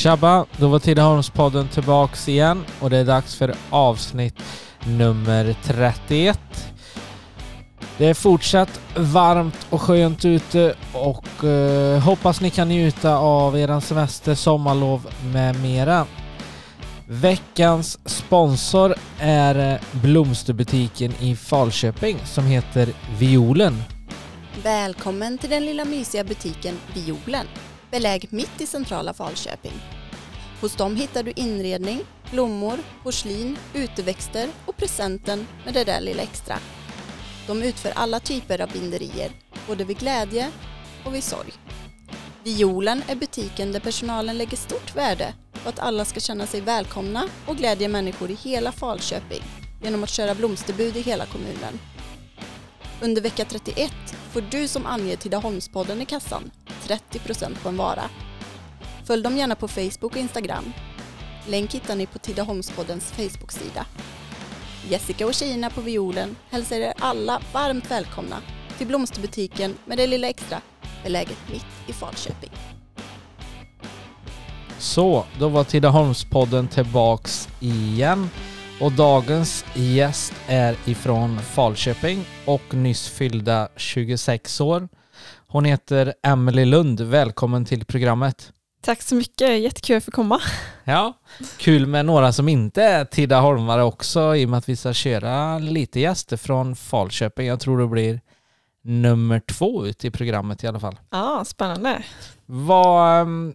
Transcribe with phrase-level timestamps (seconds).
[0.00, 0.46] Tjabba!
[0.56, 4.34] Då var Tidaholmspodden tillbaks igen och det är dags för avsnitt
[4.86, 6.40] nummer 31.
[7.98, 13.80] Det är fortsatt varmt och skönt ute och eh, hoppas ni kan njuta av eran
[13.80, 16.06] semester, sommarlov med mera.
[17.06, 22.88] Veckans sponsor är eh, blomsterbutiken i Falköping som heter
[23.18, 23.82] Violen.
[24.62, 27.46] Välkommen till den lilla mysiga butiken Violen,
[27.90, 29.72] beläget mitt i centrala Falköping.
[30.60, 32.00] Hos dem hittar du inredning,
[32.30, 36.58] blommor, porslin, uteväxter och presenten med det där lilla extra.
[37.46, 39.30] De utför alla typer av binderier,
[39.66, 40.50] både vid glädje
[41.04, 41.52] och vid sorg.
[42.44, 47.28] Violen är butiken där personalen lägger stort värde på att alla ska känna sig välkomna
[47.46, 49.42] och glädja människor i hela Falköping
[49.82, 51.78] genom att köra blomsterbud i hela kommunen.
[53.02, 53.92] Under vecka 31
[54.32, 56.50] får du som anger Tidaholmspodden i kassan
[56.86, 58.02] 30% på en vara.
[59.06, 60.72] Följ dem gärna på Facebook och Instagram.
[61.48, 63.86] Länk hittar ni på Tidaholmspoddens Facebook-sida.
[64.88, 68.36] Jessica och tjejerna på violen hälsar er alla varmt välkomna
[68.78, 70.60] till blomsterbutiken med det lilla extra
[71.04, 72.50] beläget mitt i Falköping.
[74.78, 78.30] Så, då var Tidaholmspodden tillbaks igen.
[78.80, 84.88] Och dagens gäst är ifrån Falköping och nyss fyllda 26 år.
[85.46, 87.00] Hon heter Emily Lund.
[87.00, 88.52] Välkommen till programmet.
[88.82, 90.40] Tack så mycket, jättekul att få komma.
[90.84, 91.12] Ja,
[91.58, 95.58] kul med några som inte är Tidaholmare också i och med att vi ska köra
[95.58, 97.46] lite gäster från Falköping.
[97.46, 98.20] Jag tror det blir
[98.82, 101.00] nummer två ut i programmet i alla fall.
[101.10, 102.02] Ja, spännande.
[102.46, 103.54] Vad um,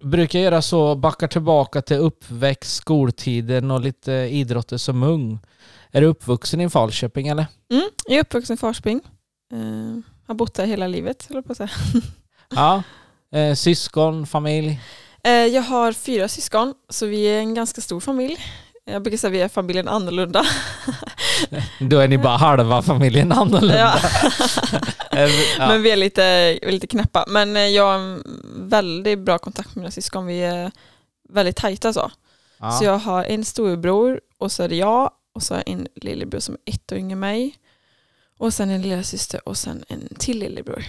[0.00, 5.38] brukar göra så, backar tillbaka till uppväxt, skoltiden och lite idrotter som ung.
[5.90, 7.46] Är du uppvuxen i Falköping eller?
[7.70, 9.00] Mm, jag är uppvuxen i Falköping.
[9.52, 11.70] Uh, har bott där hela livet, höll på att säga.
[12.48, 12.82] ja.
[13.32, 14.80] Eh, syskon, familj?
[15.24, 18.36] Eh, jag har fyra syskon, så vi är en ganska stor familj.
[18.88, 20.46] Jag brukar säga att vi är familjen annorlunda.
[21.80, 23.78] Då är ni bara halva familjen annorlunda.
[23.78, 23.98] Ja.
[25.58, 25.68] ja.
[25.68, 27.24] Men vi är lite, lite knäppa.
[27.28, 28.22] Men eh, jag har en
[28.56, 30.26] väldigt bra kontakt med mina syskon.
[30.26, 30.70] Vi är
[31.28, 32.10] väldigt tajta så.
[32.58, 32.70] Ja.
[32.70, 35.88] Så jag har en storebror och så är det jag och så har jag en
[35.94, 37.54] lillebror som är ett år yngre än mig.
[38.38, 40.84] Och sen en lilla syster och sen en till lillebror.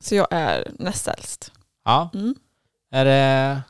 [0.00, 1.52] Så jag är näst äldst.
[1.84, 2.10] Ja.
[2.14, 2.34] Mm.
[2.92, 3.62] Är det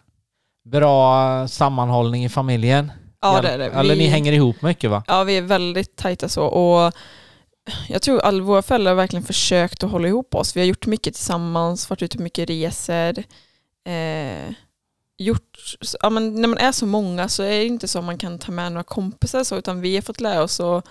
[0.64, 2.92] bra sammanhållning i familjen?
[3.34, 3.66] Ja det är det.
[3.66, 4.00] Eller vi...
[4.00, 5.02] ni hänger ihop mycket va?
[5.06, 6.92] Ja vi är väldigt tajta så och
[7.88, 10.56] jag tror alla våra föräldrar har verkligen försökt att hålla ihop oss.
[10.56, 13.18] Vi har gjort mycket tillsammans, varit ute mycket resor.
[13.84, 14.54] Eh,
[15.18, 18.18] gjort, ja, men när man är så många så är det inte så att man
[18.18, 20.86] kan ta med några kompisar så, utan vi har fått lära oss att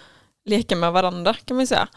[0.46, 1.88] leka med varandra kan man säga.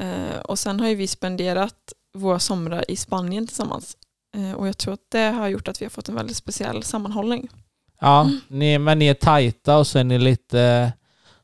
[0.00, 3.96] Eh, och sen har ju vi spenderat våra somrar i Spanien tillsammans.
[4.36, 6.82] Eh, och jag tror att det har gjort att vi har fått en väldigt speciell
[6.82, 7.48] sammanhållning.
[8.00, 8.40] Ja, mm.
[8.48, 10.92] ni, men ni är tajta och så är ni lite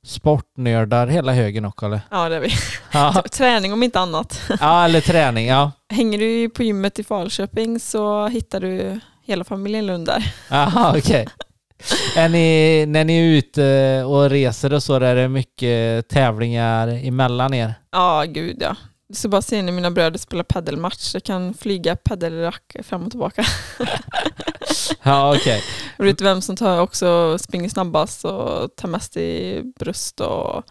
[0.04, 2.00] sportnördar hela högen också eller?
[2.10, 2.50] Ja det är vi.
[2.92, 3.22] Ja.
[3.32, 4.40] träning om inte annat.
[4.60, 5.72] Ja eller träning, ja.
[5.88, 10.34] Hänger du på gymmet i Falköping så hittar du hela familjen Lund där.
[10.50, 11.00] Jaha okej.
[11.00, 12.28] Okay.
[12.28, 17.74] Ni, när ni är ute och reser och så, är det mycket tävlingar emellan er?
[17.92, 18.76] Ja, gud ja.
[19.12, 21.14] Så bara se när mina bröder spelar paddelmatch.
[21.14, 23.44] Jag kan flyga paddelrack fram och tillbaka.
[25.02, 25.40] ja, okej.
[25.40, 25.60] Okay.
[25.98, 30.62] Och vet vem som tar också springer snabbast och tar mest i bröst och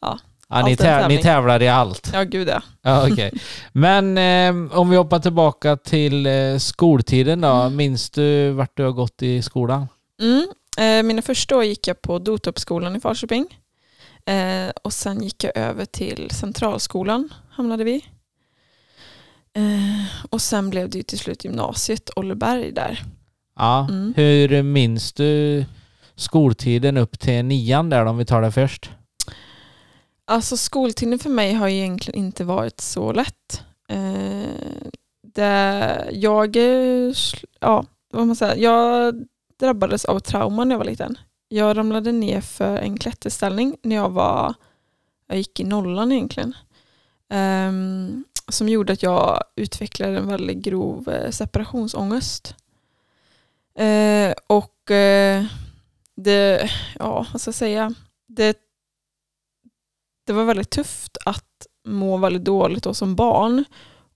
[0.00, 0.18] ja.
[0.48, 2.10] Ja, ni, täv ni, tävlar i allt?
[2.12, 2.62] Ja, gud ja.
[2.82, 3.30] ja okay.
[3.72, 7.48] Men eh, om vi hoppar tillbaka till eh, skoltiden då.
[7.48, 7.76] Mm.
[7.76, 9.88] Minns du vart du har gått i skolan?
[10.20, 10.46] Mm.
[10.78, 13.46] Eh, mina första år gick jag på Dotorpsskolan i Falköping.
[14.26, 18.04] Eh, och sen gick jag över till Centralskolan hamnade vi.
[19.56, 23.02] Eh, och sen blev det ju till slut gymnasiet, Olleberg där.
[23.56, 24.14] Ja, mm.
[24.16, 25.64] hur minns du
[26.14, 28.90] skoltiden upp till nian där om vi tar det först?
[30.24, 33.62] Alltså skoltiden för mig har egentligen inte varit så lätt.
[33.88, 34.48] Eh,
[35.34, 36.56] det, jag,
[37.60, 39.14] ja, vad man säger, jag
[39.60, 41.18] drabbades av trauma när jag var liten.
[41.54, 44.54] Jag ramlade ner för en klätterställning när jag var,
[45.26, 46.54] jag gick i nollan egentligen.
[47.68, 52.56] Um, som gjorde att jag utvecklade en väldigt grov eh, separationsångest.
[53.80, 55.44] Uh, och uh,
[56.16, 57.94] det, ja vad ska jag säga,
[58.26, 58.58] det,
[60.26, 63.64] det var väldigt tufft att må väldigt dåligt då som barn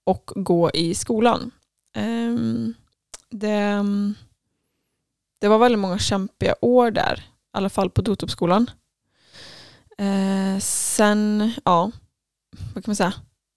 [0.05, 1.51] och gå i skolan.
[1.97, 2.75] Um,
[3.31, 3.85] det,
[5.41, 8.71] det var väldigt många kämpiga år där, i alla fall på Dotopskolan.
[10.03, 11.91] Uh, sen, ja,
[12.75, 13.13] vad kan man säga,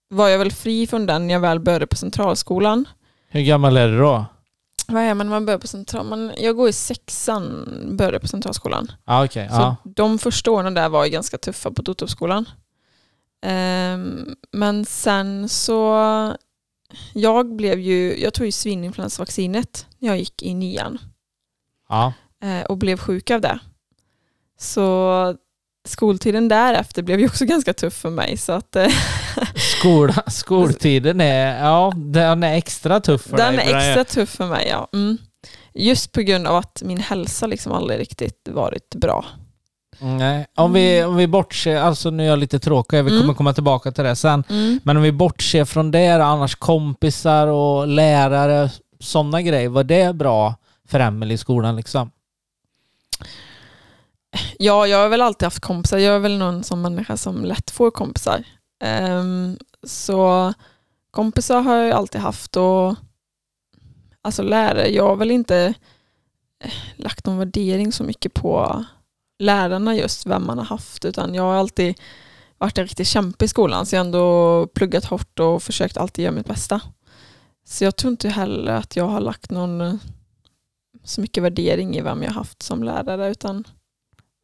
[0.08, 2.88] var jag väl fri från den när jag väl började på centralskolan.
[3.28, 4.24] Hur gammal är du då?
[4.88, 6.06] vad är man när man börjar på central?
[6.06, 8.92] Man, jag går i sexan, började på centralskolan.
[9.04, 9.48] Ja, okej.
[9.48, 9.76] Så Ja.
[9.84, 12.48] de första åren där var ganska tuffa på Totorpsskolan.
[13.42, 15.96] Ehm, men sen så,
[17.14, 20.98] jag blev ju, jag tog ju svininfluensavaccinet när jag gick i nian
[21.92, 22.12] ja.
[22.48, 23.58] eh, och blev sjuk av det.
[24.58, 25.36] Så
[25.88, 28.36] skoltiden därefter blev ju också ganska tuff för mig.
[28.36, 28.86] Så att, eh,
[29.78, 33.66] Skola, skoltiden är, ja, den är extra tuff för den dig.
[33.66, 34.66] är för extra tuff för mig.
[34.70, 34.88] Ja.
[34.92, 35.18] Mm.
[35.74, 39.24] Just på grund av att min hälsa liksom aldrig riktigt varit bra.
[40.00, 40.46] Nej.
[40.56, 43.34] Om, vi, om vi bortser, alltså nu är jag lite tråkig, vi kommer Mm.
[43.34, 44.44] komma tillbaka till det sen.
[44.50, 44.80] Mm.
[44.84, 50.54] Men om vi bortser från det, annars kompisar och lärare, sådana grejer, var det bra
[50.92, 52.10] för Emelie i skolan liksom?
[54.58, 55.98] Ja, jag har väl alltid haft kompisar.
[55.98, 58.44] Jag är väl någon som människa som lätt får kompisar.
[58.84, 60.52] Um, så
[61.10, 62.94] kompisar har jag alltid haft och
[64.22, 65.74] alltså lärare, jag har väl inte
[66.64, 68.84] eh, lagt någon värdering så mycket på
[69.38, 72.00] lärarna just, vem man har haft, utan jag har alltid
[72.58, 76.22] varit en riktig kämpe i skolan, så jag har ändå pluggat hårt och försökt alltid
[76.24, 76.80] göra mitt bästa.
[77.64, 80.00] Så jag tror inte heller att jag har lagt någon
[81.04, 83.64] så mycket värdering i vem jag haft som lärare, utan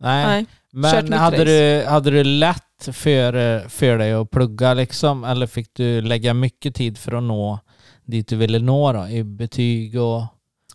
[0.00, 0.26] Nej.
[0.26, 0.46] nej.
[0.72, 1.44] Men hade race.
[1.44, 5.24] du, hade du lätt för, för dig att plugga liksom?
[5.24, 7.58] Eller fick du lägga mycket tid för att nå
[8.04, 9.08] dit du ville nå då?
[9.08, 10.22] I betyg och...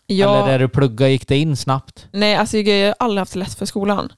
[0.05, 2.07] Ja, Eller där du plugga gick det in snabbt?
[2.11, 4.13] Nej, alltså jag har aldrig haft lätt för skolan.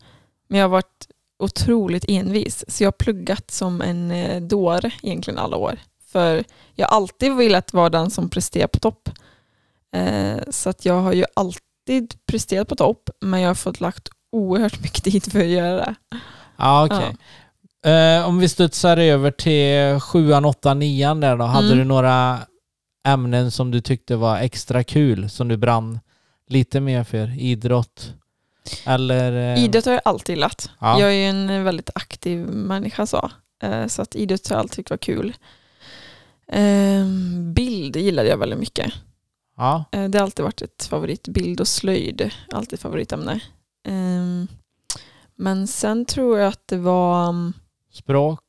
[0.48, 1.08] Men jag har varit
[1.40, 2.66] otroligt envis.
[2.68, 5.80] Så jag har pluggat som en eh, dåre egentligen alla år.
[6.12, 6.44] För
[6.76, 9.10] jag har alltid velat vara den som presterar på topp.
[9.96, 14.10] Eh, så att jag har ju alltid presterat på topp, men jag har fått lagt
[14.32, 15.96] oerhört mycket tid för att göra det.
[16.58, 17.16] Ja, okej.
[17.94, 21.46] Eh, om vi studsar över till sjuan, åttan, nian där då.
[21.46, 21.78] Hade Mm.
[21.78, 22.40] du några
[23.08, 26.00] ämnen som du tyckte var extra kul, som du brann
[26.50, 27.40] lite mer för?
[27.40, 28.14] Idrott?
[28.86, 29.54] Eller?
[29.58, 30.70] eh, Idrott har jag alltid gillat.
[30.80, 31.00] Ja.
[31.00, 33.32] Jag är ju en väldigt aktiv människa så.
[33.64, 35.34] Eh, så att idrott har jag alltid tyckt var kul.
[36.48, 37.06] Eh,
[37.54, 38.94] bild gillade jag väldigt mycket.
[39.58, 41.28] Ja, Eh, Det har alltid varit ett favorit.
[41.28, 43.40] Bild och slöjd, alltid favoritämne.
[43.88, 44.48] Ehm,
[45.38, 47.54] Men sen tror jag att det var, mm,
[47.94, 48.44] språk?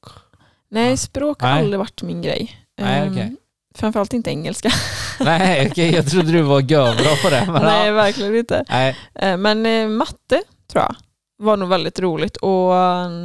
[0.71, 0.97] nej Ja.
[0.97, 1.59] språk har Nej.
[1.63, 2.57] aldrig varit min grej.
[2.81, 3.37] Nej, Ehm, okej.
[3.75, 4.71] Framförallt inte engelska.
[5.21, 7.61] Nej, okej, jag trodde du var görbra på det.
[7.63, 7.93] Nej, ja.
[7.93, 8.65] verkligen inte.
[8.69, 8.97] Nej.
[9.15, 10.43] Eh, Men eh, matte
[10.73, 10.97] tror jag
[11.39, 12.71] var nog väldigt roligt och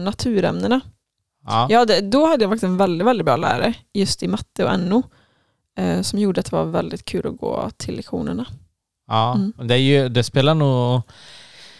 [0.03, 0.81] naturämnena.
[1.45, 1.67] Ja.
[1.69, 4.79] Jag hade, då hade jag faktiskt en väldigt, väldigt bra lärare just i matte och
[4.79, 5.03] NO
[5.77, 8.45] eh, som gjorde att det var väldigt kul att gå till lektionerna.
[9.07, 9.67] Ja, Mm.
[9.67, 11.01] det, ju, det spelar nog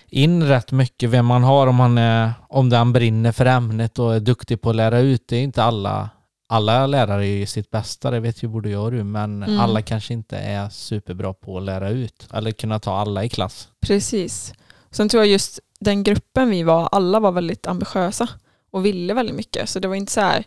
[0.09, 4.15] in rätt mycket vem man har om man är, om den brinner för ämnet och
[4.15, 5.27] är duktig på att lära ut.
[5.27, 6.09] Det är inte alla,
[6.49, 9.59] alla lärare är ju sitt bästa, det vet ju både jag och du, men Mm.
[9.59, 13.67] alla kanske inte är superbra på att lära ut eller kunna ta alla i klass.
[13.81, 14.53] Precis.
[14.91, 18.27] Sen tror jag just den gruppen vi var, alla var väldigt ambitiösa
[18.71, 19.69] och ville väldigt mycket.
[19.69, 20.43] Så det var inte så här,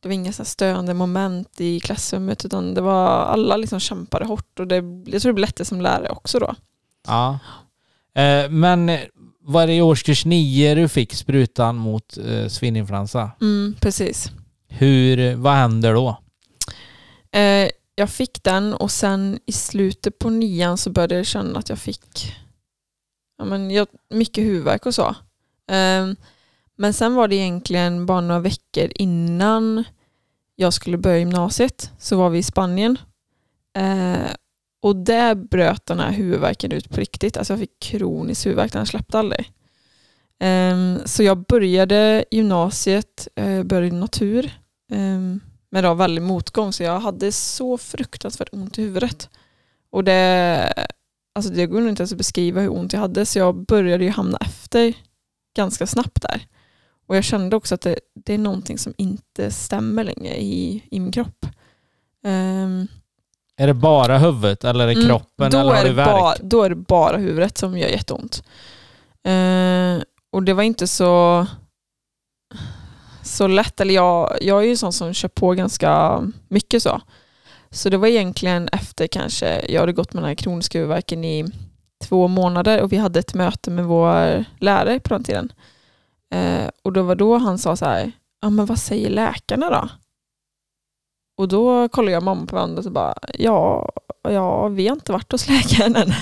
[0.00, 4.60] det var inga så störande moment i klassrummet utan det var alla liksom kämpade hårt
[4.60, 4.76] och det,
[5.06, 6.54] jag tror det blev lättare som lärare också då.
[7.06, 7.38] Ja.
[8.14, 8.98] Eh, men
[9.40, 13.30] var det i årskurs nio du fick sprutan mot eh, svininfluensa?
[13.40, 14.30] Mm, precis.
[14.68, 16.18] Hur, vad händer då?
[17.32, 21.68] Eh, jag fick den och sen i slutet på nian så började jag känna att
[21.68, 22.34] jag fick
[23.38, 25.14] ja, men jag, mycket huvudvärk och så.
[26.80, 29.84] Men sen var det egentligen bara några veckor innan
[30.56, 32.98] jag skulle börja gymnasiet så var vi i Spanien.
[33.76, 34.30] Eh,
[34.82, 37.36] och där bröt den här huvudvärken ut på riktigt.
[37.36, 39.52] Alltså jag fick kronisk huvudvärk, den släppte aldrig.
[40.38, 44.44] Eh, så jag började gymnasiet, eh, började natur.
[44.92, 45.18] Eh,
[45.70, 49.30] men det var väldigt motgång så jag hade så fruktansvärt ont i huvudet.
[49.90, 50.72] Och det,
[51.34, 54.04] alltså det går nog inte ens att beskriva hur ont jag hade så jag började
[54.04, 54.94] ju hamna efter
[55.56, 56.46] ganska snabbt där.
[57.10, 61.00] Och jag kände också att det, det är någonting som inte stämmer längre i, i
[61.00, 61.46] min kropp.
[62.24, 62.86] Ehm,
[63.56, 66.62] Är det bara huvudet eller är det Mm, kroppen då, eller har du ba, då
[66.62, 68.42] är det bara huvudet som gör jätteont.
[69.24, 70.02] Eh,
[70.32, 71.46] och det var inte så,
[73.22, 73.80] så lätt.
[73.80, 77.00] Eller jag, jag är ju en sån som kör på ganska mycket så.
[77.70, 81.44] Så det var egentligen efter kanske, jag hade gått med den här kroniska huvudvärken i
[82.04, 85.52] två månader och vi hade ett möte med vår lärare på den tiden.
[86.30, 89.88] Eh, och då var då han sa så här, ja men vad säger läkarna då?
[91.36, 95.32] Och då kollade jag mamma på varandra och bara, ja, ja, vi har inte varit
[95.32, 96.12] hos läkaren än.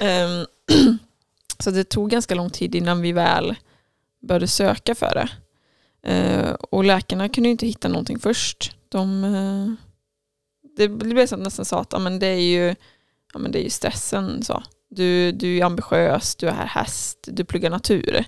[0.00, 0.46] Ehm,
[1.58, 3.54] så det tog ganska lång tid innan vi väl
[4.28, 5.28] började söka för det.
[6.12, 8.76] Eh, och läkarna kunde ju inte hitta någonting först.
[8.88, 9.72] De, eh,
[10.76, 12.74] det blev så att nästan sa att ja, men det är ju
[13.32, 14.42] ja, men det är ju stressen.
[14.42, 14.62] Så.
[14.96, 18.24] Du, du är ambitiös, du är här häst, du pluggar natur.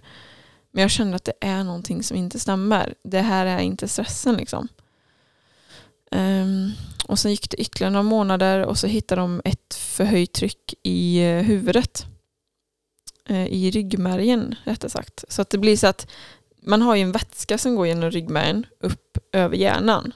[0.71, 2.95] Men jag kände att det är någonting som inte stämmer.
[3.05, 4.69] Det här är inte stressen liksom.
[6.11, 6.73] Um,
[7.07, 11.25] och sen gick det ytterligare några månader och så hittade de ett förhöjt tryck i
[11.25, 12.07] eh, huvudet.
[13.31, 15.25] Uh, I ryggmärgen rättare sagt.
[15.29, 16.11] Så att det blir så att
[16.63, 20.13] man har ju en vätska som går genom ryggmärgen upp över hjärnan.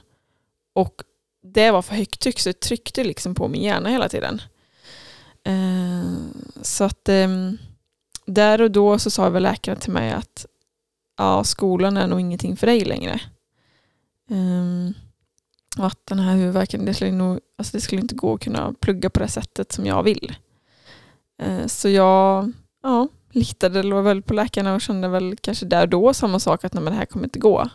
[0.73, 1.01] Och
[1.43, 4.41] det var för högt tryck så det tryckte liksom på min hjärna hela tiden.
[5.43, 6.13] Eh,
[6.61, 7.57] så att ehm,
[8.25, 10.45] där och då så sa väl läkaren till mig att
[11.17, 13.19] ja, skolan är nog ingenting för dig längre.
[14.29, 14.93] Um,
[15.77, 18.73] och att den här huvudvärken, det skulle, nog, alltså det skulle inte gå att kunna
[18.79, 20.35] plugga på det sättet som jag vill.
[21.43, 22.51] Uh, så jag
[22.83, 26.73] ja, litade väl på läkarna och kände väl kanske där och då samma sak att
[26.73, 27.69] nej, men det här kommer inte gå.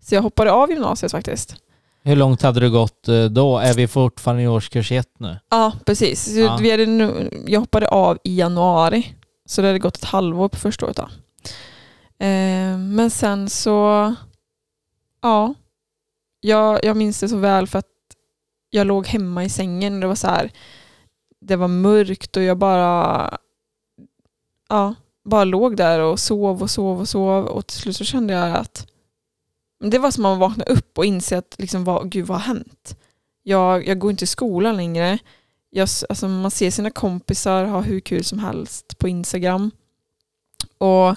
[0.00, 1.56] Så jag hoppade av gymnasiet faktiskt.
[2.04, 3.58] Hur långt hade du gått eh, då?
[3.58, 5.38] Är vi fortfarande i årskurs ett nu?
[5.50, 6.28] Ja, precis.
[6.28, 6.58] Ja.
[6.60, 9.14] Vi hade nu, jag hoppade av i januari.
[9.46, 10.96] Så det hade gått ett halvår på första året.
[10.96, 11.08] Då.
[12.26, 14.14] Eh, men sen så,
[15.22, 15.54] ja,
[16.40, 17.86] jag, jag minns det så väl för att
[18.70, 20.50] jag låg hemma i sängen och det var så här,
[21.40, 23.38] det var mörkt och jag bara,
[24.68, 24.94] ja,
[25.24, 28.56] bara låg där och sov och sov och sov och till slut så kände jag
[28.56, 28.86] att
[29.90, 32.54] det var som att man vaknade upp och inse att liksom, vad, gud vad har
[32.54, 32.96] hänt?
[33.42, 35.18] Jag, jag går inte i skolan längre.
[35.70, 39.70] Jag, alltså, man ser sina kompisar ha hur kul som helst på Instagram.
[40.78, 41.16] Och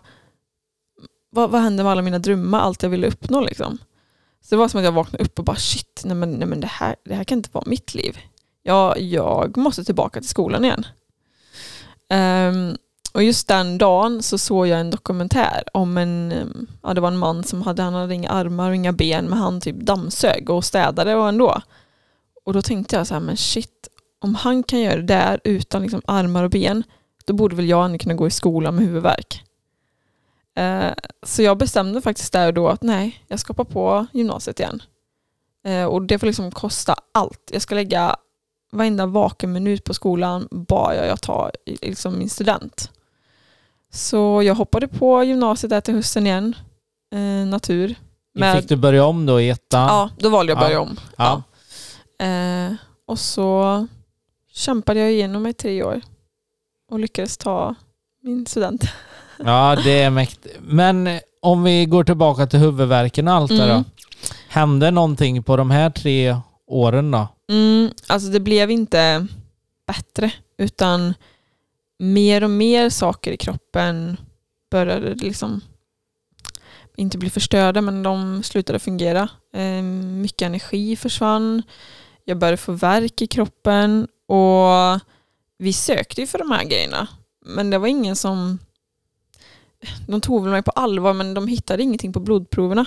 [1.29, 3.77] vad, vad hände med alla mina drömmar, allt jag ville uppnå liksom?
[4.41, 6.59] Så det var som att jag vaknade upp och bara shit, nej men, nej men
[6.59, 8.17] det, här, det här kan inte vara mitt liv.
[8.63, 10.85] Jag, jag måste tillbaka till skolan igen.
[12.09, 12.77] Um,
[13.15, 17.17] och just den dagen så såg jag en dokumentär om en, ja det var en
[17.17, 20.65] man som hade, han hade inga armar och inga ben men han typ dammsög och
[20.65, 21.61] städade och ändå.
[22.45, 23.87] Och då tänkte jag så här, men shit,
[24.21, 26.83] om han kan göra det där utan liksom armar och ben,
[27.25, 29.43] då borde väl jag kunna gå i skolan med huvudvärk.
[30.55, 30.93] Eh,
[31.23, 34.81] så jag bestämde faktiskt där och då att nej, jag ska hoppa på gymnasiet igen.
[35.65, 37.49] Eh, och det får liksom kosta allt.
[37.51, 38.15] Jag ska lägga
[38.71, 42.91] varenda vaken minut på skolan bara jag tar liksom min student.
[43.93, 46.55] Så jag hoppade på gymnasiet där till hösten igen,
[47.13, 47.95] eh, natur.
[48.33, 49.87] Med, Fick du börja om då i ettan?
[49.87, 50.79] Ja, då valde jag att börja ja.
[50.79, 50.99] om.
[51.17, 51.43] Ja.
[52.17, 52.25] ja.
[52.25, 52.73] Eh,
[53.07, 53.87] och så
[54.53, 56.01] kämpade jag igenom mig tre år
[56.91, 57.75] och lyckades ta
[58.21, 58.83] min student.
[59.37, 60.59] Ja, det är mäktigt.
[60.61, 63.67] Men om vi går tillbaka till huvudvärken och allt mm.
[63.67, 63.83] det då.
[64.47, 66.37] Hände någonting på de här tre
[66.67, 67.27] åren då?
[67.49, 69.27] Mm, alltså det blev inte
[69.87, 71.13] bättre utan
[71.99, 74.17] mer och mer saker i kroppen
[74.71, 75.61] började liksom
[76.95, 79.29] inte bli förstörda men de slutade fungera.
[79.53, 81.63] Eh, mycket energi försvann.
[82.25, 84.99] Jag började få värk i kroppen och
[85.57, 87.07] vi sökte ju för de här grejerna
[87.45, 88.59] men det var ingen som
[90.07, 92.85] de tog väl mig på allvar men de hittade ingenting på blodproverna.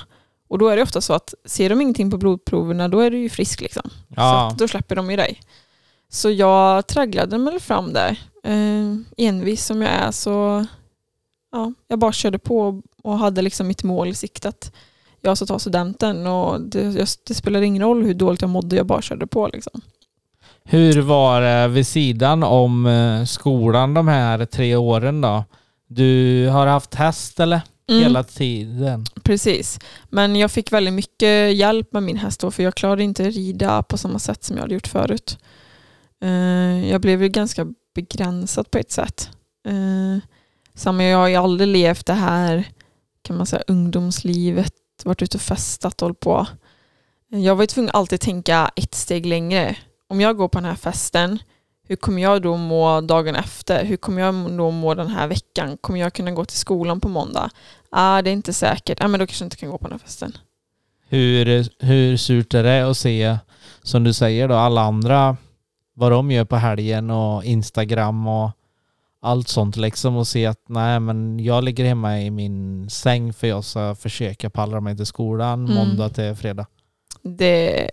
[0.48, 3.18] Och då är det ofta så att ser de ingenting på blodproverna då är du
[3.18, 3.90] ju frisk liksom.
[4.08, 4.50] Ja.
[4.52, 5.40] Så då släpper de ju dig.
[6.08, 8.20] Så jag tragglade mig fram där.
[8.48, 10.66] Eh, envis som jag är så
[11.52, 14.72] ja, jag bara körde på och hade liksom mitt mål i siktet.
[15.20, 18.86] Jag ska ta studenten och det, det spelade ingen roll hur dåligt jag mådde, jag
[18.86, 19.48] bara körde på.
[19.52, 19.80] Liksom.
[20.64, 25.44] Hur var det vid sidan om eh, skolan de här tre åren då?
[25.86, 27.60] Du har haft häst eller?
[27.88, 28.02] Mm.
[28.02, 29.04] Hela tiden?
[29.22, 29.80] Precis.
[30.08, 33.82] Men jag fick väldigt mycket hjälp med min häst då, för jag klarade inte rida
[33.82, 35.38] på samma sätt som jag hade gjort förut.
[36.22, 37.66] Eh, jag blev ju ganska
[38.02, 39.30] begränsat på ett sätt.
[39.68, 40.18] Eh,
[40.74, 42.64] samma, jag har ju aldrig levt det här
[43.22, 44.72] kan man säga, ungdomslivet,
[45.04, 46.46] varit ute och festat och hållit på.
[47.32, 49.76] Eh, jag var ju tvungen att alltid tänka ett steg längre.
[50.08, 51.38] Om jag går på den här festen,
[51.88, 53.84] hur kommer jag då må dagen efter?
[53.84, 55.76] Hur kommer jag då må den här veckan?
[55.80, 57.50] Kommer jag kunna gå till skolan på måndag?
[57.90, 59.00] Ah, det är inte säkert.
[59.00, 60.32] Ah, men då kanske jag inte kan gå på den här festen.
[61.08, 63.38] Hur, hur surt är det att se,
[63.82, 65.36] som du säger då, alla andra,
[65.98, 68.50] vad de gör på helgen och Instagram och
[69.20, 73.46] allt sånt liksom och se att nej men jag ligger hemma i min säng för
[73.46, 75.74] jag ska försöka pallra mig till skolan mm.
[75.74, 76.66] måndag till fredag.
[77.22, 77.90] Det,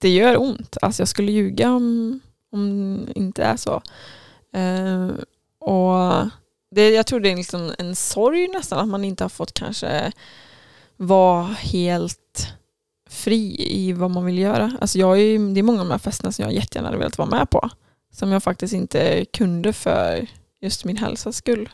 [0.00, 0.76] det gör ont.
[0.82, 2.20] Alltså jag skulle ljuga om
[2.52, 3.82] om det inte är så.
[4.56, 5.10] Uh,
[5.58, 6.30] och
[6.70, 10.12] det, jag tror det är liksom en sorg nästan att man inte har fått kanske
[10.96, 12.54] vara helt
[13.08, 14.72] fri i vad man vill göra.
[14.80, 17.18] Alltså jag är, det är många av de här festerna som jag jättegärna hade velat
[17.18, 17.70] vara med på.
[18.12, 20.26] Som jag faktiskt inte kunde för
[20.60, 21.68] just min hälsas skull.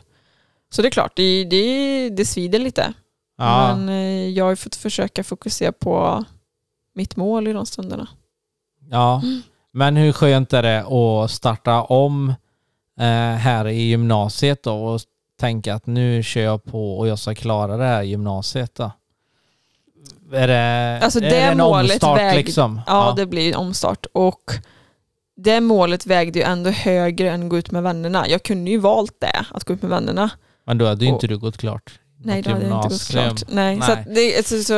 [0.69, 2.93] Så det är klart, det, det, det svider lite.
[3.37, 3.75] Ja.
[3.75, 6.25] Men eh, jag har fått försöka fokusera på
[6.95, 8.07] mitt mål i de stunderna.
[8.89, 9.41] Ja, mm.
[9.71, 12.29] Men hur skönt är det att starta om
[12.99, 15.01] eh, här i gymnasiet då och
[15.39, 18.91] tänka att nu kör jag på och jag ska klara det här gymnasiet då?
[20.33, 22.81] Är det, Alltså, är det en målet omstart väg- liksom?
[22.87, 24.05] Ja, det blir en omstart.
[24.13, 24.41] Och
[25.37, 28.27] det målet vägde ju ändå högre än att gå ut med vännerna.
[28.29, 30.29] Jag kunde ju valt det, att gå ut med vännerna.
[30.65, 31.99] Men då hade ju inte du gått klart.
[32.23, 33.43] Nej, det hade jag inte gått klart.
[33.47, 33.93] Nej, Så Nej.
[33.99, 34.73] att det, alltså, så,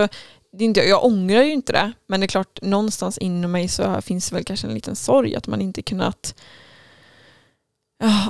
[0.57, 3.67] det är inte, jag ångrar ju inte det, men det är klart någonstans inom mig
[3.67, 6.35] så finns det väl kanske en liten sorg att man inte kunnat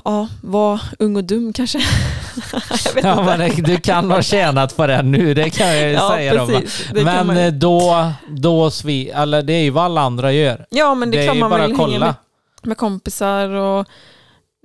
[0.05, 1.79] ja, vara ung och dum kanske.
[3.03, 6.45] Ja, men du kan ha tjänat på det nu, det kan jag ju ja, säga.
[6.45, 6.89] Precis.
[6.93, 10.65] Men man eh, då, då svi, eller det är ju vad alla andra gör.
[10.69, 12.05] Ja, men det, det är klart man bara vill att hänga kolla.
[12.05, 12.15] med,
[12.63, 13.87] med kompisar och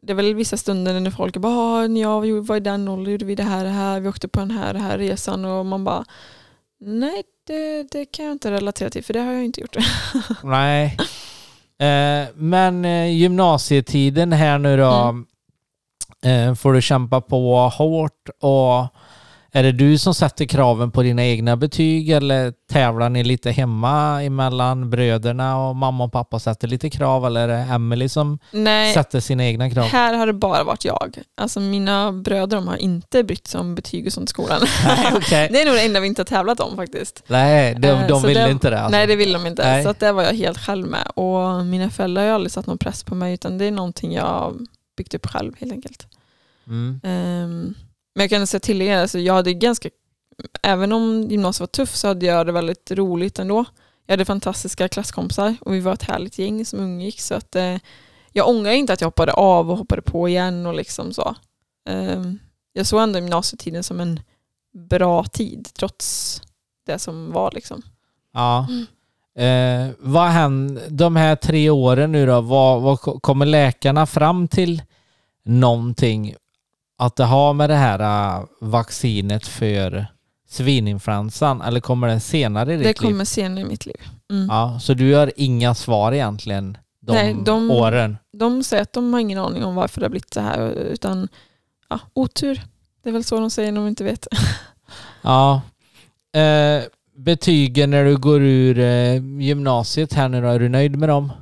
[0.02, 3.12] det är väl vissa stunder när folk bara, "Ah, när jag var i den åldern
[3.12, 5.66] gjorde vi det här, det här, vi åkte på den här, den här resan och
[5.66, 6.04] man bara,
[6.80, 9.76] nej det, det kan jag inte relatera till för det har jag inte gjort.
[10.42, 10.96] Nej.
[11.82, 15.26] Eh, men eh, gymnasietiden här nu då, Mm.
[16.48, 18.86] eh, får du kämpa på hårt och
[19.54, 24.22] är det du som sätter kraven på dina egna betyg eller tävlar ni lite hemma
[24.22, 28.94] emellan bröderna och mamma och pappa sätter lite krav eller är det Emily som nej,
[28.94, 29.84] sätter sina egna krav?
[29.84, 31.18] här har det bara varit jag.
[31.36, 34.60] Alltså mina bröder de har inte brytt sig om betyg och sånt i skolan.
[34.86, 35.48] Nej, okej.
[35.52, 37.24] det är nog det enda vi inte har tävlat om faktiskt.
[37.26, 38.96] Nej, de, Eh, de ville inte det alltså.
[38.96, 39.62] Nej det vill de inte.
[39.64, 39.82] Nej.
[39.82, 41.06] Så att det var jag helt själv med.
[41.14, 44.66] Och mina föräldrar har aldrig satt någon press på mig utan det är någonting jag
[44.96, 46.06] byggt upp själv helt enkelt.
[46.66, 47.00] Mm.
[47.04, 47.74] Ehm,
[48.14, 49.88] men jag kan säga tillägga, alltså jag hade ganska,
[50.62, 53.64] även om gymnasiet var tufft så hade jag det väldigt roligt ändå.
[54.06, 57.76] Jag hade fantastiska klasskompisar och vi var ett härligt gäng som umgicks så att eh,
[58.32, 61.34] jag ångrar inte att jag hoppade av och hoppade på igen och liksom så.
[61.88, 62.38] Ehm,
[62.72, 64.20] jag såg ändå gymnasietiden som en
[64.88, 66.40] bra tid trots
[66.86, 67.82] det som var liksom.
[68.32, 68.66] Ja.
[68.68, 68.86] Mm.
[69.36, 72.40] Eh, vad händer de här tre åren nu då?
[72.40, 74.82] Vad, vad ko- kommer läkarna fram till
[75.44, 76.34] någonting
[77.06, 78.00] att det har med det här
[78.38, 80.06] äh, vaccinet för
[80.48, 83.10] svininfluensan eller kommer det senare i ditt Det liv?
[83.10, 84.00] kommer senare i mitt liv.
[84.30, 84.46] Mm.
[84.50, 88.16] Ja, så du har inga svar egentligen de, Nej, de- åren?
[88.38, 91.28] De säger att de har ingen aning om varför det har blivit så här utan
[91.88, 92.62] ja, otur.
[93.02, 94.26] Det är väl så de säger när de inte vet.
[95.22, 95.60] Ja.
[96.40, 96.82] Eh,
[97.16, 101.32] betygen när du går ur eh, gymnasiet här nu då, är du nöjd med dem?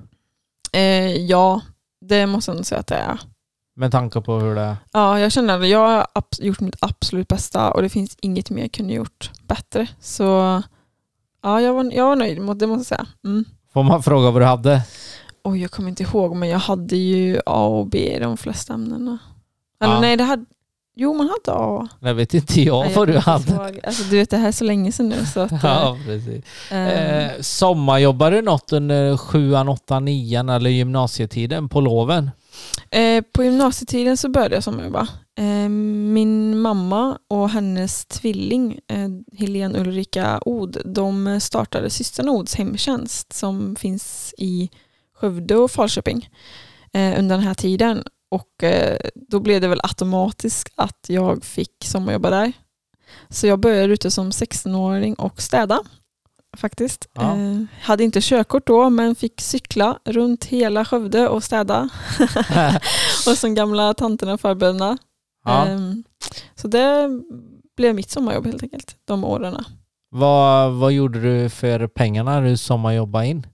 [0.72, 1.60] Eh, ja,
[2.00, 3.18] det måste jag nog säga att det är.
[3.76, 4.76] Med tanke på hur det...
[4.92, 6.06] Ja, jag känner att jag har
[6.40, 9.86] gjort mitt absolut bästa och det finns inget mer jag kunde gjort bättre.
[10.00, 10.22] Så
[11.42, 13.06] ja, jag var, jag var nöjd, må- det måste jag säga.
[13.24, 13.44] Mm.
[13.72, 14.82] Får man fråga vad du hade?
[15.44, 18.74] Oj, jag kommer inte ihåg, men jag hade ju A och B i de flesta
[18.74, 19.18] ämnena.
[19.82, 20.00] Eller Ja.
[20.00, 20.44] nej, det hade...
[20.96, 21.88] Jo, man hade A.
[22.00, 23.52] Jag vet inte jag Nej, vad du jag hade.
[23.54, 23.80] ihåg.
[23.84, 25.26] Alltså, du vet, det här är så länge sedan nu.
[25.26, 26.44] Så att, Ja, precis.
[26.70, 32.30] eh, Eh, sommarjobbar du något under sjuan, åttan, nian eller gymnasietiden på loven?
[32.90, 35.08] Eh, på gymnasietiden så började jag sommarjobba.
[35.38, 43.32] Eh, min mamma och hennes tvilling eh, Helene Ulrika Od, de startade systrarna Ods hemtjänst
[43.32, 44.70] som finns i
[45.14, 46.28] Skövde och Falköping
[46.92, 48.04] eh, under den här tiden.
[48.30, 52.52] Och eh, då blev det väl automatiskt att jag fick sommarjobba där.
[53.28, 55.80] Så jag började ute som 16-åring och städa
[56.56, 57.08] faktiskt.
[57.12, 57.36] Ja.
[57.36, 61.88] Eh, hade inte körkort då men fick cykla runt hela Skövde och städa.
[63.26, 64.98] och som gamla tanterna och farbröderna.
[65.44, 65.66] ja.
[65.66, 66.04] Ehm,
[66.54, 67.08] så det
[67.76, 69.64] blev mitt sommarjobb helt enkelt, de åren.
[70.10, 73.46] vad, vad gjorde du för pengarna du sommarjobbade in?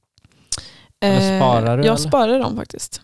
[1.00, 2.08] Eller sparar du, Jag eller?
[2.08, 3.00] sparade dem faktiskt.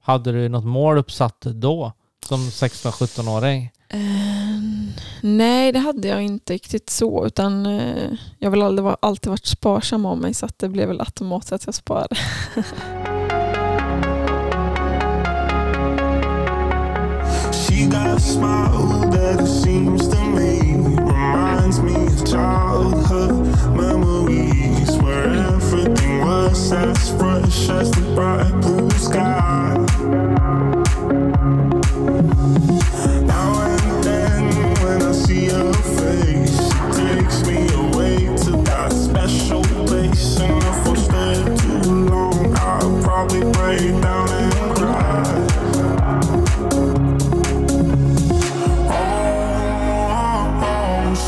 [0.00, 1.92] Hade du något mål uppsatt då?
[2.26, 3.70] Som 16-17-åring?
[3.88, 9.46] Ehm, nej, det hade jag inte riktigt så, utan eh, jag har väl alltid varit
[9.46, 12.16] sparsam av mig så att det blev väl automatiskt att jag sparade.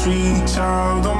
[0.02, 1.19] sweet child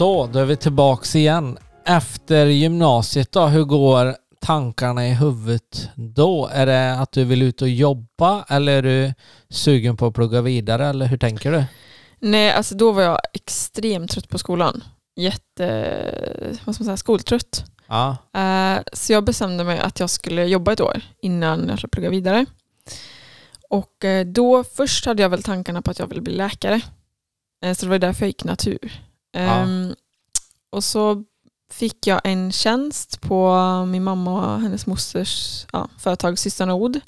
[0.00, 1.58] Så, då är vi tillbaks igen.
[1.84, 6.50] Efter gymnasiet då, hur går tankarna i huvudet då?
[6.52, 9.14] Är det att du vill ut och jobba eller är du
[9.50, 11.64] sugen på att plugga vidare eller hur tänker du?
[12.18, 14.84] Nej, alltså då var jag extremt trött på skolan.
[15.16, 17.64] Jätte, vad ska man säga, skoltrött.
[17.88, 21.90] Ja, Eh, så jag bestämde mig att jag skulle jobba ett år innan jag skulle
[21.90, 22.46] plugga vidare.
[23.70, 26.80] Och eh, då först hade jag väl tankarna på att jag ville bli läkare.
[27.64, 29.09] Eh, så det var därför jag gick natur.
[29.32, 29.94] Ehm,
[30.72, 31.24] Och så
[31.72, 33.54] fick jag en tjänst på
[33.88, 37.00] min mamma och hennes mosters ja, företag Systrarna Od.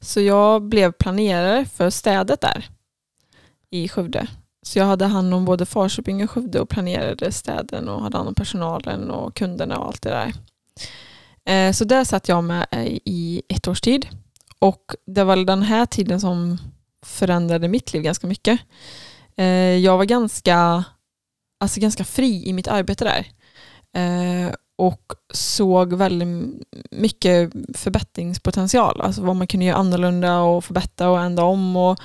[0.00, 2.68] Så jag blev planerare för städet där
[3.70, 4.26] i Skövde.
[4.62, 8.28] Så jag hade hand om både Farköping och Skövde och planerade städen och hade hand
[8.28, 10.32] om personalen och kunderna och allt det där.
[11.44, 12.66] Eh, Så där satt jag med
[13.04, 14.06] i ett års tid.
[14.58, 16.58] Och det var den här tiden som
[17.06, 18.60] förändrade mitt liv ganska mycket.
[19.36, 19.44] Eh,
[19.76, 20.84] Jag var ganska,
[21.60, 23.26] alltså ganska fri i mitt arbete där.
[23.96, 26.28] Eh, Och såg väldigt
[26.90, 29.00] mycket förbättringspotential.
[29.00, 31.76] Alltså vad man kunde göra annorlunda och förbättra och ändra om.
[31.76, 32.00] Och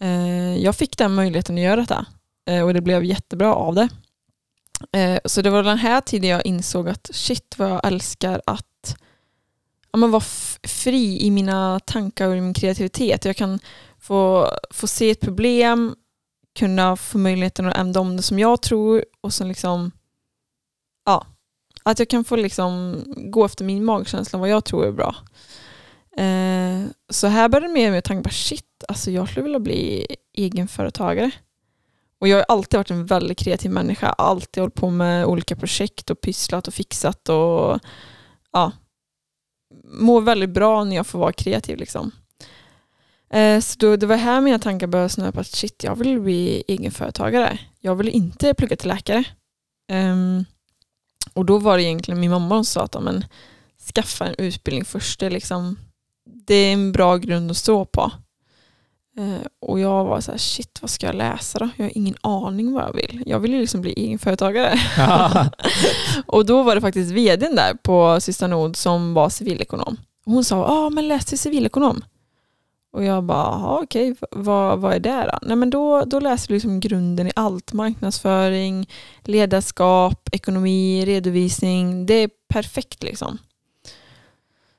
[0.00, 2.06] Eh, jag fick den möjligheten att göra detta
[2.48, 3.88] eh, och det blev jättebra av det.
[4.92, 8.96] Eh, så det var den här tiden jag insåg att shit vad jag älskar att
[9.92, 10.24] ja, men vara
[10.68, 13.24] fri i mina tankar och i min kreativitet.
[13.24, 13.58] Jag kan
[13.98, 15.94] få, få se ett problem,
[16.56, 19.90] kunna få möjligheten att ändra om det som jag tror och sen liksom
[21.04, 21.26] ja,
[21.82, 25.16] att jag kan få liksom gå efter min magkänsla vad jag tror är bra.
[26.16, 30.06] Eh, så här började det mer med tanken bara, shit, alltså jag skulle vilja bli
[30.32, 31.30] egenföretagare.
[32.20, 36.10] Och jag har alltid varit en väldigt kreativ människa, alltid hållit på med olika projekt
[36.10, 37.80] och pysslat och fixat och
[38.52, 38.72] ja,
[39.84, 42.12] mår väldigt bra när jag får vara kreativ liksom.
[43.30, 46.20] Eh, så då, det var här mina tankar började snöa på att shit, jag vill
[46.20, 47.58] bli egenföretagare.
[47.80, 49.24] Jag vill inte plugga till läkare.
[49.88, 50.44] Ehm,
[51.32, 53.24] och då var det egentligen min mamma som sa att men,
[53.94, 55.20] skaffa en utbildning först.
[55.20, 55.78] Det är, liksom,
[56.46, 58.12] det är en bra grund att stå på.
[59.18, 61.68] Eh, och jag var så här, shit vad ska jag läsa då?
[61.76, 63.22] Jag har ingen aning vad jag vill.
[63.26, 64.80] Jag vill ju liksom bli egenföretagare.
[66.26, 69.96] Och då var det faktiskt vdn där på Sista Nord som var civilekonom.
[70.24, 72.04] Hon sa, ja men läs till civilekonom.
[72.96, 75.38] Och jag bara, okej, vad, vad är det då?
[75.42, 77.72] Nej men då, då läser du liksom grunden i allt.
[77.72, 78.88] Marknadsföring,
[79.22, 82.06] ledarskap, ekonomi, redovisning.
[82.06, 83.38] Det är perfekt liksom.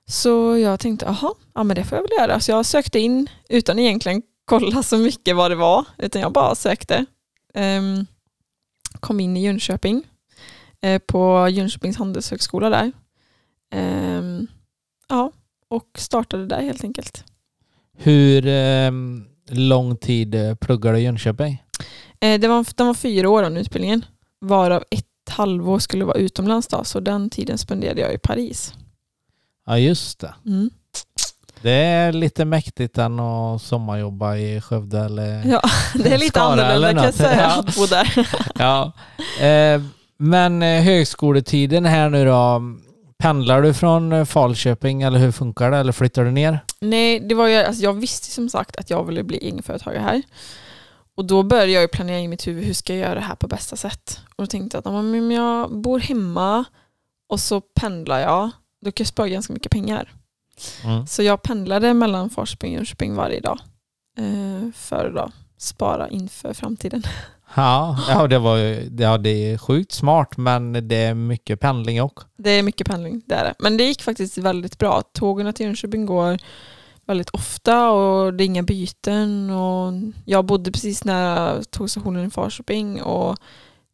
[0.07, 2.39] Så jag tänkte, jaha, ja men det får jag väl göra.
[2.39, 6.55] Så jag sökte in utan egentligen kolla så mycket vad det var, utan jag bara
[6.55, 7.05] sökte.
[7.53, 8.05] Um,
[8.99, 10.03] kom in i Jönköping,
[10.81, 12.91] eh, på Jönköpings handelshögskola där.
[13.71, 14.47] Ehm,
[15.07, 15.31] ja,
[15.67, 17.23] och startade där helt enkelt.
[17.97, 18.91] Hur eh,
[19.49, 21.63] lång tid eh, pluggar du i Jönköping?
[22.19, 24.05] Eh, det var, den var fyra år den utbildningen,
[24.41, 28.73] varav ett halvår skulle vara utomlands då, så den tiden spenderade jag i Paris.
[29.65, 30.33] Ja just det.
[30.45, 30.69] Mm.
[31.61, 35.45] Det är lite mäktigt än att sommarjobba i Skövde eller...
[35.51, 35.61] Ja,
[35.93, 38.27] det är lite Skara annorlunda kan jag säga att bo där.
[38.59, 38.91] Ja.
[39.45, 39.81] Eh,
[40.17, 42.61] men eh, högskoletiden här nu då,
[43.17, 45.77] pendlar du från eh, Falköping eller hur funkar det?
[45.77, 46.59] Eller flyttar du ner?
[46.79, 50.21] Nej, det var ju, alltså jag visste som sagt att jag ville bli egenföretagare här.
[51.15, 53.35] Och då började jag ju planera i mitt huvud, hur ska jag göra det här
[53.35, 54.19] på bästa sätt?
[54.35, 56.65] Och då tänkte jag att om jag bor hemma
[57.29, 58.49] och så pendlar jag,
[58.81, 60.13] då kan jag spara ganska mycket pengar.
[60.83, 61.07] Mm.
[61.07, 63.59] Så jag pendlade mellan Falköping och Jönköping varje dag
[64.17, 67.03] eh, för att spara inför framtiden.
[67.55, 68.57] Ja, ja, det var
[69.01, 72.27] ja, det är sjukt smart men det är mycket pendling också.
[72.37, 73.53] Det är mycket pendling, det är det.
[73.59, 75.01] Men det gick faktiskt väldigt bra.
[75.01, 76.37] Tågen till Jönköping går
[77.05, 79.49] väldigt ofta och det är inga byten.
[79.49, 79.93] Och
[80.25, 83.37] jag bodde precis nära tågstationen i Falköping och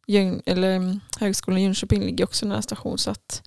[0.06, 3.42] Jön, eller, Högskolan i Jönköping ligger också nära station så att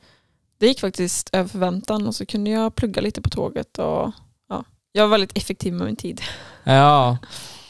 [0.58, 4.12] det gick faktiskt över förväntan och så kunde jag plugga lite på tåget och
[4.50, 6.22] ja, jag var väldigt effektiv med min tid.
[6.63, 7.17] Ja,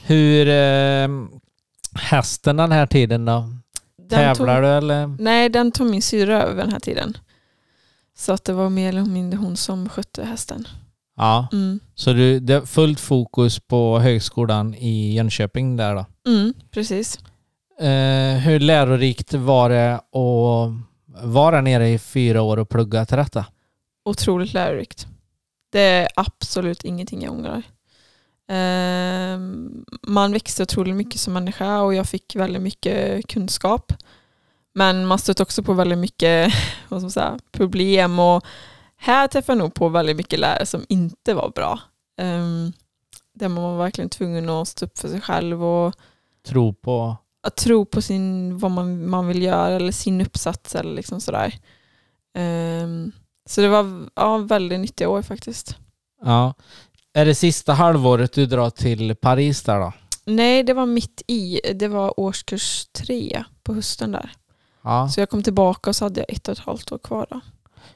[0.03, 1.07] hur eh,
[1.97, 3.49] hästen den här tiden då?
[4.09, 5.07] Den Tävlar tog, du eller?
[5.07, 7.17] Nej, den tog min syra över den här tiden.
[8.17, 10.67] Så att det var mer eller mindre hon som skötte hästen.
[11.17, 11.79] Ja, Mm.
[11.95, 16.05] så du, det är fullt fokus på högskolan i Jönköping där då?
[16.31, 17.19] Mm, precis.
[17.79, 23.17] Eh, hur lärorikt var det att vara där nere i fyra år och plugga till
[23.17, 23.45] detta?
[24.05, 25.07] Otroligt lärorikt.
[25.71, 27.63] Det är absolut ingenting jag ångrar.
[28.47, 33.93] Ehm, man växte otroligt mycket som människa och jag fick väldigt mycket kunskap.
[34.73, 36.53] Men man stötte också på väldigt mycket
[36.89, 38.45] vad ska säga, problem och
[38.97, 41.79] här träffade jag nog på väldigt mycket lärare som inte var bra.
[42.21, 42.73] Um,
[43.33, 45.95] där man var verkligen tvungen att stå upp för sig själv och
[46.47, 47.17] Tro på...
[47.43, 51.53] att tro på sin, vad man, man vill göra eller sin uppsats eller liksom sådär.
[52.33, 53.11] Ehm,
[53.49, 55.77] så det var ja, väldigt nyttiga år faktiskt.
[56.21, 56.53] Ja.
[57.17, 59.93] Är det sista halvåret du drar till Paris där då?
[60.25, 61.59] Nej, det var mitt i.
[61.73, 64.31] Det var årskurs tre på hösten där.
[64.83, 65.09] Ja.
[65.09, 67.41] Så jag kom tillbaka och så hade jag ett och ett halvt år kvar då.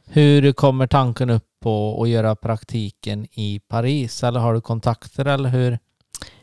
[0.06, 4.24] Hur kommer tanken upp på att göra praktiken i Paris?
[4.24, 5.80] Eller har du kontakter eller hur?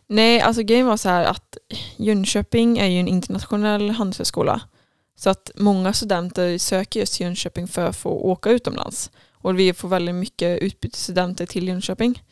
[0.06, 1.56] Nej, alltså grejen var så här att
[1.96, 4.60] Jönköping är ju en internationell handelshögskola.
[5.16, 9.10] Så att många studenter söker just Jönköping för att få åka utomlands.
[9.42, 12.22] Och vi får väldigt mycket utbytesstudenter till Jönköping.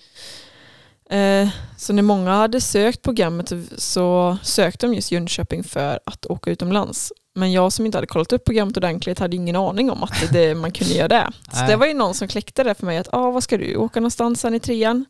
[1.11, 6.51] Eh, så när många hade sökt programmet så sökte de just Jönköping för att åka
[6.51, 7.12] utomlands.
[7.35, 10.55] Men jag som inte hade kollat upp programmet ordentligt hade ingen aning om att det,
[10.55, 11.31] man kunde göra det.
[11.53, 13.77] Så det var ju någon som kläckte det för mig att ah, vad ska du
[13.77, 15.05] åka någonstans sen i trean?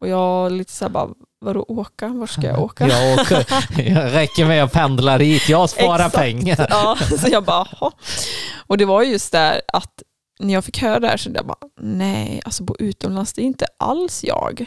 [0.00, 1.08] Och jag lite så här bara,
[1.40, 2.08] vadå åka?
[2.08, 2.88] Var ska jag åka?
[2.88, 3.46] Jag åker.
[3.94, 5.48] Jag räcker med att pendla hit.
[5.48, 6.14] Jag sparar Exakt.
[6.16, 6.66] pengar.
[6.70, 7.92] Ja, så jag bara, "Jaha."
[8.66, 10.02] Och det var ju just där att
[10.38, 13.46] när jag fick höra det här så jag bara, nej, alltså bo utomlands, det är
[13.46, 14.66] inte alls jag.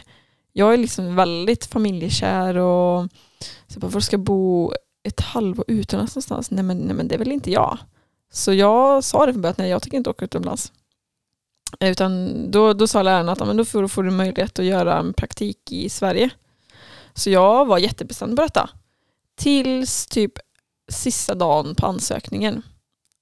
[0.52, 3.08] Jag är liksom väldigt familjekär och
[3.40, 6.50] så jag bara, var ska jag bo ett halvår utomlands någonstans?
[6.50, 7.78] Nej men, nej men det är väl inte jag.
[8.32, 10.72] Så jag sa det från början, nej jag tycker inte åka utomlands.
[11.80, 15.12] Utan då, då sa läraren att men då får, får du möjlighet att göra en
[15.12, 16.30] praktik i Sverige.
[17.14, 18.70] Så jag var jättebestämd på detta.
[19.36, 20.32] Tills typ
[20.90, 22.62] sista dagen på ansökningen.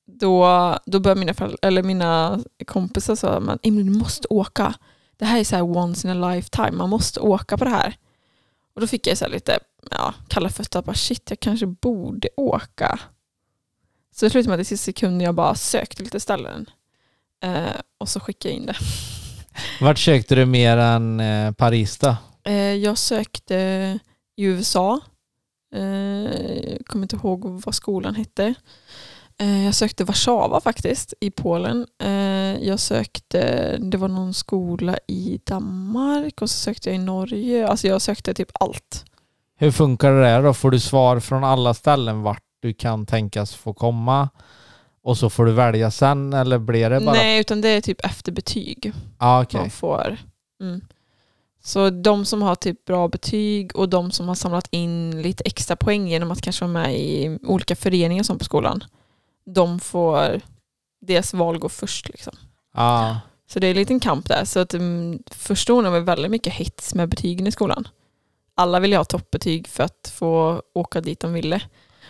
[0.06, 4.74] Då, då började mina, föräldrar, eller mina kompisar säga Emily du måste åka.
[5.16, 7.96] Det här är så här once in a lifetime, man måste åka på det här.
[8.74, 9.58] Och då fick jag så lite
[9.90, 12.98] ja, kalla fötter, bara shit jag kanske borde åka.
[14.14, 16.66] Så det slutade med att i sista sekunden jag bara sökte lite ställen.
[17.42, 18.76] Eh, och så skickade jag in det.
[19.80, 22.16] Vart sökte du mer än eh, Paris då?
[22.44, 23.54] Eh, jag sökte
[24.36, 25.00] i USA.
[25.74, 28.54] Eh, kommer inte ihåg vad skolan hette.
[29.38, 31.86] Eh, jag sökte Warszawa faktiskt i Polen.
[32.02, 32.10] Eh,
[32.66, 37.68] jag sökte, det var någon skola i Danmark och så sökte jag i Norge.
[37.68, 39.04] Alltså jag sökte typ allt.
[39.58, 40.54] Hur funkar det där då?
[40.54, 44.28] Får du svar från alla ställen vart du kan tänkas få komma?
[45.02, 47.12] Och så får du välja sen eller blir det bara...
[47.12, 49.60] Nej, utan det är typ efter betyg Ah, okej.
[49.60, 50.16] man får.
[50.60, 50.80] Mm.
[51.64, 55.76] Så de som har typ bra betyg och de som har samlat in lite extra
[55.76, 58.84] poäng genom att kanske vara med i olika föreningar som på skolan,
[59.54, 60.40] de får,
[61.06, 62.08] deras val går först.
[62.08, 62.32] Liksom.
[62.74, 63.20] Ja.
[63.48, 64.44] Så det är en liten kamp där.
[64.44, 67.88] Så att, um, första åren var väldigt mycket hets med betygen i skolan.
[68.54, 71.60] Alla ville ha toppbetyg för att få åka dit de ville.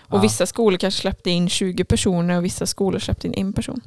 [0.09, 0.23] Och Ja.
[0.23, 3.81] vissa skolor kanske släppte in 20 personer och vissa skolor släppte in en person.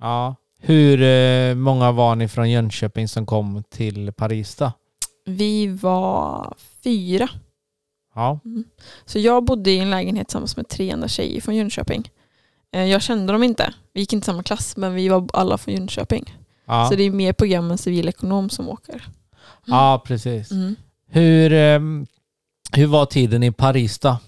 [0.00, 0.34] ja.
[0.60, 4.72] Hur eh, många var ni från Jönköping som kom till Paris då?
[5.24, 7.28] Vi var fyra.
[8.14, 8.40] Ja.
[9.04, 12.10] Så jag bodde i en lägenhet tillsammans med tre andra tjejer från Jönköping.
[12.74, 13.72] Eh, Jag kände dem inte.
[13.92, 16.34] Vi gick inte samma klass men vi var alla från Jönköping.
[16.66, 19.06] Ja, Så det är mer programmen civilekonom som åker.
[19.66, 20.50] ja precis.
[20.50, 20.76] Mm.
[21.10, 22.06] Hur, ehm,
[22.72, 24.18] hur var tiden i Paris då?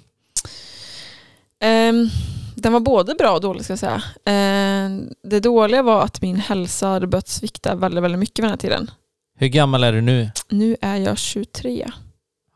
[1.60, 2.08] Ehm,
[2.54, 4.02] den var både bra och dålig ska jag säga.
[4.24, 8.50] Ehm, det dåliga var att min hälsa hade börjat svikta väldigt, väldigt mycket vid den
[8.50, 8.90] här tiden.
[9.38, 10.30] Hur gammal är du nu?
[10.48, 11.90] Nu är jag 23.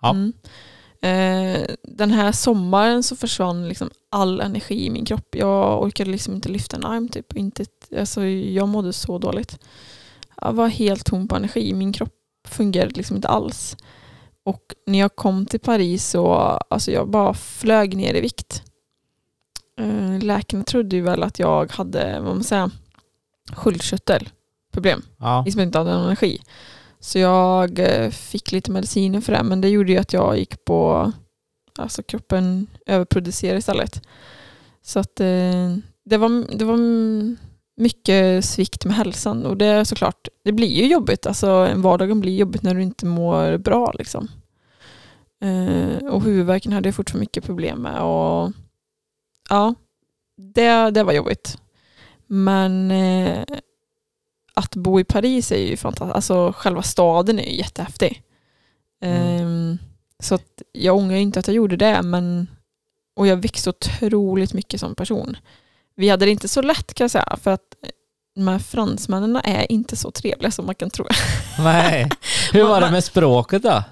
[0.02, 0.10] Ja.
[0.10, 0.32] Mm.
[1.04, 5.28] Eh, den här sommaren så försvann liksom all energi i min kropp.
[5.36, 7.08] Jag orkade liksom inte lyfta en arm.
[7.08, 7.36] Typ.
[7.36, 7.64] Inte,
[7.98, 9.58] alltså, jag mådde så dåligt.
[10.40, 11.74] Jag var helt tom på energi.
[11.74, 12.12] Min kropp
[12.48, 13.76] fungerade liksom inte alls.
[14.44, 16.32] Och när jag kom till Paris så
[16.70, 18.62] alltså jag bara flög ner i vikt.
[19.80, 22.70] Eh, läkarna trodde ju väl att jag hade vad man säger,
[23.52, 25.42] sköldkörtelproblem Ja.
[25.44, 26.40] liksom inte hade någon energi.
[27.04, 30.64] Så jag eh, fick lite mediciner för det, men det gjorde ju att jag gick
[30.64, 31.12] på,
[31.78, 34.06] alltså kroppen överproducerade istället.
[34.82, 36.78] Så att eh, det var, det var
[37.76, 42.36] mycket svikt med hälsan och det är såklart, det blir ju jobbigt, alltså vardagen blir
[42.36, 44.28] jobbigt när du inte mår bra liksom.
[45.40, 48.52] Eh, och huvudvärken hade jag fortfarande mycket problem med och
[49.50, 49.74] ja,
[50.36, 51.58] det, det var jobbigt.
[52.26, 53.44] Men eh,
[54.54, 56.14] att bo i Paris är ju fantastiskt.
[56.14, 58.22] Alltså själva staden är ju jättehäftig.
[59.04, 59.40] Mm.
[59.40, 59.78] Ehm,
[60.22, 62.02] så att jag ångrar inte att jag gjorde det.
[62.02, 62.46] Men,
[63.16, 65.36] och jag växte otroligt mycket som person.
[65.96, 67.36] Vi hade det inte så lätt kan jag säga.
[67.42, 67.74] För att
[68.34, 71.06] de här fransmännen är inte så trevliga som man kan tro.
[71.58, 72.10] Nej.
[72.52, 73.82] Hur var det med språket då?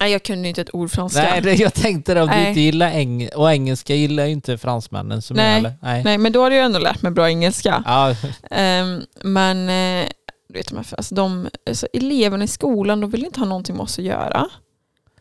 [0.00, 1.22] Nej, jag kunde inte ett ord franska.
[1.22, 2.48] Nej, det, jag tänkte det, om du Nej.
[2.48, 5.62] inte gillar eng och engelska gillar ju inte fransmännen som Nej.
[5.62, 5.72] jag?
[5.82, 6.04] Nej.
[6.04, 7.82] Nej, men då hade jag ändå lärt mig bra engelska.
[7.86, 8.14] Ja,
[8.50, 10.08] Ehm, men eh,
[10.48, 13.98] du vet, alltså de, alltså eleverna i skolan de vill inte ha någonting med oss
[13.98, 14.46] att göra.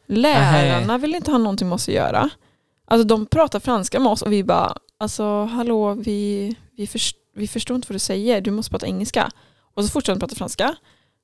[0.08, 2.30] Lärarna vill inte ha någonting med oss att göra.
[2.88, 7.47] Alltså de pratar franska med oss och vi bara, alltså hallå, vi, vi, först, vi
[7.47, 9.32] förstår inte vad du säger, du måste prata engelska.
[9.75, 10.75] Och så fortsätter de prata franska.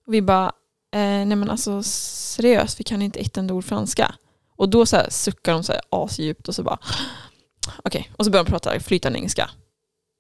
[0.08, 0.52] Och vi bara,
[0.92, 4.16] eh, nej men alltså seriöst, vi kan inte ett enda ord franska.
[4.56, 6.80] Och då så här suckar de så här asdjupt och så bara,
[7.84, 9.50] okej, och så börjar de prata flytande engelska.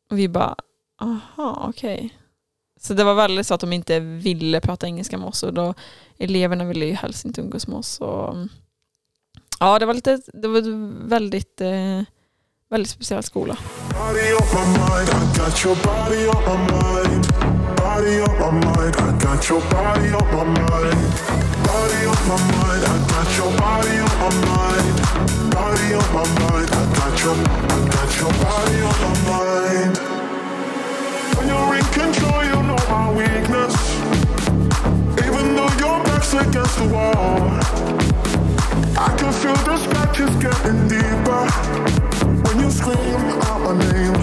[0.09, 0.55] Och vi bara,
[1.01, 2.17] aha, okej.
[2.79, 5.73] Så det var väldigt så att de inte ville prata engelska med oss och då
[6.17, 8.01] eleverna ville ju helst inte umgås med oss.
[8.01, 8.49] Och, mm.
[9.59, 10.61] ja, det var, lite, det var
[11.07, 12.01] väldigt, eh,
[12.69, 13.57] väldigt speciell skola.
[18.01, 21.01] Body on my mind, I got your body on my mind.
[21.69, 24.97] Body on my mind, I got your body on my mind.
[25.53, 29.97] Body on my mind, I got your I got your body on my mind.
[31.37, 33.75] When you're in control, you know my weakness.
[35.21, 37.53] Even though your back's against the wall,
[38.97, 41.45] I can feel the scratches getting deeper.
[42.49, 44.20] When you scream out my name,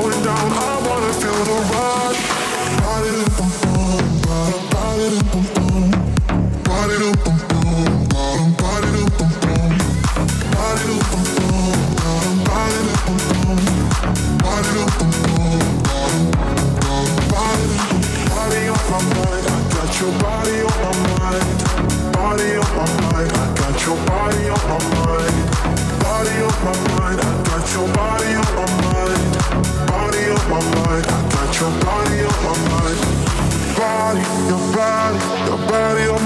[0.00, 0.69] going down.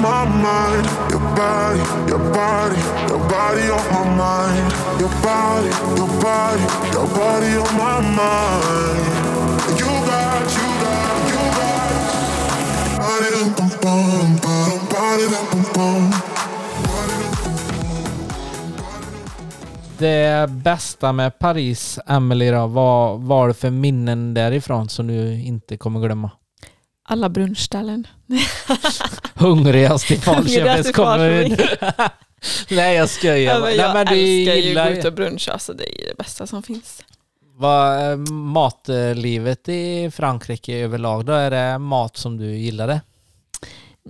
[0.04, 0.86] My mind.
[1.12, 4.66] Your body, your body, your body on my mind.
[5.00, 6.64] Your body, your body,
[6.96, 9.04] your body on my mind.
[9.80, 11.90] You got, you got, you got.
[13.00, 14.02] Body dum bum
[14.42, 16.12] bum, body dum bum bum.
[19.98, 25.76] Det bästa med Paris, Emily då, vad var det för minnen därifrån som du inte
[25.76, 26.30] kommer glömma?
[27.06, 28.06] Alla brunchställen.
[29.34, 31.56] Hungrigast i Falköpings kommun.
[32.70, 33.54] Nej jag skojar.
[33.54, 36.02] Ja, men Nej, jag men du älskar ju gillar gå ut och bruncha, alltså det
[36.02, 37.04] är det bästa som finns.
[37.56, 41.32] Vad matlivet i Frankrike överlag då?
[41.32, 43.00] Är det mat som du gillade?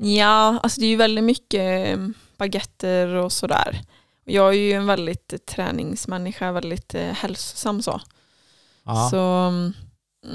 [0.00, 1.98] Ja, alltså det är ju väldigt mycket eh,
[2.37, 3.80] baguetter och sådär.
[4.24, 8.00] Jag är ju en väldigt träningsmänniska, väldigt eh, hälsosam så.
[8.85, 9.09] Ja.
[9.11, 9.18] Så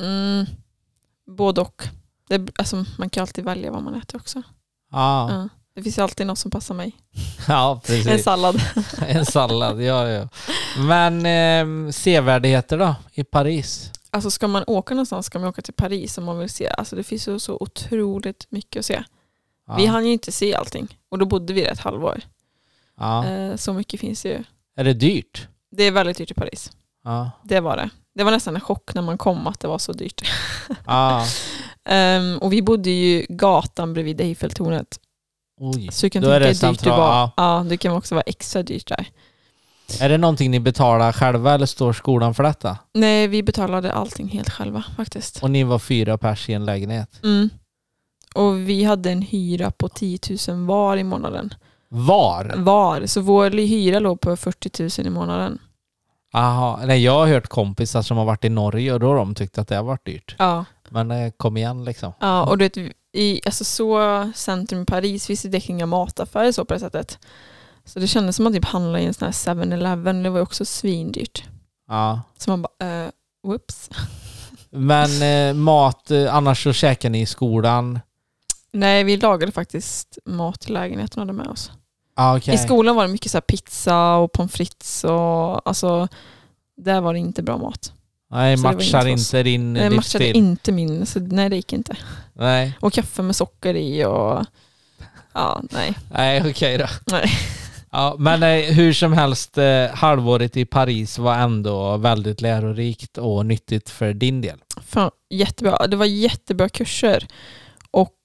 [0.02, 0.45] mm,
[1.38, 1.84] både och.
[2.30, 4.42] Det, alltså, man kan alltid välja vad man äter också.
[4.92, 5.50] Ja, Ja.
[5.76, 6.96] Det finns alltid något som passar mig.
[7.48, 8.08] ja precis.
[8.08, 8.62] En sallad.
[9.08, 10.28] En sallad, ja ja.
[10.78, 13.92] Men eh, sevärdheter då i Paris?
[14.12, 16.68] Alltså ska man åka någonstans ska man åka till Paris om man vill se.
[16.68, 19.04] Alltså det finns ju så otroligt mycket att se.
[19.68, 19.76] Ja.
[19.76, 22.22] Vi hann ju inte se allting och då bodde vi där ett halvår.
[22.98, 23.26] ja.
[23.26, 24.44] Eh, Så mycket finns det ju.
[24.76, 25.48] Är det dyrt?
[25.72, 26.72] Det är väldigt dyrt i Paris.
[27.04, 27.32] Ja.
[27.44, 27.89] Det var det.
[28.15, 30.22] Det var nästan en chock när man kom att det var så dyrt.
[30.86, 31.26] ja.
[31.86, 35.00] Ehm, och vi bodde ju gatan bredvid Eiffeltornet.
[35.62, 35.89] Oj.
[35.91, 37.30] Så du kan Då tänka hur dyrt det var.
[37.38, 37.65] Ja.
[37.69, 39.08] det kan också vara extra dyrt där.
[40.00, 42.78] Är det någonting ni betalar själva eller står skolan för detta?
[42.93, 45.43] Nej, vi betalade allting helt själva faktiskt.
[45.43, 47.19] Och ni var fyra pers i en lägenhet?
[47.24, 47.50] Mm.
[48.36, 51.54] Och vi hade en hyra på 10 000 var i månaden.
[51.89, 52.54] Var?
[52.58, 53.06] Var.
[53.06, 55.60] Så vår hyra låg på 40 000 i månaden.
[56.34, 56.80] Aha.
[56.86, 59.58] Nej, jag har hört kompisar som har varit i Norge och då har de tyckt
[59.58, 60.36] att det har varit dyrt.
[60.39, 60.65] Ja.
[60.89, 62.13] Men eh, kom igen liksom.
[62.20, 62.78] Ja, och du vet,
[63.13, 67.20] i alltså så centrum i Paris finns det inga mataffärer så på det sättet.
[67.86, 70.44] Så det kändes som att typ handla i en sån här 7-Eleven, det var ju
[70.44, 71.44] också svindyrt.
[71.88, 72.22] Ja.
[72.38, 73.10] Så man bara, uh,
[73.44, 73.89] whoops.
[74.70, 78.00] Men eh, mat, eh, annars så käkar ni i skolan?
[78.72, 81.71] Nej, vi lagade faktiskt mat till lägenheten och hade med oss.
[82.22, 82.54] Ah, okej.
[82.54, 86.08] I skolan var det mycket så här pizza och pommes frites och alltså,
[86.78, 87.94] där var det inte bra mat.
[88.32, 90.36] Nej, så matchar inte din matchade livsstil.
[90.36, 91.96] inte min, så nej det gick inte.
[92.34, 94.46] Nej, Och kaffe med socker i och
[95.34, 95.94] ja, nej.
[96.12, 96.86] nej okej då.
[97.06, 97.30] nej.
[97.92, 103.46] Ja, men eh, hur som helst, eh, halvåret i Paris var ändå väldigt lärorikt och
[103.46, 104.60] nyttigt för din del.
[104.86, 105.88] Fan, jättebra.
[105.88, 107.28] Det var jättebra kurser.
[107.92, 108.15] Och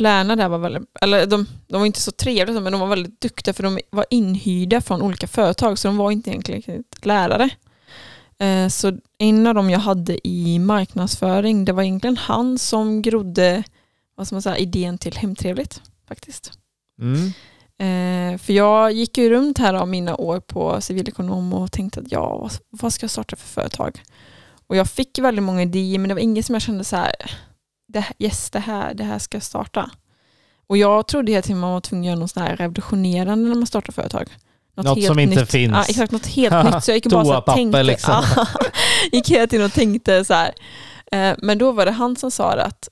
[0.00, 3.20] lärarna där var väldigt, eller de, de var inte så trevliga men de var väldigt
[3.20, 7.50] duktiga för de var inhyrda från olika företag så de var inte egentligen lärare.
[8.38, 13.64] Eh, Så en av dem jag hade i marknadsföring, det var egentligen han som grodde
[14.16, 16.52] vad ska man säga, idén till Hemtrevligt faktiskt.
[17.00, 17.32] Mm.
[17.78, 22.12] Eh, för jag gick ju runt här av mina år på civilekonom och tänkte att
[22.12, 24.02] ja, vad, vad ska jag starta för företag?
[24.66, 27.14] Och jag fick väldigt många idéer men det var inget som jag kände så här,
[28.00, 29.90] det, yes det här, det här ska starta.
[30.66, 33.54] Och jag trodde hela tiden man var tvungen att göra något sånt här revolutionerande när
[33.56, 34.28] man startar företag.
[34.76, 35.50] Något som inte nytt.
[35.50, 35.72] finns.
[35.72, 36.84] Ja, exakt, något helt nytt.
[36.84, 38.22] Så jag gick bara så här, tänkte, liksom.
[39.12, 40.54] gick hela tiden och tänkte så här.
[41.12, 42.88] Eh, Men då var det han som sa att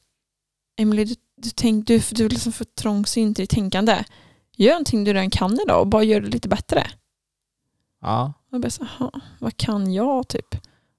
[0.76, 4.04] Emily, du, du, tänk, du, du är liksom för trångsynt i ditt tänkande.
[4.56, 6.86] Gör någonting du redan kan idag och bara gör det lite bättre.
[8.00, 8.32] Ja.
[8.50, 10.46] Jag bara så, "Jaha, vad kan jag typ?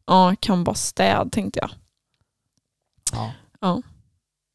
[0.07, 1.69] Ja, jag kan bara städ tänkte jag.
[3.11, 3.31] ja.
[3.61, 3.81] Ja.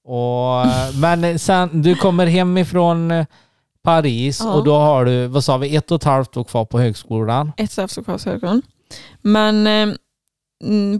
[0.04, 0.66] Och,
[1.00, 3.26] men sen, du kommer hem ifrån eh,
[3.82, 4.52] Paris Ja.
[4.52, 7.52] och då har du, vad sa vi, ett och ett halvt år kvar på högskolan.
[7.56, 8.62] Ett och ett halvt år
[9.20, 9.94] Men eh,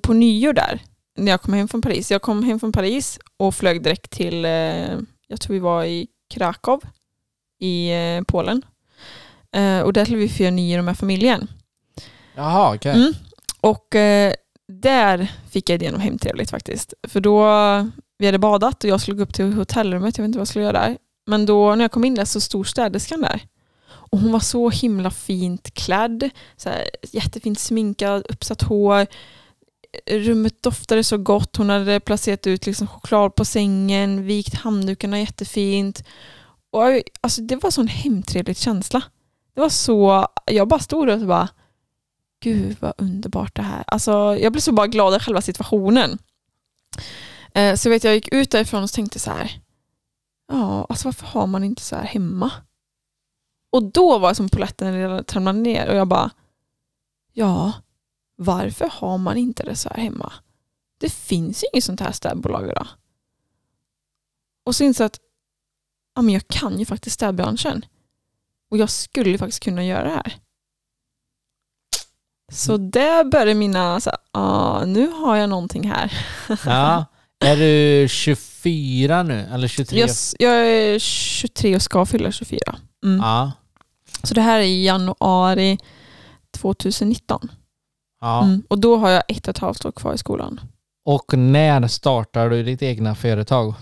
[0.02, 0.80] på nyår där,
[1.18, 4.44] när jag kom hem från Paris, jag kom hem från Paris och flög direkt till,
[4.44, 4.50] eh,
[5.26, 6.80] jag tror vi var i Krakow
[7.60, 8.62] i eh, Polen.
[9.56, 11.48] Eh, och där skulle vi fira nyår med familjen.
[12.34, 12.92] Jaha, okej.
[12.94, 13.12] Mm.
[13.60, 14.32] Och eh,
[14.68, 16.94] där fick jag idén om hemtrevligt faktiskt.
[17.08, 17.44] För då,
[18.20, 20.48] vi hade badat och jag skulle gå upp till hotellrummet, jag vet inte vad jag
[20.48, 20.98] skulle göra där.
[21.26, 23.40] Men då när jag kom in där så stod städerskan där.
[23.88, 29.06] Och hon var så himla fint klädd, så här, jättefint sminkad, uppsatt hår.
[30.10, 36.04] Rummet doftade så gott, hon hade placerat ut liksom choklad på sängen, vikt handdukarna jättefint.
[36.70, 39.02] Och, jag- alltså, det var sån hemtrevlig känsla.
[39.54, 41.48] Det var så, jag bara stod där och så bara
[42.42, 43.84] gud vad underbart det här.
[43.86, 44.10] Alltså,
[44.40, 46.18] jag blev så bara glad i själva situationen.
[47.54, 49.60] Eh, så vet jag, jag gick ut därifrån och tänkte så här,
[50.48, 52.52] ja, alltså varför har man inte så här hemma?
[53.72, 56.30] Och då var det som polletten trillade ner och jag bara,
[57.32, 57.72] ja,
[58.36, 60.32] varför har man inte det så här hemma?
[60.98, 62.86] Det finns ju inget sånt här städbolag idag.
[64.64, 65.20] Och så insåg jag att
[66.14, 67.84] ja, men jag kan ju faktiskt städbranschen.
[68.70, 70.34] Och jag skulle faktiskt kunna göra det här.
[72.52, 76.12] Så där började mina, så här, ah, nu har jag någonting här.
[76.66, 77.04] Ja.
[77.40, 79.48] Är du 24 nu?
[79.52, 80.00] Eller 23?
[80.00, 82.60] Jag, jag är 23 och ska fylla 24.
[83.04, 83.20] Mm.
[83.20, 83.52] Ja.
[84.22, 85.78] Så det här är i januari
[86.58, 87.48] 2019.
[88.20, 88.42] ja.
[88.44, 88.62] Mm.
[88.68, 90.60] Och då har jag ett och ett halvt år kvar i skolan.
[91.04, 93.74] Och när startar du ditt egna företag?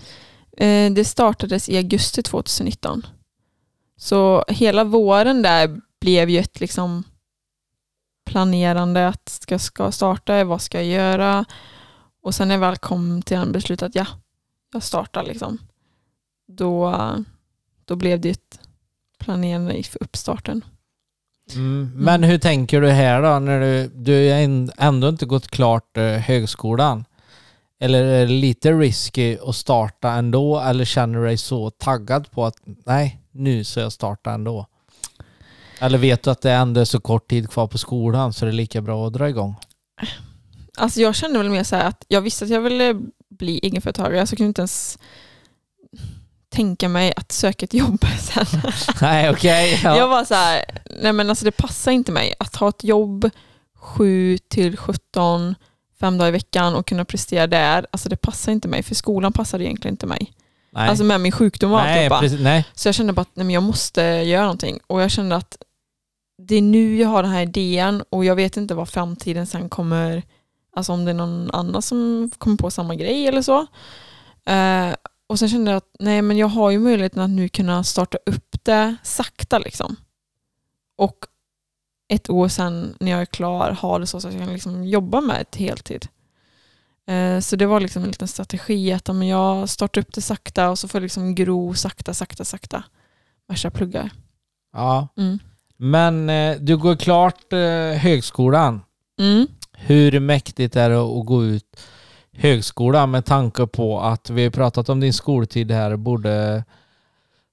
[0.57, 3.05] Eh, det startades i augusti 2019.
[3.97, 7.03] Så hela våren där blev ju ett liksom
[8.25, 11.45] planerande att ska, ska starta, vad ska jag göra?
[12.21, 14.05] Och sen när jag väl kom till en beslut att ja,
[14.73, 15.57] jag startar liksom.
[16.47, 16.95] Då,
[17.85, 18.59] då blev det ett
[19.19, 20.65] planerande för uppstarten.
[21.55, 21.91] Mm.
[21.95, 23.39] Men hur tänker du här då?
[23.39, 24.31] När du, du
[24.77, 27.05] ändå inte gått klart eh, högskolan.
[27.79, 30.59] Eller är det lite risky att starta ändå?
[30.59, 34.65] Eller känner du dig så taggad på att nej, nu ska jag starta ändå?
[35.79, 38.51] Eller vet du att det ändå är så kort tid kvar på skolan så det
[38.51, 39.55] är lika bra att dra igång?
[40.79, 42.95] Alltså jag kände väl mer så här att jag visste att jag ville
[43.29, 44.99] bli egenföretagare så jag kunde inte ens
[46.49, 48.45] tänka mig att söka ett jobb sen.
[49.01, 49.79] nej, okej.
[49.83, 49.97] ja.
[49.97, 50.63] Jag var så här,
[51.01, 53.29] nej men alltså det passar inte mig att ha ett jobb
[53.75, 55.55] 7 till 17,
[55.99, 57.85] fem dagar i veckan och kunna prestera där.
[57.91, 60.33] Alltså det passar inte mig för skolan passade egentligen inte mig.
[60.71, 60.89] nej.
[60.89, 62.65] Alltså med min sjukdom och nej, precis, nej.
[62.73, 65.57] Så jag kände bara att nej, men jag måste göra någonting och jag kände att
[66.41, 69.69] det är nu jag har den här idén och jag vet inte vad framtiden sen
[69.69, 70.23] kommer,
[70.79, 73.59] alltså om det är någon annan som kommer på samma grej eller så.
[74.45, 74.95] Eh,
[75.27, 78.17] och sen kände jag att nej men jag har ju möjligheten att nu kunna starta
[78.25, 79.95] upp det sakta liksom.
[80.97, 81.17] Och
[82.13, 85.21] ett år sen när jag är klar ha det så, att jag kan liksom jobba
[85.21, 86.07] med ett heltid.
[87.07, 90.69] Eh, Så det var liksom en liten strategi att men jag startar upp det sakta
[90.69, 92.83] och så får det liksom gro sakta, sakta, sakta.
[93.47, 94.09] Värsta pluggar.
[94.73, 95.07] Ja.
[95.17, 95.39] Mm.
[95.77, 98.81] Men eh, du går klart eh, högskolan.
[99.19, 99.47] Mm.
[99.79, 101.79] Hur mäktigt är det att gå ut
[102.31, 106.63] högskolan med tanke på att vi har pratat om din skoltid här, både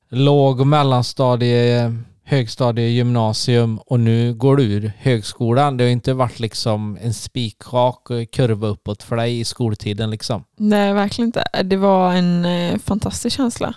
[0.08, 1.92] låg och mellanstadie,
[2.24, 5.76] högstadie, gymnasium och nu går du ur högskolan.
[5.76, 10.44] Det har inte varit liksom en spikrak kurva uppåt för dig i skoltiden liksom.
[10.56, 11.44] Nej, verkligen inte.
[11.64, 13.74] Det var en eh, fantastisk känsla.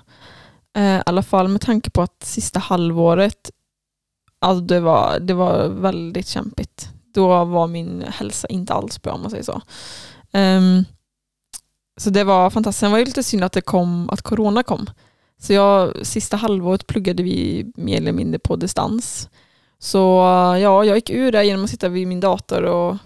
[0.77, 3.51] Eh, I alla fall med tanke på att sista halvåret,
[4.39, 6.89] alltså det, var, det var väldigt kämpigt.
[7.13, 9.61] Då var min hälsa inte alls bra om man säger så.
[10.31, 10.85] Ehm,
[11.97, 12.79] så det var fantastiskt.
[12.79, 14.89] Sen var det lite synd att det kom, att corona kom.
[15.37, 19.29] Så jag, sista halvåret pluggade vi mer eller mindre på distans.
[19.79, 19.97] Så
[20.61, 22.97] ja, jag gick ur där genom att sitta vid min dator och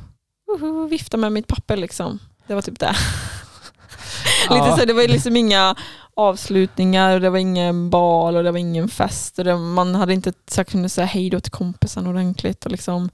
[0.62, 2.20] uh, vifta med mitt papper liksom.
[2.48, 2.96] Det var typ det.
[4.50, 5.76] Lite så, det var liksom inga
[6.14, 9.40] avslutningar, och det var ingen bal och det var ingen fest.
[9.40, 12.66] Och det, man hade inte sagt kunnat säga hej då till kompisen ordentligt.
[12.66, 13.10] Och liksom,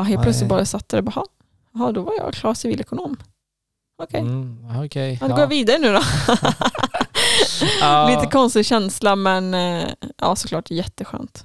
[0.00, 1.24] ja, helt plötsligt bara satt där och bara, "Ha,
[1.74, 3.16] ja, då var jag klar civilekonom.
[4.02, 6.00] Okej, Mm, okej, ja, då går jag vidare nu då.
[8.08, 11.44] Lite konstig känsla men eh, ja, såklart jätteskönt.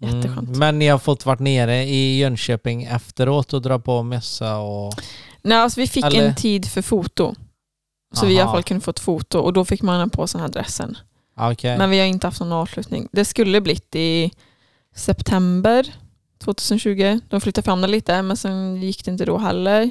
[0.00, 0.48] Jätteskönt.
[0.48, 4.92] Mm, men ni har fått varit nere i Jönköping efteråt och dra på mässa och...
[5.42, 7.34] Nej, alltså vi fick Eller- en tid för foto.
[8.14, 8.52] Så vi i alla Aha.
[8.54, 10.96] fall kunde få ett foto och då fick man på sig den här dressen.
[11.36, 11.78] Okej.
[11.78, 13.08] Men vi har inte haft någon avslutning.
[13.12, 14.30] Det skulle blivit i
[14.96, 15.94] september
[16.44, 17.20] 2020.
[17.28, 19.90] De flyttade fram det lite men sen gick det inte då heller.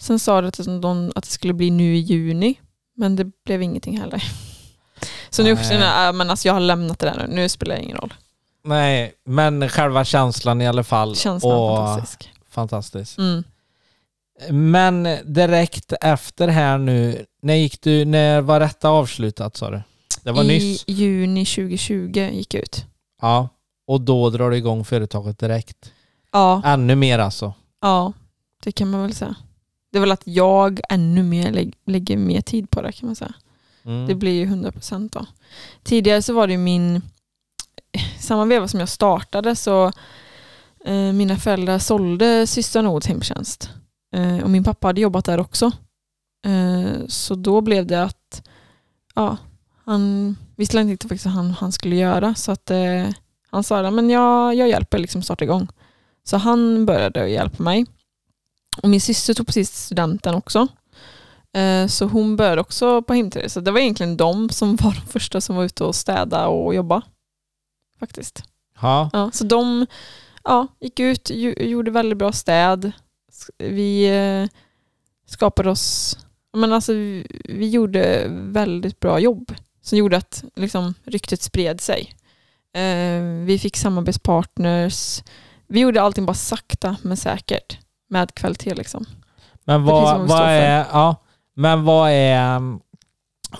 [0.00, 2.54] Sen sa det att de, att det skulle bli nu i juni
[2.96, 4.22] men det blev ingenting heller.
[5.30, 7.34] Så nu känner jag, men alltså jag har lämnat det där nu.
[7.34, 8.14] Nu spelar det ingen roll.
[8.64, 11.16] Nej, men själva känslan i alla fall.
[11.16, 12.30] Känslan och fantastisk.
[12.50, 13.18] fantastisk.
[13.18, 13.44] Mm.
[14.50, 19.82] Men direkt efter här nu, när gick du, när var detta avslutat sa du?
[20.22, 20.84] Det var I nyss?
[20.86, 22.84] juni 2020 gick jag ut.
[23.22, 23.48] Ja.
[23.86, 25.92] Och då drar du igång företaget direkt?
[26.32, 27.54] Ja, Ännu mer alltså?
[27.80, 28.12] ja,
[28.64, 29.34] det kan man väl säga.
[29.92, 33.16] Det är väl att jag ännu mer lä- lägger mer tid på det kan man
[33.16, 33.34] säga.
[33.84, 34.06] Mm.
[34.06, 35.26] Det blir ju 100% då.
[35.82, 37.02] Tidigare så var det ju min,
[38.18, 39.86] samma veva som jag startade så
[40.84, 43.70] eh, mina föräldrar sålde Syster Nords hemtjänst.
[44.14, 45.70] Eh, och min pappa hade jobbat där också.
[46.46, 48.42] Eh, så då blev det att
[49.14, 49.36] ja,
[49.84, 53.08] han visste inte riktigt vad han, han skulle göra så att eh,
[53.50, 55.68] han sa men jag, jag hjälper liksom starta igång.
[56.24, 57.86] Så han började att hjälpa mig.
[58.82, 60.68] Och min syster tog precis studenten också.
[61.52, 63.52] Eh, Så hon började också på hemtid.
[63.52, 66.74] Så det var egentligen de som var de första som var ute och städa och
[66.74, 67.02] jobba.
[68.00, 68.42] Faktiskt.
[68.80, 69.10] Ja.
[69.12, 69.86] Ja, så de
[70.44, 71.30] ja, gick ut,
[71.60, 72.92] gjorde väldigt bra städ.
[73.58, 74.48] Vi eh,
[75.26, 76.18] skapade oss,
[76.52, 82.14] men alltså, vi, vi gjorde väldigt bra jobb som gjorde att liksom, ryktet spred sig.
[82.76, 85.22] Eh, vi fick samarbetspartners.
[85.66, 88.74] Vi gjorde allting bara sakta men säkert med kvalitet.
[88.74, 89.06] Liksom.
[89.64, 91.16] Men vad, vad är, ja,
[91.54, 92.60] men vad är,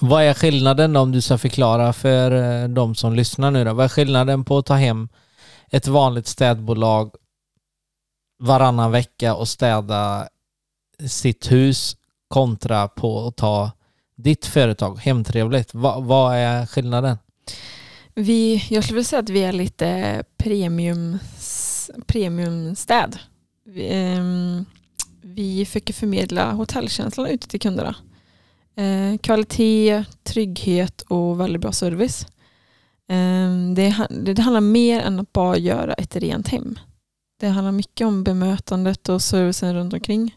[0.00, 3.72] vad är skillnaden om du ska förklara för eh, de som lyssnar nu då?
[3.72, 5.08] Vad är skillnaden på att ta hem
[5.70, 7.14] ett vanligt städbolag
[8.38, 10.28] varannan vecka och städa
[11.08, 11.96] sitt hus
[12.28, 13.70] kontra på att ta
[14.16, 15.74] ditt företag, Hemtrevligt?
[15.74, 17.18] Va, vad är skillnaden?
[18.18, 21.18] Vi, jag skulle vilja säga att vi är lite premium,
[22.06, 23.18] premiumstäd.
[23.64, 24.64] Vi, ehm,
[25.22, 27.96] vi försöker förmedla hotellkänslan ute till kunderna.
[28.76, 32.26] Eh, kvalitet, trygghet och väldigt bra service.
[33.08, 36.78] Ehm, det, det, det handlar mer än att bara göra ett rent hem.
[37.40, 40.36] Det handlar mycket om bemötandet och servicen runt omkring.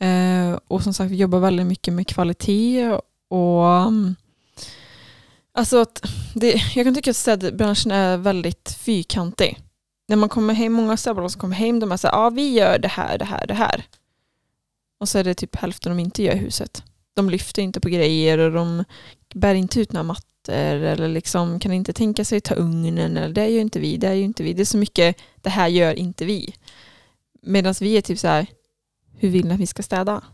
[0.00, 4.14] Eh, och som sagt, vi jobbar väldigt mycket med kvalitet och um,
[5.54, 6.02] Alltså att
[6.34, 9.58] det, jag kan tycka att städbranschen är väldigt fyrkantig.
[10.08, 12.78] När man kommer hem, många städbolag som kommer hem, de är såhär, ja vi gör
[12.78, 13.84] det här, det här, det här.
[15.00, 16.82] Och så är det typ hälften de inte gör i huset.
[17.14, 18.84] De lyfter inte på grejer och de
[19.34, 23.48] bär inte ut några mattor eller liksom kan inte tänka sig ta ugnen eller det
[23.48, 24.52] gör inte vi, det gör inte vi.
[24.52, 26.54] Det är så mycket, det här gör inte vi.
[27.42, 28.46] Medan vi är typ så här,
[29.16, 30.24] hur vill ni att vi ska städa?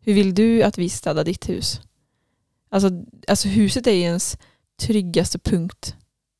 [0.00, 1.80] Hur vill du att vi städar ditt hus?
[2.70, 2.90] Alltså,
[3.28, 4.38] alltså huset är ju ens
[4.80, 5.96] tryggaste punkt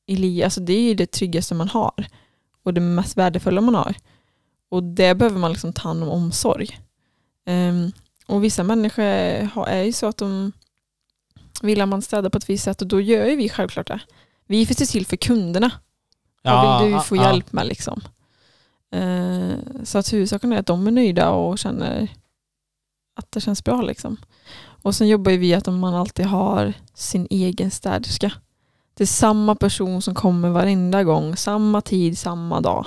[0.06, 0.44] i livet.
[0.44, 2.06] Alltså det är ju det tryggaste man har.
[2.62, 3.94] Och det mest värdefulla man har.
[4.68, 6.78] Och det behöver man liksom ta hand om omsorg.
[7.46, 7.92] Ehm,
[8.26, 10.52] och vissa människor är ju så att de
[11.62, 14.00] vill att man städar på ett visst sätt och då gör ju vi självklart det.
[14.46, 15.70] Vi finns till för kunderna.
[16.42, 17.22] Vad vill du få ja.
[17.22, 18.00] hjälp med liksom?
[18.90, 22.08] Eh, så att huvudsaken är att de är nöjda och känner
[23.16, 24.16] att det känns bra liksom.
[24.82, 28.32] Och sen jobbar vi att man alltid har sin egen städerska.
[28.96, 32.86] Det är samma person som kommer varenda gång, samma tid, samma dag.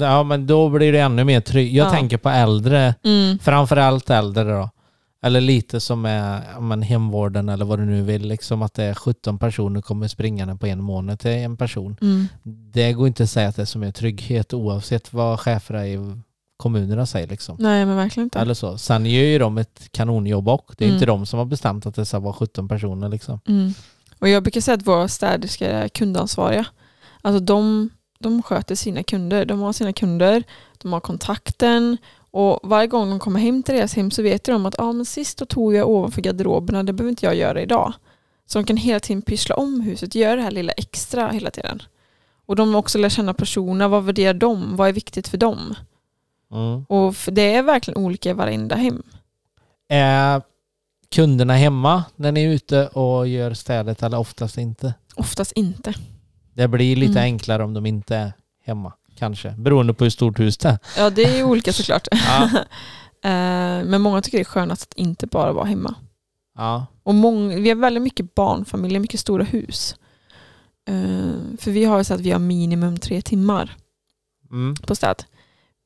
[0.00, 1.72] Ja men då blir det ännu mer tryggt.
[1.74, 1.90] Jag Ja.
[1.90, 3.38] tänker på äldre, Mm.
[3.38, 4.70] framförallt äldre då.
[5.22, 8.28] Eller lite som är men hemvården eller vad du nu vill.
[8.28, 11.96] Liksom att det är 17 personer kommer springande på en månad till en person.
[12.00, 12.26] Mm.
[12.72, 15.96] Det går inte att säga att det är som är trygghet oavsett vad cheferna i
[16.58, 17.26] kommunerna säger.
[17.26, 17.56] Liksom.
[17.58, 18.38] Nej men verkligen inte.
[18.38, 18.78] Eller så.
[18.78, 20.96] Sen gör ju de ett kanonjobb och det är Mm.
[20.96, 23.08] inte de som har bestämt att det ska vara 17 personer.
[23.08, 23.40] Liksom.
[23.48, 23.72] Mm.
[24.18, 26.66] Och jag brukar säga att våra städerskor är kundansvariga.
[27.22, 29.44] Alltså de, de sköter sina kunder.
[29.44, 30.42] De har sina kunder,
[30.78, 31.96] de har kontakten
[32.30, 35.04] och varje gång de kommer hem till deras hem så vet de att ah, men
[35.06, 37.92] sist då tog jag ovanför garderoberna, det behöver inte jag göra idag.
[38.46, 41.82] Så de kan hela tiden pyssla om huset, göra det här lilla extra hela tiden.
[42.46, 45.74] Och de också lär känna personerna, vad värderar de, vad är viktigt för dem?
[46.52, 46.84] Mm.
[46.84, 49.02] Och det är verkligen olika i varenda hem.
[49.90, 50.42] Eh,
[51.14, 54.94] kunderna hemma när ni är ute och gör städet eller oftast inte?
[55.16, 55.94] Oftast inte.
[56.54, 57.22] Det blir lite Mm.
[57.22, 58.32] enklare om de inte är
[58.64, 59.50] hemma, kanske.
[59.50, 60.78] Beroende på hur stort hus det är.
[60.96, 62.08] Ja, det är olika såklart.
[62.12, 62.50] Ja.
[63.22, 65.94] Eh, Men många tycker det är skönast att inte bara vara hemma.
[66.56, 66.86] Ja.
[67.02, 69.96] Och många, vi har väldigt mycket barnfamiljer, mycket stora hus.
[70.88, 73.76] Eh, För vi har så att vi har minimum tre timmar
[74.50, 74.74] Mm.
[74.76, 75.24] på städ.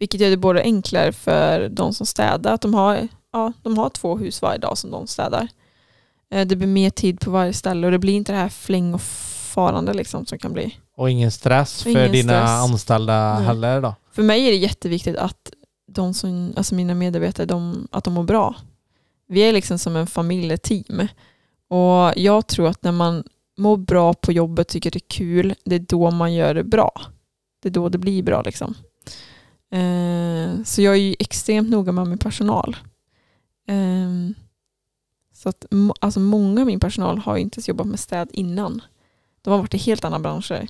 [0.03, 3.89] Vilket gör det både enklare för de som städar, att de har, ja, de har
[3.91, 5.49] två hus varje dag som de städar.
[6.31, 8.95] Eh, Det blir mer tid på varje ställe och det blir inte det här fläng
[8.95, 9.01] och
[9.55, 10.77] farande liksom som kan bli.
[10.97, 12.51] Och ingen stress för Ingen dina stress.
[12.73, 13.45] anställda Nej.
[13.47, 13.95] heller då?
[14.13, 15.53] För mig är det jätteviktigt att
[15.93, 18.55] de som, alltså mina medarbetare de, att de mår bra.
[19.29, 21.09] Vi är liksom som en familjeteam.
[21.69, 23.25] Och jag tror att när man
[23.59, 26.93] mår bra på jobbet, tycker det är kul, det är då man gör det bra.
[27.63, 28.43] Det är då det blir bra.
[28.43, 28.75] Liksom.
[29.73, 32.77] Eh, så jag är ju extremt noga med min personal.
[33.69, 34.37] Eh,
[35.35, 35.67] så att
[36.01, 38.83] alltså många av min personal har inte ens jobbat med städ innan.
[39.43, 40.69] De har varit i helt andra branscher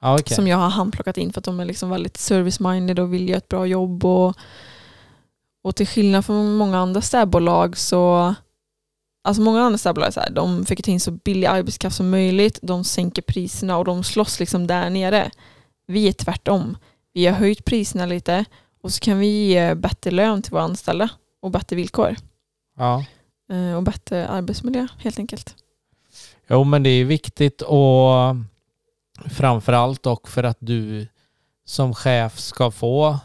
[0.00, 0.36] okej.
[0.36, 3.38] som jag har handplockat in för att de är liksom väldigt service-minded och vill göra
[3.38, 4.04] ett bra jobb.
[4.04, 4.36] Och,
[5.62, 8.34] och till skillnad från många andra städbolag så
[9.22, 12.84] Alltså många andra städbolag så här, de försöker in så billig arbetskraft som möjligt, de
[12.84, 15.30] sänker priserna och de slåss liksom där nere.
[15.86, 16.76] Vi är tvärtom.
[17.12, 18.44] Vi har höjt priserna lite
[18.82, 21.10] och så kan vi ge bättre lön till våra anställda
[21.42, 22.16] och bättre villkor.
[22.76, 23.04] Ja.
[23.52, 25.54] Eh, Och bättre arbetsmiljö helt enkelt.
[26.48, 28.36] Jo, men det är viktigt och
[29.30, 31.06] framförallt och för att du
[31.64, 33.18] som chef ska få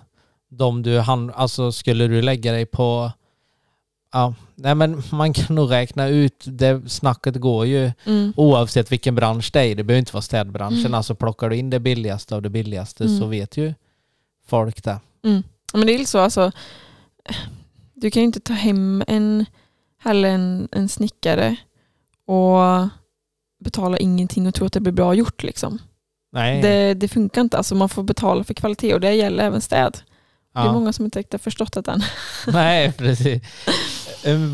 [0.49, 3.11] de du hand, alltså skulle du lägga dig på
[4.13, 8.33] Ja, nej men man kan nog räkna ut, det snacket går ju Mm.
[8.37, 9.75] oavsett vilken bransch det är.
[9.75, 10.79] Det behöver inte vara städbranschen.
[10.79, 10.93] Mm.
[10.93, 13.19] Alltså plockar du in det billigaste av det billigaste Mm.
[13.19, 13.73] så vet ju
[14.47, 14.99] folk det.
[15.21, 15.29] Ja,
[15.73, 16.51] Men det är ju så, alltså,
[17.93, 19.45] du kan ju inte ta hem en,
[19.99, 21.55] heller en, en snickare
[22.25, 22.87] och
[23.63, 25.43] betala ingenting och tro att det blir bra gjort.
[25.43, 25.79] Liksom.
[26.31, 26.61] Nej.
[26.61, 27.57] Det, det funkar inte.
[27.57, 29.97] Alltså, man får betala för kvalitet och det gäller även städ.
[30.53, 30.73] Det är ja.
[30.73, 32.03] många som inte riktigt har förstått det än.
[32.47, 33.43] Nej, precis.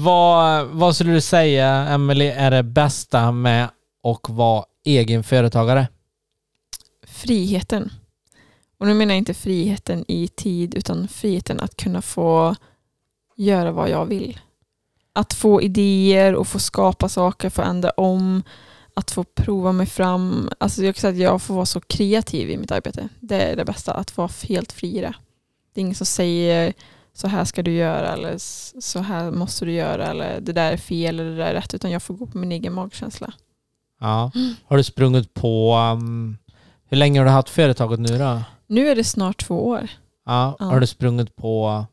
[0.04, 3.70] Vad, vad skulle du säga, Emily, är det bästa med
[4.04, 5.88] att vara egen företagare?
[7.08, 7.92] Friheten.
[8.80, 12.56] Och nu menar jag inte friheten i tid utan friheten att kunna få
[13.36, 14.40] göra vad jag vill.
[15.14, 18.44] Att få idéer och få skapa saker, få ändra om,
[18.94, 20.50] att få prova mig fram.
[20.58, 23.10] Alltså jag kan säga att jag får vara så kreativ i mitt arbete.
[23.20, 25.14] Det är det bästa, att vara helt fri i det.
[25.74, 26.74] Det är ingen som säger
[27.20, 28.36] så här ska du göra eller
[28.82, 31.74] så här måste du göra eller det där är fel eller det där är rätt
[31.74, 33.34] utan jag får gå på min egen magkänsla.
[34.00, 34.32] Ja.
[34.68, 35.76] Har du sprungit på...
[35.94, 36.38] um,
[36.90, 38.42] hur länge har du haft företaget nu då?
[38.68, 39.90] Nu är det snart två år.
[40.26, 40.56] Ja.
[40.60, 40.66] Ja.
[40.66, 41.86] Har du sprungit på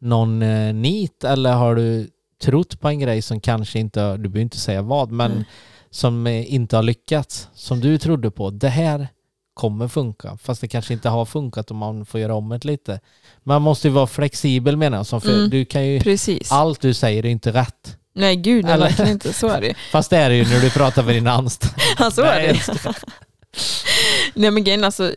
[0.00, 2.10] någon eh, nit eller har du
[2.42, 5.44] trott på en grej som kanske inte, du behöver inte säga vad, men Mm.
[5.90, 7.48] som eh, inte har lyckats?
[7.54, 9.08] Som du trodde på, det här
[9.54, 13.00] kommer funka, fast det kanske inte har funkat om man får göra om det lite.
[13.42, 15.50] Man måste ju vara flexibel menar jag, som för, Mm.
[15.50, 16.52] du kan ju, Precis.
[16.52, 17.96] allt du säger är inte rätt.
[18.14, 19.32] Nej gud, nej, verkligen inte.
[19.32, 19.74] Så är det.
[19.92, 21.76] Fast det är det ju när du pratar med dina anställda.
[21.98, 22.46] Ja, så är det
[22.84, 22.94] jag.
[24.34, 25.14] Nej men grejen alltså,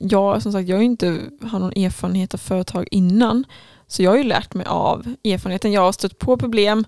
[0.00, 3.44] jag, som sagt, jag har ju inte har någon erfarenhet av företag innan.
[3.88, 5.72] Så jag har ju lärt mig av erfarenheten.
[5.72, 6.84] Jag har stött på problem,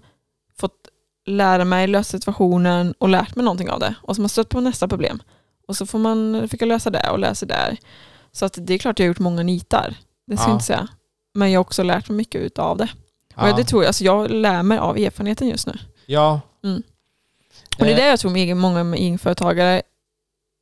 [0.61, 0.89] fått
[1.27, 3.95] lära mig, lösa situationen och lärt mig någonting av det.
[4.03, 5.23] Och så har man stött på nästa problem.
[5.69, 7.77] Och så får man försöka lösa det och läsa där.
[8.33, 9.95] Så att det är klart jag har gjort många nitar.
[10.27, 10.49] Det ska Ja.
[10.49, 10.89] jag inte säga.
[11.35, 12.89] Men jag har också lärt mig mycket utav det.
[13.37, 13.57] Och Ja.
[13.57, 15.79] det tror jag, alltså jag lär mig av erfarenheten just nu.
[16.07, 16.41] Ja.
[16.65, 16.83] Mm.
[17.79, 19.83] Och det är Eh, det jag tror med många med egenföretagare,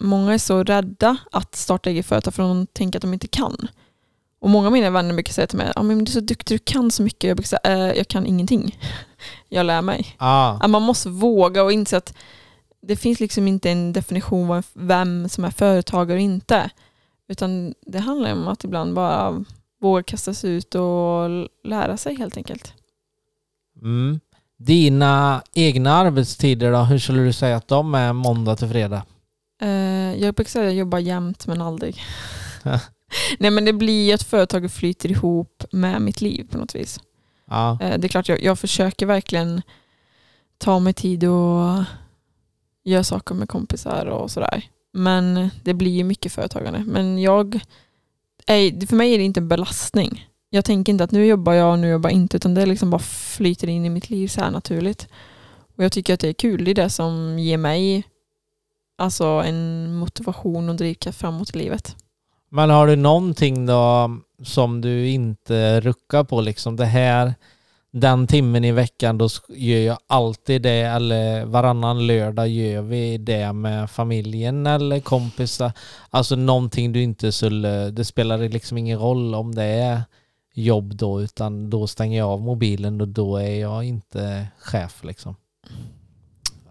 [0.03, 3.69] många är så rädda att starta eget företag för de tänker att de inte kan.
[4.41, 6.55] Och många av mina vänner brukar säga till mig, ah, men du är så duktig,
[6.55, 7.29] du kan så mycket.
[7.29, 8.79] Jag brukar säga, eh, jag kan ingenting.
[9.49, 10.17] jag lär mig.
[10.19, 10.59] Ja.
[10.63, 12.15] Att man måste våga och inse att
[12.83, 16.71] det finns liksom inte en definition av vem som är företagare och inte.
[17.29, 19.45] Utan det handlar om att ibland bara
[19.81, 22.75] våga kasta sig ut och lära sig helt enkelt.
[23.83, 24.21] Mm.
[24.59, 29.03] Dina egna arbetstider då, hur skulle du säga att de är måndag till fredag?
[29.63, 32.03] Eh, jag brukar säga att jag jobbar jämt men aldrig.
[33.39, 37.01] Nej men det blir ju att företaget flyter ihop med mitt liv på något vis.
[37.51, 37.79] Ja.
[37.81, 39.63] Eh, det är klart jag, jag försöker verkligen
[40.59, 41.85] ta mig tid och
[42.85, 44.65] gör saker med kompisar och sådär.
[44.93, 46.85] Men det blir ju mycket företagande.
[46.87, 47.61] Men jag,
[48.47, 50.29] är, för mig är det inte en belastning.
[50.51, 52.91] Jag tänker inte att nu jobbar jag och nu jobbar jag inte utan det liksom
[52.91, 55.09] bara flyter in i mitt liv så här naturligt.
[55.77, 56.65] Och jag tycker att det är kul.
[56.65, 58.05] Det är det som ger mig
[58.99, 61.97] alltså en motivation och drivkraft framåt i livet.
[62.49, 64.11] Men har du någonting då
[64.45, 67.35] som du inte ruckar på liksom det här
[67.93, 73.53] den timmen i veckan då gör jag alltid det eller varannan lördag gör vi det
[73.53, 75.73] med familjen eller kompisar.
[76.11, 80.03] Alltså någonting du inte skulle, det spelar liksom ingen roll om det är
[80.55, 85.37] jobb då utan då stänger jag av mobilen och då är jag inte chef liksom.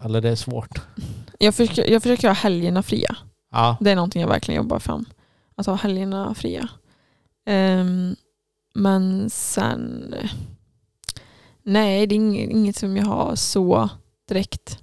[0.04, 0.80] Eller det är svårt.
[1.38, 3.16] Jag försöker, jag försöker ha helgerna fria.
[3.50, 5.04] Ja, Det är någonting jag verkligen jobbar fram.
[5.54, 6.68] Att ha helgerna fria.
[7.46, 8.16] Ehm,
[8.74, 10.14] men sen...
[11.62, 13.88] Nej, det är inget, som jag har så
[14.28, 14.78] direkt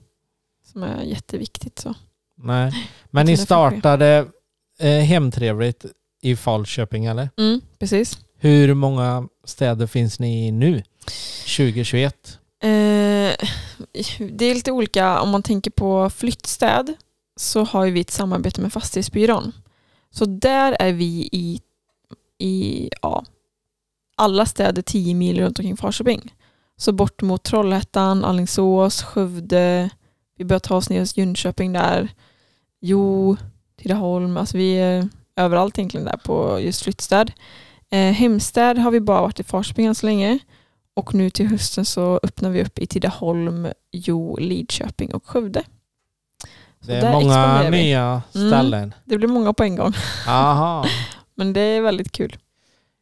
[0.72, 1.80] som är jätteviktigt.
[1.80, 1.96] Så.
[2.36, 2.90] nej.
[3.10, 4.26] Men ni startade
[4.80, 5.86] eh, Hemtrevligt
[6.22, 7.30] i Falköping eller?
[7.38, 8.20] Mm, precis.
[8.38, 10.84] Hur många städer finns ni i nu?
[11.58, 12.40] 2021?
[12.64, 12.68] Eh,
[14.30, 15.22] det är lite olika.
[15.22, 16.94] Om man tänker på flyttstäd
[17.36, 19.52] så har vi ett samarbete med Fastighetsbyrån.
[20.12, 21.62] Så där är vi i,
[22.38, 23.26] i ja,
[24.18, 26.34] alla städer 10 mil runt omkring Falköping.
[26.80, 29.90] Så bort mot Trollhättan, Alingsås, Skövde.
[30.38, 32.10] Vi börjar ta oss ner hos Jönköping där.
[32.82, 33.38] Jo,
[33.82, 34.38] Tidaholm.
[34.38, 37.32] Alltså vi är överallt egentligen där på just flyttstäd.
[37.92, 40.40] Eh, hemstäd har vi bara varit i Falköping än så länge.
[40.94, 45.64] Och nu till hösten så öppnar vi upp i Tidaholm, Jo, Lidköping och Skövde.
[46.82, 48.94] Så Det är många nya ställen.
[49.06, 49.94] Det blir många på en gång.
[50.28, 50.86] Aha.
[51.36, 52.38] Men det är väldigt kul.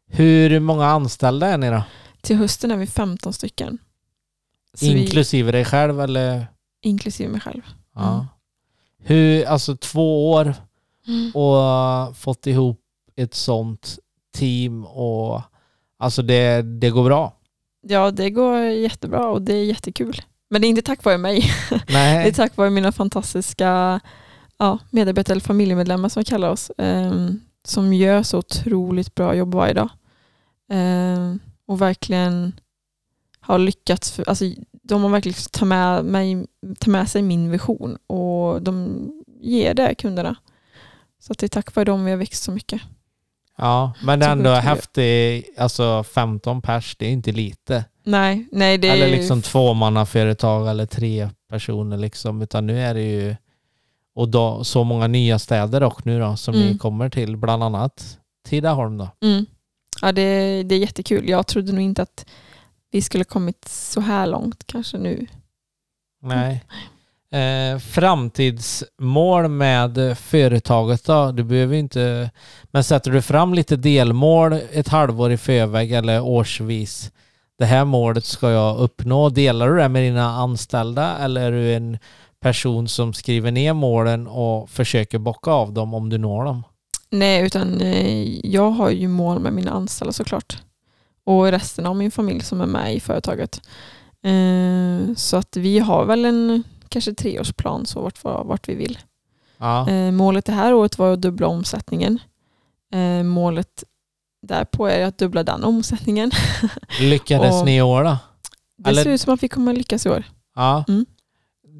[0.09, 1.83] Hur många anställda är ni då?
[2.21, 3.77] Till hösten är vi 15 stycken.
[4.73, 6.47] Så vi, Inklusive dig själv eller?
[6.81, 7.61] inklusive mig själv.
[7.95, 8.13] Ja.
[8.13, 8.25] Mm.
[8.99, 10.53] Hur, alltså två år
[11.33, 12.81] och fått ihop
[13.15, 13.99] ett sånt
[14.37, 15.41] team och
[15.99, 17.33] alltså det, det går bra.
[17.81, 20.21] Ja, det går jättebra och det är jättekul.
[20.49, 21.41] Men det är inte tack vare mig.
[21.69, 22.33] Det är Nej.
[22.33, 23.99] tack vare mina fantastiska
[24.57, 26.71] ja, medarbetare eller familjemedlemmar som vi kallar oss.
[26.77, 29.89] ehm, som gör så otroligt bra jobb varje dag.
[30.71, 32.59] Ehm, och verkligen
[33.39, 34.11] har lyckats.
[34.11, 34.45] För, alltså,
[34.83, 36.45] de har verkligen tagit med, mig,
[36.79, 39.07] ta med sig min vision och de
[39.41, 40.35] ger det kunderna.
[41.19, 42.81] Så att det är tack vare dem vi har växt så mycket.
[43.57, 45.59] Ja, men det är ändå häftigt.
[45.59, 47.85] Alltså 15 pers, det är inte lite.
[48.03, 52.41] Nej, nej det är Eller liksom tvåmannaföretag eller tre personer liksom.
[52.41, 53.35] Utan nu är det ju
[54.15, 56.67] och då, så många nya städer och nu då som Mm.
[56.67, 57.37] ni kommer till.
[57.37, 59.09] Bland annat Tidaholm då.
[59.23, 59.45] Mm.
[60.01, 61.29] Ja, det, det är jättekul.
[61.29, 62.25] Jag trodde nog inte att
[62.91, 65.27] vi skulle kommit så här långt kanske nu.
[66.21, 66.63] Nej.
[67.31, 71.31] Eh, framtidsmål med företaget då?
[71.31, 72.31] Du behöver inte...
[72.71, 77.11] Men sätter du fram lite delmål ett halvår i förväg eller årsvis?
[77.57, 79.29] Det här målet ska jag uppnå.
[79.29, 81.97] Delar du det med dina anställda eller är du en
[82.39, 86.63] person som skriver ner målen och försöker bocka av dem om du når dem?
[87.09, 90.61] Nej, utan eh, jag har ju mål med mina anställda såklart.
[91.23, 93.61] Och resten av min familj som är med i företaget.
[94.23, 98.97] Eh, så att vi har väl en kanske treårsplan så vart, vart vi vill.
[99.57, 99.89] Ja.
[99.89, 102.19] Eh, målet det här året var att dubbla omsättningen.
[103.23, 103.83] Målet
[104.41, 106.31] därpå är att dubbla den omsättningen.
[106.99, 108.17] Lyckades och- ni i år då?
[108.77, 110.23] Det Eller- ser ut som att vi kommer lyckas i år.
[110.55, 110.83] Ja.
[110.87, 111.05] Mm.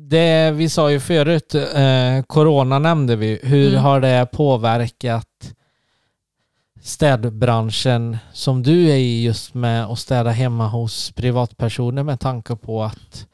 [0.10, 3.40] Det vi sa ju förut, eh, corona nämnde vi.
[3.44, 3.84] Hur Mm.
[3.84, 5.54] har det påverkat
[6.82, 12.84] städbranschen som du är i just med att städa hemma hos privatpersoner med tanke på
[12.84, 13.28] att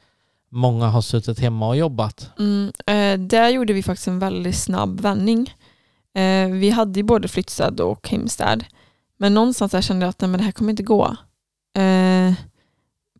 [0.50, 2.30] många har suttit hemma och jobbat?
[2.38, 5.54] Mm, eh, där gjorde vi faktiskt en väldigt snabb vändning.
[6.14, 8.64] Eh, vi hade ju både flyttstäd och hemstäd.
[9.18, 11.16] Men någonstans där kände jag att nej, men det här kommer inte gå.
[11.76, 12.32] Eh,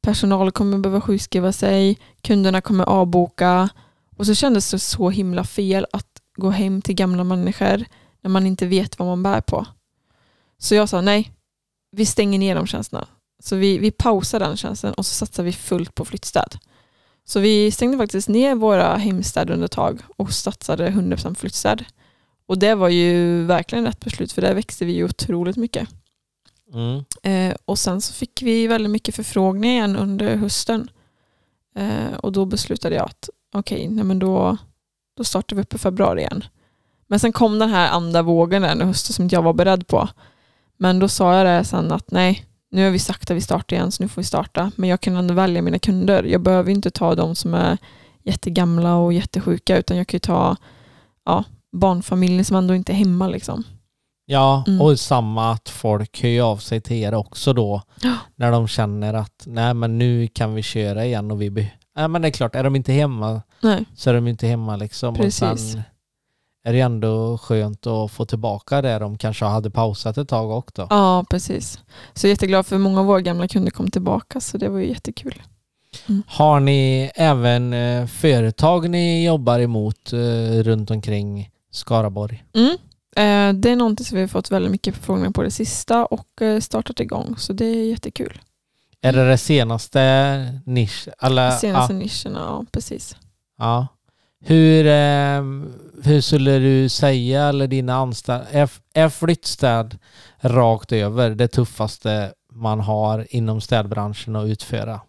[0.05, 3.69] personal kommer behöva sjukskriva sig, kunderna kommer avboka.
[4.17, 7.85] Och så kändes det så himla fel att gå hem till gamla människor
[8.21, 9.67] när man inte vet vad man bär på.
[10.59, 11.33] Så jag sa nej,
[11.97, 13.07] vi stänger ner de tjänsterna.
[13.43, 16.57] Så vi, vi pausar den tjänsten och så satsar vi fullt på flyttstäd.
[17.25, 21.85] Så vi stängde faktiskt ner våra hemstäder under ett tag och satsade 100% flyttstäd.
[22.47, 25.89] Och det var ju verkligen rätt beslut för där växte vi ju otroligt mycket.
[26.75, 27.05] Mm.
[27.23, 30.91] Eh, och sen så fick vi väldigt mycket förfrågningar igen under hösten.
[31.77, 34.57] Eh, och då beslutade jag att okej, nej men då,
[35.17, 36.45] då startar vi upp i februari igen.
[37.07, 39.87] Men sen kom den här andra vågen där under hösten som inte jag var beredd
[39.87, 40.09] på.
[40.77, 43.77] Men då sa jag det sen att nej, nu har vi sagt att vi startar
[43.77, 44.71] igen så nu får vi starta.
[44.77, 46.25] Men jag kan ändå välja mina kunder.
[46.25, 47.79] Jag behöver inte ta de som är
[48.23, 50.57] jättegamla och jättesjuka utan jag kan ju ta
[51.25, 53.29] ja, barnfamiljer som ändå inte är hemma.
[53.29, 53.65] Liksom.
[54.27, 54.81] Ja, Mm.
[54.81, 57.83] och samma att folk hör av sig till er också då
[58.37, 62.09] när de känner att nej men nu kan vi köra igen och vi be- Nej
[62.09, 63.85] men det är klart, är de inte hemma Nej.
[63.97, 65.15] så är de inte hemma liksom.
[65.15, 65.43] Precis.
[65.43, 65.83] Och sen
[66.67, 70.87] är det ändå skönt att få tillbaka det de kanske hade pausat ett tag också.
[70.91, 71.79] Ja, precis.
[72.15, 75.43] Så jätteglad för många av våra gamla kunder kom tillbaka så det var ju jättekul.
[76.27, 80.19] Har ni även eh, företag ni jobbar emot eh,
[80.63, 82.45] runt omkring Skaraborg?
[82.55, 82.77] Mm.
[83.17, 86.43] Eh, det är någonting som vi har fått väldigt mycket förfrågningar på det sista och
[86.43, 88.41] eh, startat igång så det är jättekul.
[89.01, 91.09] Är det det senaste nisch?
[91.23, 93.17] Eller, Senaste ja, nischerna, ja precis.
[93.59, 93.87] ja.
[94.47, 95.43] Hur, eh,
[96.03, 99.99] hur skulle du säga, eller dina anställda, är, är flyttstäd
[100.41, 105.01] rakt över det tuffaste man har inom städbranschen att utföra?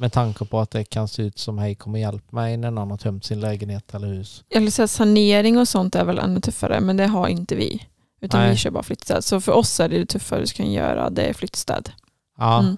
[0.00, 2.70] Med tanke på att det kan se ut som hej kom och hjälp mig när
[2.70, 4.44] någon har tömt sin lägenhet eller hus.
[4.48, 7.86] Jag vill säga sanering och sånt är väl ännu tuffare men det har inte vi.
[8.20, 8.50] Utan Nej.
[8.50, 9.24] vi kör bara flyttstäd.
[9.24, 11.90] Så för oss är det det tuffare du kan göra, det är flyttstäd.
[12.38, 12.76] Ja, Mm.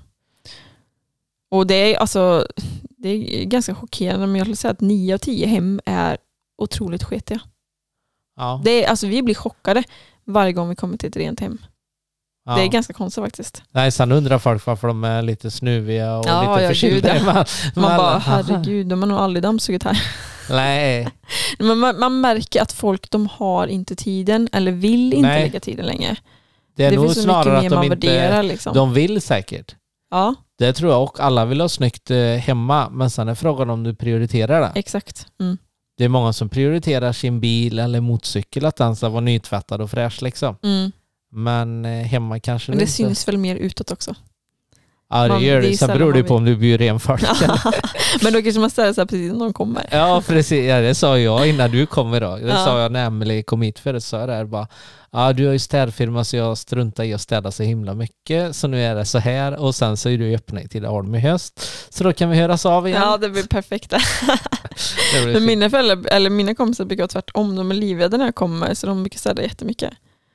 [1.51, 2.47] Och det är alltså
[2.81, 6.17] det är ganska chockerande men jag skulle säga att nio av tio hem är
[6.59, 7.41] otroligt sketiga.
[8.37, 9.85] ja, Det är, alltså vi blir chockade
[10.25, 11.59] varje gång vi kommer till ett rent hem.
[12.47, 12.55] Ja.
[12.57, 13.63] Det är ganska konstigt faktiskt.
[13.73, 17.17] Nej, sen undrar folk varför de är lite snuviga och Ja, lite ja, förkylda.
[17.17, 17.25] ja.
[17.25, 20.03] Man, Man bara herregud, de har nog aldrig dammsugit här.
[20.51, 21.09] Nej,
[21.59, 25.43] Men man, man märker att folk de har inte tiden eller vill inte Nej.
[25.43, 26.17] lägga tiden längre.
[26.77, 28.07] det är det nog finns så snarare mycket att de man inte...
[28.07, 28.43] värderar.
[28.43, 28.75] Liksom.
[28.75, 29.75] De vill säkert.
[30.11, 33.71] Ja, Det tror jag och alla vill ha snyggt eh, hemma, men sen är frågan
[33.71, 34.73] om du prioriterar det.
[34.75, 35.27] exakt.
[35.41, 35.59] Mm.
[35.99, 39.91] Det är många som prioriterar sin bil eller motorcykel att den ska vara nytvättad och
[39.91, 40.57] fräsch liksom.
[40.63, 40.93] Mm.
[41.33, 42.93] Men eh, hemma kanske Men det inte...
[42.93, 44.15] syns väl mer utåt också.
[45.11, 45.77] Ja, det man- gör det det.
[45.77, 47.23] Sen beror det på om du bjuder in folk.
[48.23, 49.89] Men då kanske man ställer sig precis när de kommer.
[49.93, 52.41] Ja precis, ja, det sa jag innan du kom idag.
[52.43, 52.65] Det Ja.
[52.65, 54.05] sa jag när Emelie kom hit förut.
[54.05, 54.67] Så jag där bara,
[55.11, 58.57] ja du har ju städfirma så jag struntar i att städa så himla mycket.
[58.57, 61.19] Så nu är det så här och sen så är du öppna till Alm i
[61.21, 61.61] höst.
[61.91, 63.03] Så då kan vi höras av igen.
[63.03, 63.91] Ja, det blir perfekt.
[65.15, 67.57] Det blir Men mina, föräldrar, eller mina kompisar brukar vara tvärtom.
[67.57, 69.91] De är livrädda när jag kommer så de brukar städa jättemycket.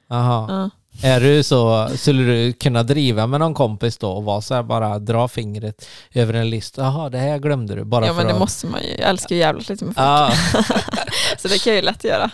[0.10, 0.46] Aha.
[0.50, 0.70] Ja.
[1.04, 4.64] Är du så, skulle du kunna driva med någon kompis då och vara så här
[4.64, 6.78] bara dra fingret över en list?
[6.78, 7.84] Jaha, det här glömde du.
[7.84, 8.40] Bara ja, men det att...
[8.40, 8.90] måste man ju.
[8.90, 10.08] Jag älskar ju jävligt lite med folk.
[10.08, 10.32] Ja,
[11.38, 12.32] Så det kan jag ju lätt göra.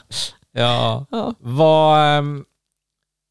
[0.54, 1.06] ja.
[1.12, 1.34] Ja.
[1.40, 2.46] Vad ehm,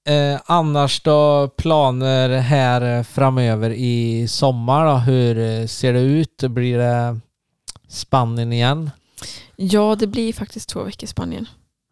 [0.09, 4.93] eh, annars då planer här framöver i sommar då?
[4.93, 6.43] Hur ser det ut?
[6.43, 7.21] Blir det
[7.89, 8.91] Spanien igen?
[9.57, 11.49] ja, det blir faktiskt två veckor i Spanien.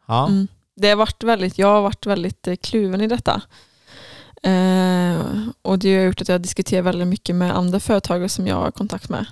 [0.07, 0.27] Ja.
[0.29, 0.49] Mm.
[0.81, 3.43] Det har varit väldigt, jag har varit väldigt eh, kluven i detta.
[4.43, 5.21] Eh,
[5.63, 8.71] och det har gjort att jag diskuterar väldigt mycket med andra företagare som jag har
[8.71, 9.27] kontakt med.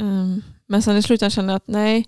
[0.00, 2.04] Eh, men sen i slutändan känner jag att nej,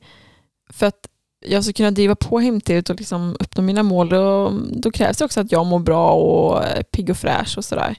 [0.71, 1.09] för att
[1.47, 5.25] jag ska kunna driva på hemtidigt och liksom uppnå mina mål, då, då krävs det
[5.25, 7.97] också att jag mår bra och är pigg och fräsch och sådär.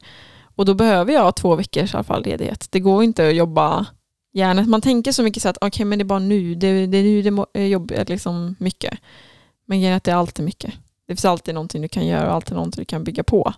[0.56, 2.68] Och då behöver jag två veckors i alla fall ledighet.
[2.72, 3.86] Det går inte att jobba
[4.34, 4.68] hjärnet.
[4.68, 7.04] Man tänker så mycket så att okay, men det är bara nu, det, det är
[7.04, 9.00] nu det är jobb, är liksom mycket.
[9.66, 10.74] Men grejen är att det är alltid mycket.
[11.08, 13.54] Det finns alltid någonting du kan göra och alltid någonting du kan bygga på.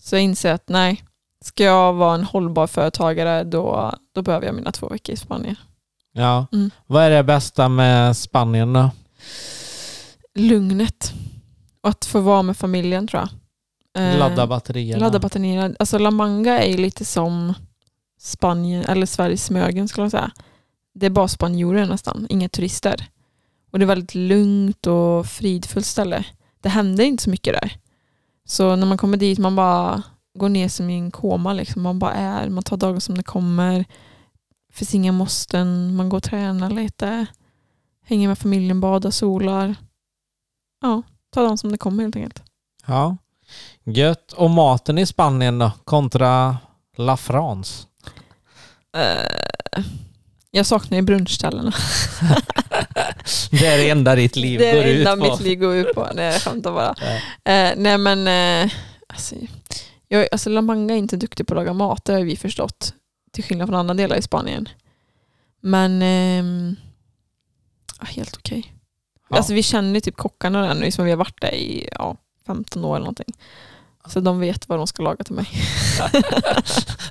[0.00, 1.04] Så jag inser att nej,
[1.44, 5.56] ska jag vara en hållbar företagare då, då behöver jag mina två veckor i Spanien.
[6.12, 6.46] ja.
[6.52, 6.70] Mm.
[6.86, 8.90] Vad är det bästa med Spanien då?
[10.34, 11.12] Lugnet
[11.80, 13.28] och att få vara med familjen tror jag.
[14.02, 15.00] Eh, Ladda batterierna?
[15.00, 15.74] Ladda batterierna.
[15.78, 17.54] Alltså La Manga är lite som
[18.20, 20.30] Spanien, eller Sveriges Smögen skulle jag säga.
[20.94, 23.06] Det är bara spanjorer nästan, inga turister.
[23.72, 26.24] Och det är väldigt lugnt och fridfullt ställe.
[26.64, 27.78] Det händer inte så mycket där.
[28.44, 30.02] Så när man kommer dit, man bara
[30.38, 31.52] går ner som i en koma.
[31.52, 31.82] Liksom.
[31.82, 33.78] Man bara är, man tar dagen som det kommer.
[34.68, 37.26] Det finns inga måsten, man går och tränar lite.
[38.04, 39.74] Hänger med familjen, badar, solar.
[40.80, 42.42] Ja, tar dagen som det kommer helt enkelt.
[42.86, 43.16] Ja.
[43.84, 44.32] Gött.
[44.32, 45.72] Och maten i Spanien då?
[45.84, 46.56] Kontra
[46.96, 47.86] La France?
[48.96, 49.84] Eh,
[50.54, 51.70] jag saknar ju brunchställena.
[53.50, 55.32] det är det enda ditt liv det är går det ut enda på.
[55.32, 56.08] mitt liv går ut på.
[56.14, 56.94] Nej, jag skämtar bara.
[57.00, 57.70] Nej.
[57.70, 58.28] Eh, nej men,
[58.66, 58.72] eh,
[59.06, 59.34] alltså,
[60.08, 62.94] jag, alltså La Manga är inte duktig på att laga mat, det har vi förstått.
[63.32, 64.68] Till skillnad från andra delar i Spanien.
[65.60, 66.00] Men
[68.00, 68.72] ja, helt okej.
[69.30, 69.36] Ja.
[69.36, 72.84] Alltså vi känner typ kockarna där nu, som vi har varit där i ja, 15
[72.84, 73.34] år eller någonting.
[74.08, 75.48] Så de vet vad de ska laga till mig.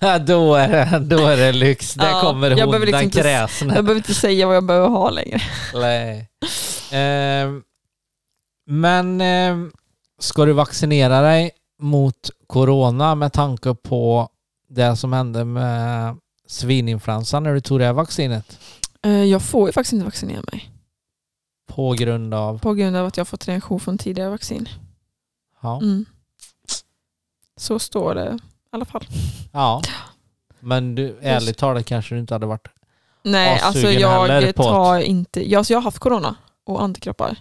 [0.01, 1.93] Ja, då, är det, då är det lyx.
[1.93, 3.75] Där Ja, kommer jag hon, behöver liksom den inte kräsna.
[3.75, 5.41] Jag behöver inte säga vad jag behöver ha längre.
[5.73, 6.29] Nej.
[6.91, 7.63] Ehm,
[8.67, 9.71] men ehm,
[10.19, 14.29] ska du vaccinera dig mot corona med tanke på
[14.69, 16.17] det som hände med
[16.47, 18.59] svininfluensan när du tog det här vaccinet?
[19.05, 20.69] Eh, jag får ju faktiskt inte vaccinera mig.
[21.67, 22.59] På grund av...
[22.59, 24.69] På grund av att jag fått reaktion från tidigare vaccin.
[25.61, 25.77] Ja.
[25.81, 26.05] Mm.
[27.57, 28.39] Så står det i
[28.71, 29.05] alla fall.
[29.51, 29.81] ja.
[30.59, 32.67] Men du, ärligt talat kanske du inte hade varit...
[33.23, 35.49] Nej, alltså jag tar inte...
[35.51, 36.35] Jag, alltså jag har haft corona
[36.65, 37.37] och antikroppar.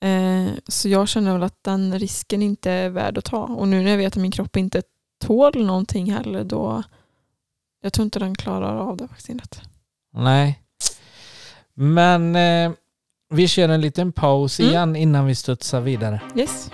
[0.00, 3.42] Eh, så jag känner väl att den risken inte är värd att ta.
[3.42, 4.82] Och nu när jag vet att min kropp inte
[5.24, 6.82] tål någonting heller, då
[7.82, 9.60] jag tror inte den klarar av det vaccinet.
[10.14, 10.62] Nej.
[11.74, 12.70] Men eh,
[13.30, 14.70] vi kör en liten paus Mm.
[14.72, 16.20] igen innan vi studsar vidare.
[16.36, 16.70] Yes.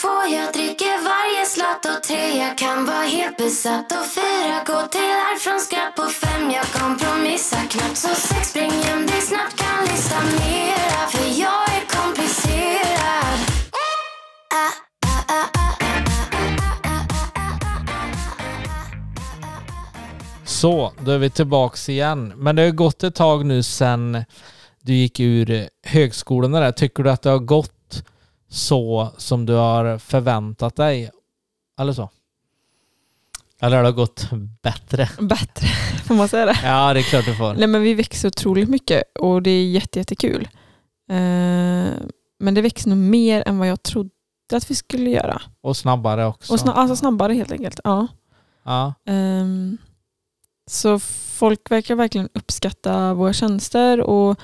[0.00, 4.88] Två jag dricker varje slatt och tre jag kan vara helt besatt och fyra gå
[4.94, 9.56] till här från skratt på fem jag kompromissar knappt så sex spring hem dig snabbt
[9.62, 13.38] kan lista mera för jag är komplicerad
[14.52, 14.72] Ah,
[15.06, 15.76] ah, ah, ah,
[20.44, 22.32] Så, då är vi tillbaks igen.
[22.36, 24.24] Men det har gått ett tag nu sen
[24.82, 26.72] du gick ur högskolan där.
[26.72, 27.79] Tycker du att det har gått
[28.50, 31.10] så som du har förväntat dig?
[31.80, 32.08] Eller så?
[33.60, 34.28] Eller har det gått
[34.62, 35.08] bättre?
[35.20, 35.66] Bättre,
[36.06, 36.58] får man säga det?
[36.64, 37.54] Ja, det är klart du får.
[37.54, 40.48] Nej, men vi växer otroligt mycket och det är jätte, jättekul.
[41.10, 41.92] Eh,
[42.38, 44.10] men det växer nog mer än vad jag trodde
[44.52, 45.42] att vi skulle göra.
[45.60, 46.52] Och snabbare också.
[46.52, 47.80] Och sna- alltså snabbare helt enkelt.
[47.84, 48.06] Ja.
[48.64, 48.94] Ja.
[49.06, 49.78] Ehm,
[50.70, 50.98] så
[51.38, 54.40] folk verkar verkligen uppskatta våra tjänster och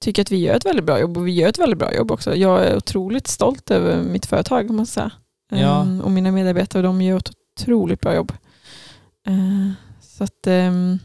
[0.00, 2.10] tycker att vi gör ett väldigt bra jobb och vi gör ett väldigt bra jobb
[2.10, 2.36] också.
[2.36, 5.10] Jag är otroligt stolt över mitt företag måste säga.
[5.50, 5.82] Ja.
[5.82, 7.30] Ehm, och mina medarbetare de gör ett
[7.60, 8.32] otroligt bra jobb.
[9.26, 10.98] Ehm, så att ehm,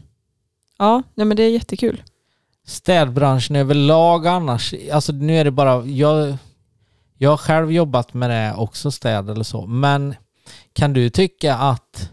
[0.78, 2.02] ja, nej, men det är jättekul.
[2.66, 6.36] Städbranschen överlag annars, alltså nu är det bara, jag,
[7.18, 10.14] jag har själv jobbat med det också, städ eller så, men
[10.72, 12.10] kan du tycka att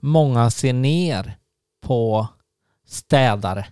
[0.00, 1.36] många ser ner
[1.86, 2.28] på
[2.86, 3.66] städare?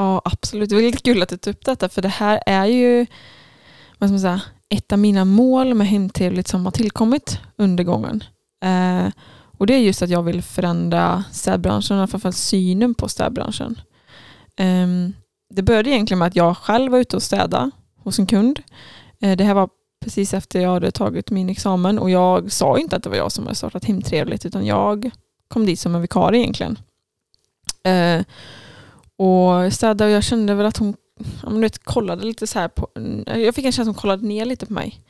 [0.00, 0.68] Ja, absolut.
[0.68, 3.06] Det var lite kul att du tog upp detta, för det här är ju
[3.98, 8.24] vad ska man säga, ett av mina mål med Hemtrevligt som har tillkommit under gången.
[8.64, 9.12] Eh,
[9.58, 13.80] och det är just att jag vill förändra städbranschen och framförallt synen på städbranschen.
[14.56, 14.86] Eh,
[15.54, 18.60] det började egentligen med att jag själv var ute och städa hos en kund.
[19.20, 19.68] Eh, det här var
[20.04, 23.32] precis efter jag hade tagit min examen och jag sa inte att det var jag
[23.32, 25.10] som hade startat Hemtrevligt utan jag
[25.48, 26.78] kom dit som en vikarie egentligen.
[27.84, 28.24] Eh,
[29.22, 30.96] och städade och jag kände väl att hon
[31.46, 32.88] du vet, kollade lite så här på,
[33.26, 35.00] jag fick en känsla att hon kollade ner lite på mig.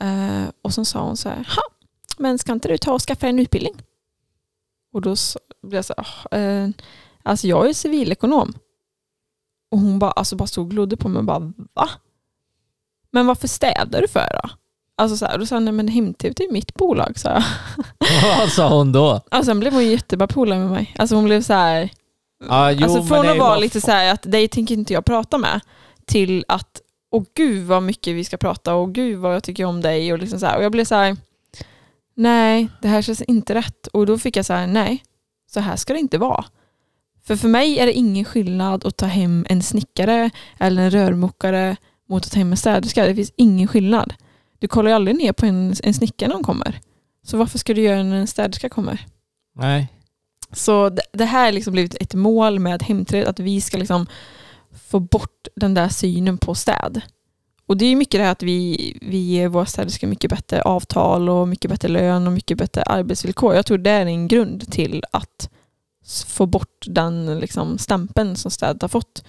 [0.00, 1.62] Eh, och så sa hon så här, ha,
[2.18, 3.74] men ska inte du ta och skaffa en utbildning?
[4.92, 6.68] Och då så, blev jag så här, "Ah, eh,
[7.22, 8.54] alltså jag är civilekonom.
[9.70, 11.88] Och hon bara, alltså bara stod och glodde på mig och bara, va?
[13.10, 14.50] Men varför städar du för då?
[14.96, 17.42] Alltså så här, och då sa hon, nej men Hemtv är mitt bolag, jag.
[18.38, 19.20] Vad sa hon då?
[19.30, 20.94] Och sen blev hon jättebra polare med mig.
[20.98, 21.90] Alltså hon blev så här,
[22.48, 25.04] Ja, jo, alltså från att vara lite f- så här att dig tänker inte jag
[25.04, 25.60] prata med
[26.06, 26.80] till att
[27.10, 30.18] åh gud vad mycket vi ska prata och gud vad jag tycker om dig och
[30.18, 30.56] liksom så här.
[30.56, 31.16] Och jag blev så här
[32.16, 35.02] nej det här känns inte rätt och då fick jag så här nej
[35.50, 36.44] så här ska det inte vara.
[37.24, 41.76] För för mig är det ingen skillnad att ta hem en snickare eller en rörmokare
[42.08, 43.06] mot att ta hem en städerska.
[43.06, 44.14] Det finns ingen skillnad.
[44.58, 46.80] Du kollar ju aldrig ner på en, en snickare när de kommer.
[47.26, 49.06] Så varför ska du göra när en städerska kommer?
[49.56, 49.88] Nej.
[50.52, 54.06] Så det, det här har liksom blivit ett mål med Hemträd, att vi ska liksom
[54.88, 57.00] få bort den där synen på städ.
[57.66, 61.28] Och det är mycket det här att vi, vi ger våra städerskor mycket bättre avtal
[61.28, 63.54] och mycket bättre lön och mycket bättre arbetsvillkor.
[63.54, 65.50] Jag tror det är en grund till att
[66.26, 69.24] få bort den liksom stämpeln som städet har fått.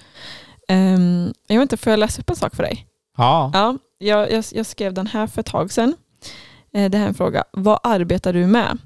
[0.67, 2.88] Ehm, jag vet inte, får jag läsa upp en sak för dig?
[3.17, 3.51] Ja.
[3.53, 5.95] Ja, jag, jag, jag skrev den här för ett tag sedan.
[6.74, 7.43] Eh, Det här är en fråga.
[7.51, 8.78] Vad arbetar du med?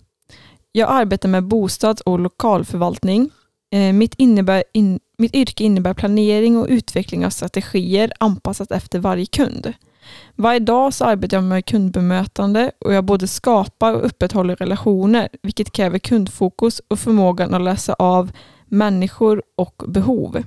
[0.77, 3.29] Jag arbetar med bostads och lokalförvaltning.
[3.71, 9.25] Eh, mitt, innebär in, mitt yrke innebär planering och utveckling av strategier anpassat efter varje
[9.25, 9.73] kund.
[10.35, 15.71] Varje dag så arbetar jag med kundbemötande och jag både skapar och upprätthåller relationer, vilket
[15.71, 18.31] kräver kundfokus och förmågan att läsa av
[18.65, 20.43] människor och behov.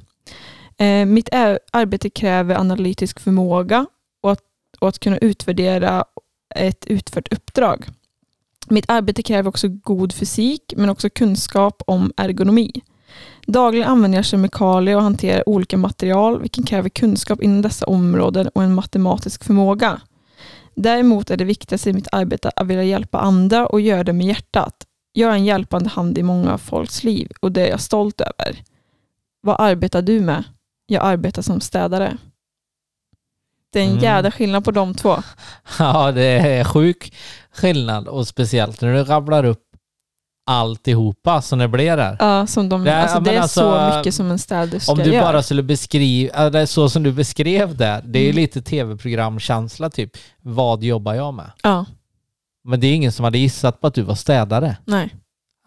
[0.78, 1.28] Eh, mitt
[1.72, 3.86] arbete kräver analytisk förmåga
[4.22, 4.42] och att,
[4.78, 6.04] och att kunna utvärdera
[6.54, 7.86] ett utfört uppdrag.
[8.70, 12.72] Mitt arbete kräver också god fysik men också kunskap om ergonomi.
[13.46, 18.62] Dagligen använder jag kemikalier och hanterar olika material vilket kräver kunskap inom dessa områden och
[18.62, 20.00] en matematisk förmåga.
[20.74, 24.26] Däremot är det viktigaste i mitt arbete att vilja hjälpa andra och göra det med
[24.26, 24.74] hjärtat.
[25.12, 28.62] Jag är en hjälpande hand i många folks liv och det är jag stolt över.
[29.40, 30.44] Vad arbetar du med?
[30.86, 32.16] Jag arbetar som städare.
[33.72, 34.02] Det är en Mm.
[34.04, 35.16] jädra skillnad på de två.
[35.78, 37.12] Ja, det är sjuk
[37.52, 39.62] skillnad och speciellt när du rabblar upp
[40.50, 42.16] alltihopa som det blir där.
[42.20, 43.60] Ja, som de, Det är- alltså, det är alltså,
[43.92, 45.22] så mycket som en städerska Om du gör.
[45.22, 48.36] bara skulle beskriva, eller så som du beskrev det, det är Mm.
[48.36, 50.10] lite tv-programkänsla typ.
[50.42, 51.50] Vad jobbar jag med?
[51.62, 51.84] Ja,
[52.64, 54.76] Men det är ingen som hade gissat på att du var städare.
[54.84, 55.14] nej,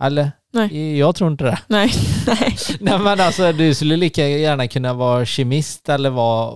[0.02, 0.32] Eller?
[0.54, 0.98] Nej.
[1.00, 1.60] Jag tror inte det.
[1.68, 1.92] nej,
[2.28, 2.58] nej.
[2.80, 6.54] Nej men alltså du skulle lika gärna kunna vara kemist eller vara,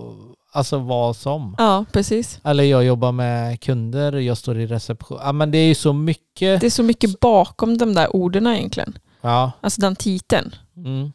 [0.56, 1.54] alltså vad som.
[1.58, 2.40] Ja, precis.
[2.44, 5.18] Eller jag jobbar med kunder, jag står i reception.
[5.22, 6.60] Ja men det är ju så mycket.
[6.60, 8.98] Det är så mycket bakom de där orden egentligen.
[9.20, 9.52] Ja.
[9.60, 10.54] Alltså den titeln.
[10.76, 11.12] Mm.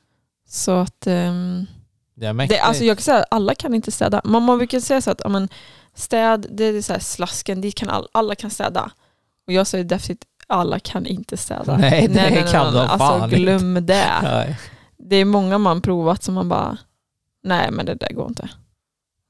[0.48, 1.66] Så att ehm,
[2.16, 2.60] Det är mäktigt.
[2.62, 4.22] det, alltså jag kan säga att alla kan inte städa.
[4.24, 5.50] Man, man brukar säga så att ja, men,
[5.96, 8.92] städ, det är så slasken, dit kan all, alla kan städa.
[9.48, 11.78] Och jag säger definitivt alla kan inte städa.
[11.78, 13.36] Nej, det kan de Alltså fan inte.
[13.36, 14.10] glöm det.
[14.24, 14.60] Nej.
[14.98, 16.78] Det är många man provat som man bara,
[17.44, 18.50] nej men det där går inte.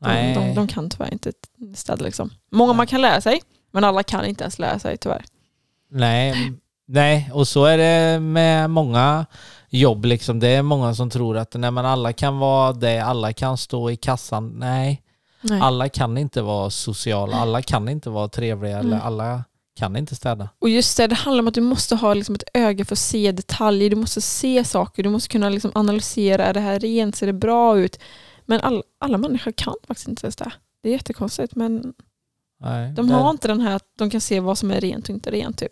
[0.02, 0.34] De, Nej.
[0.36, 1.32] de, de kan tyvärr inte
[1.76, 2.30] städa liksom.
[2.52, 3.42] Många man kan lära sig,
[3.72, 5.26] men alla kan inte ens lära sig tyvärr.
[5.92, 6.52] Nej,
[6.88, 9.26] nej, och så är det med många
[9.70, 10.40] jobb liksom.
[10.40, 13.90] Det är många som tror att nej, men alla kan vara det, alla kan stå
[13.92, 14.50] i kassan.
[14.50, 15.02] Nej,
[15.42, 15.62] Nej.
[15.62, 19.02] alla kan inte vara sociala, alla kan inte vara trevliga eller Mm.
[19.08, 19.44] alla
[19.80, 20.50] kan inte städa.
[20.60, 23.00] Och just det, det handlar om att du måste ha liksom ett öga för att
[23.00, 27.16] se detaljer, du måste se saker, du måste kunna liksom analysera, är det här rent,
[27.16, 28.00] ser det bra ut?
[28.52, 30.52] Men all, alla människor kan faktiskt inte ens det.
[30.84, 31.94] Det är jättekonstigt men
[32.64, 35.04] Nej, de det, har inte den här att de kan se vad som är rent
[35.10, 35.72] och inte rent typ.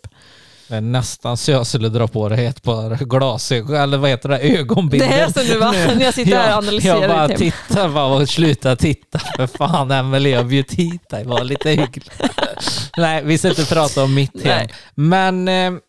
[0.67, 4.29] det är nästan så jag skulle dra på dig ett par glasögon, eller vad heter
[4.29, 5.09] det, ögonbindel.
[5.09, 7.51] Det är så nu va, när jag sitter här och analyserar Jag bara ditt hem.
[7.67, 9.19] tittar bara och sluta titta.
[9.19, 11.25] För fan Emelie, jag bjudit hit dig.
[11.25, 12.11] Var lite hygglig.
[12.97, 14.67] Nej, vi ska inte prata om mitt hem.
[14.67, 14.69] Nej.
[14.95, 15.79] Men eh,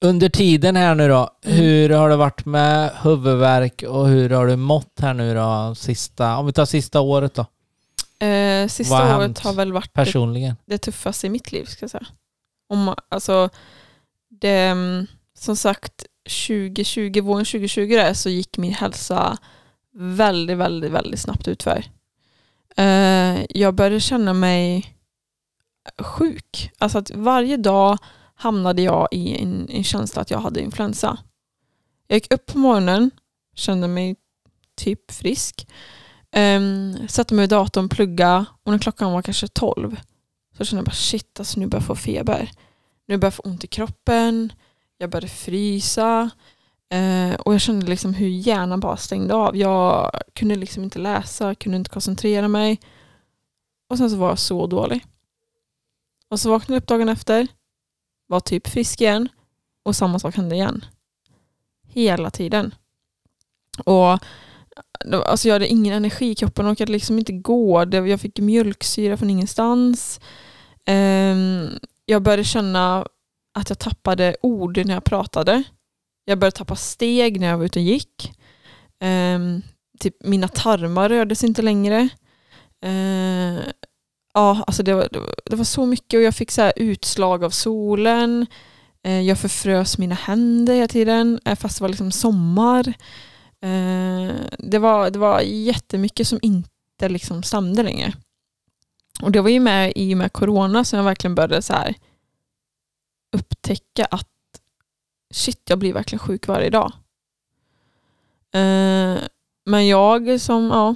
[0.00, 1.56] under tiden här nu då, Mm.
[1.58, 6.36] hur har det varit med huvudvärk och hur har du mått här nu då, sista,
[6.36, 7.46] om vi tar sista året då,
[8.26, 10.56] Eh, Vad sista har året har väl varit det, personligen?
[10.66, 12.06] det tuffaste i mitt liv ska jag säga.
[12.68, 13.48] Om, alltså,
[14.40, 15.06] det, mm,
[15.38, 16.04] som sagt,
[16.46, 19.38] 2020, våren 2020 där, så gick min hälsa
[19.94, 21.84] väldigt, väldigt, väldigt snabbt utför.
[22.76, 24.94] Eh, jag började känna mig
[25.98, 26.70] sjuk.
[26.78, 27.98] Alltså att varje dag
[28.40, 31.18] hamnade jag i en, en känsla att jag hade influensa.
[32.06, 33.10] Jag gick upp på morgonen,
[33.54, 34.16] kände mig
[34.76, 35.68] typ frisk.
[36.36, 40.00] Um, satte mig vid datorn, plugga och när klockan var kanske 12
[40.56, 42.50] så kände jag bara shit, alltså nu börjar jag få feber.
[43.06, 44.52] Nu börjar jag få ont i kroppen,
[44.98, 46.30] jag började frysa
[46.94, 49.56] uh, och jag kände liksom hur hjärnan bara stängde av.
[49.56, 52.80] Jag kunde liksom inte läsa, kunde inte koncentrera mig
[53.88, 55.04] och sen så var jag så dålig.
[56.28, 57.48] Och så vaknade jag upp dagen efter,
[58.30, 59.28] var typ frisk igen
[59.82, 60.84] och samma sak hände igen.
[61.88, 62.74] Hela tiden.
[63.84, 64.18] Och
[65.10, 67.86] alltså jag hade ingen energi i kroppen och orkade liksom inte gå.
[67.92, 70.20] Jag fick mjölksyra från ingenstans.
[70.86, 71.68] Ehm,
[72.06, 73.06] jag började känna
[73.54, 75.62] att jag tappade ord när jag pratade.
[76.24, 78.32] Jag började tappa steg när jag var ute och gick.
[79.00, 79.62] Ehm,
[80.00, 82.08] typ mina tarmar rörde sig inte längre.
[82.82, 83.58] Ehm,
[84.34, 86.72] Ja, alltså det var, det var- det var så mycket och jag fick så här
[86.76, 88.46] utslag av solen.
[89.02, 92.88] Eh, Jag förfrös mina händer hela tiden eh, fast det var liksom sommar.
[93.62, 98.12] Eh, det, var, det var jättemycket som inte liksom stämde längre.
[99.22, 101.94] Och det var ju med i och med corona som jag verkligen började så här
[103.36, 104.28] upptäcka att
[105.34, 106.92] shit, jag blir verkligen sjuk varje dag.
[108.54, 109.18] Eh,
[109.64, 110.94] men jag som, ja,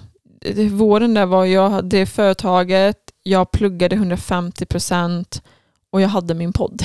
[0.70, 5.42] våren där var jag hade företaget, jag pluggade 150%
[5.90, 6.82] och jag hade min podd.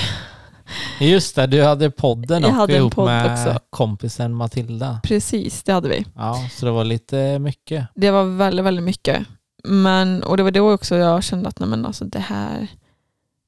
[1.00, 3.60] Just det, du hade podden Jag hade en ihop podd med också.
[3.70, 5.00] kompisen Matilda.
[5.04, 6.04] Precis, det hade vi.
[6.16, 7.86] Ja, så det var lite mycket.
[7.94, 9.26] Det var väldigt, väldigt mycket.
[9.64, 12.68] Men, och det var då också jag kände att nej, men alltså det här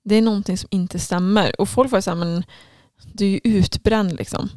[0.04, 1.60] det är någonting som inte stämmer.
[1.60, 2.44] Och folk var så här, men
[3.12, 4.48] du är ju utbränd liksom.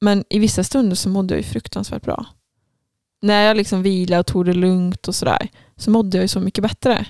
[0.00, 2.26] Men i vissa stunder så mådde jag ju fruktansvärt bra.
[3.22, 6.40] När jag liksom vilade och tog det lugnt och sådär så mådde jag ju så
[6.40, 7.06] mycket bättre.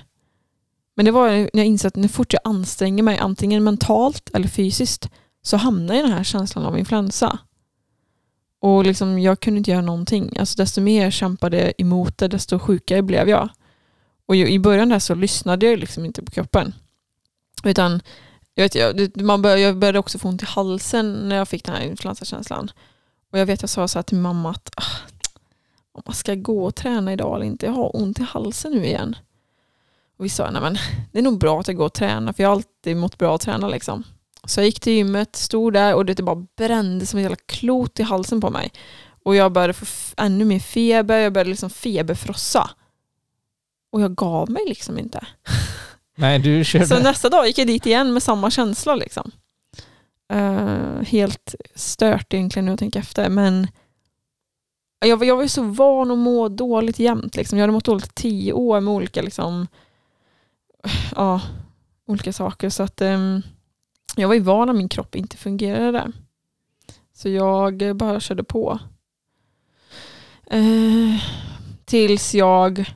[0.95, 4.47] Men det var när jag insåg att när fort jag anstränger mig antingen mentalt eller
[4.47, 5.09] fysiskt
[5.41, 7.39] så hamnar jag i den här känslan av influensa.
[8.59, 10.37] Och liksom, jag kunde inte göra någonting.
[10.39, 13.49] Alltså, desto mer jag kämpade emot det, desto sjukare blev jag.
[14.25, 16.73] Och i början där så lyssnade jag liksom inte på kroppen.
[17.63, 18.01] Utan
[18.53, 21.65] jag, vet, jag, man bör, jag började också få ont i halsen när jag fick
[21.65, 22.71] den här influensakänslan.
[23.31, 25.09] Och jag vet jag sa så här till mamma att ah,
[25.95, 27.65] mamma ska jag gå och träna idag eller inte?
[27.65, 29.15] Jag har ont i halsen nu igen.
[30.17, 30.77] Och vi sa, nej men
[31.11, 33.35] det är nog bra att jag går och tränar för jag har alltid mått bra
[33.35, 34.03] att träna liksom.
[34.47, 37.99] Så jag gick till gymmet, stod där och det bara brände som ett jävla klot
[37.99, 38.71] i halsen på mig.
[39.25, 39.85] Och jag började få
[40.17, 42.69] ännu mer feber, jag började liksom feberfrossa.
[43.91, 45.25] Och jag gav mig liksom inte.
[46.15, 46.87] Nej, du körde...
[46.87, 48.95] Så nästa dag gick jag dit igen med samma känsla.
[48.95, 49.31] Liksom.
[50.33, 53.29] Eh, helt stört egentligen nu att tänka efter.
[53.29, 53.67] Men
[55.05, 57.35] jag, var- jag var ju så van att må dåligt jämt.
[57.35, 57.57] Liksom.
[57.57, 59.67] Jag hade mått dåligt i tio år med olika, liksom,
[61.15, 61.41] ja,
[62.07, 62.69] olika saker.
[62.69, 63.41] Så att, ehm,
[64.15, 66.11] jag var ju van att min kropp inte fungerade.
[67.13, 68.79] Så jag bara körde på.
[70.45, 71.23] Eh,
[71.85, 72.93] tills jag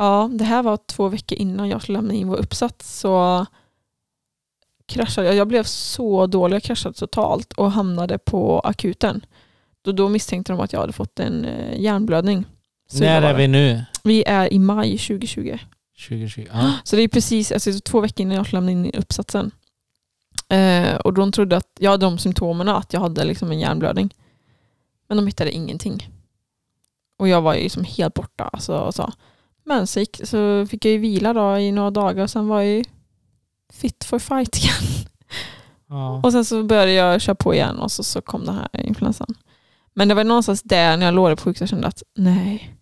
[0.00, 3.46] Ja, det här var två veckor innan jag skulle lämna in vår uppsats så
[4.86, 5.36] kraschade jag.
[5.36, 9.26] Jag blev så dålig, jag kraschade totalt och hamnade på akuten.
[9.82, 12.44] Då, då misstänkte de att jag hade fått en eh, hjärnblödning.
[12.90, 13.84] Så När är vi nu?
[14.04, 15.58] Vi är i maj 2020.
[16.08, 16.46] 2020?
[16.52, 16.72] Ja.
[16.84, 19.50] Så det är precis alltså, två veckor innan jag skulle lämna in uppsatsen.
[20.48, 24.14] Eh, och de trodde att jag hade de symptomen att jag hade liksom en hjärnblödning.
[25.08, 26.08] Men de hittade ingenting.
[27.18, 28.44] Och jag var ju liksom helt borta.
[28.44, 29.12] Alltså, och så.
[29.64, 32.60] Men så, gick, så fick jag ju vila då i några dagar och sen var
[32.60, 32.84] jag ju
[33.72, 35.06] fit for fight igen.
[35.88, 36.20] ja.
[36.24, 39.34] Och sen så började jag köra på igen och så, så kom den här influensan.
[39.94, 42.74] Men det var någonstans där när jag låg på sjukhuset jag kände att nej,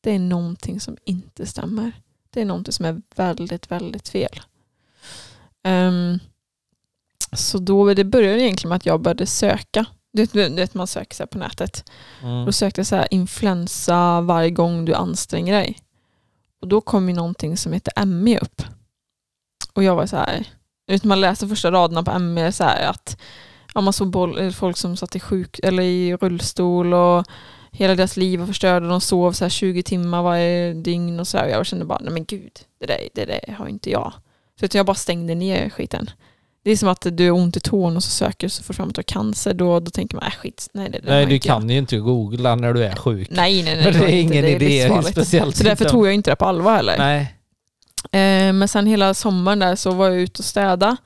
[0.00, 1.92] det är någonting som inte stämmer.
[2.30, 4.40] Det är någonting som är väldigt, väldigt fel.
[5.62, 6.18] Ehm,
[7.32, 9.86] så då det började egentligen med att jag började söka.
[10.12, 11.90] Du vet, man söker så på nätet.
[12.22, 12.46] Mm.
[12.46, 15.78] Då sökte jag så här influensa varje gång du anstränger dig.
[16.60, 18.62] Och då kom ju någonting som heter ME upp.
[19.72, 20.48] Och jag var så här,
[20.86, 23.20] vet man läser första raderna på ME så här att
[23.74, 27.24] ja, man såg boll, folk som satt i, sjuk, eller i rullstol och
[27.70, 28.86] hela deras liv var förstörda.
[28.86, 31.44] De sov så här 20 timmar varje dygn och så här.
[31.44, 34.12] Och jag kände bara, nej men gud, det där, det där har inte jag.
[34.60, 36.10] Så jag bara stängde ner skiten.
[36.64, 38.76] Det är som att du har ont i tån och så söker så får du
[38.76, 39.54] fram att du har cancer.
[39.54, 41.60] Då, då tänker man, äh, skit, nej det, det Nej, du inte jag.
[41.60, 43.28] kan ju inte googla när du är sjuk.
[43.30, 43.84] Nej, nej, nej.
[43.92, 45.10] Men det är ingen idé, livsfarligt.
[45.10, 46.98] speciellt Så därför tog jag inte det på allvar heller.
[46.98, 47.34] Nej.
[48.12, 50.96] Eh, men sen hela sommaren där så var jag ute och städa.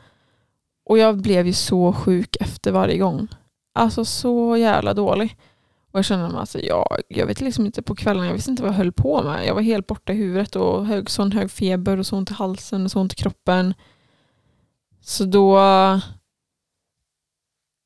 [0.84, 3.28] Och jag blev ju så sjuk efter varje gång.
[3.74, 5.36] Alltså så jävla dålig.
[5.92, 8.62] Och jag kände mig alltså, jag, jag vet liksom inte på kvällen, jag visste inte
[8.62, 9.46] vad jag höll på med.
[9.46, 12.34] Jag var helt borta i huvudet och hög, sån hög feber och så ont i
[12.34, 13.74] halsen och så ont i kroppen.
[15.00, 15.60] Så då,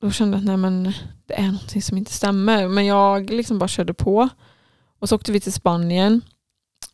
[0.00, 0.92] då kände jag att nej men
[1.26, 2.68] det är någonting som inte stämmer.
[2.68, 4.28] Men jag liksom bara körde på.
[4.98, 6.20] Och så åkte vi till Spanien.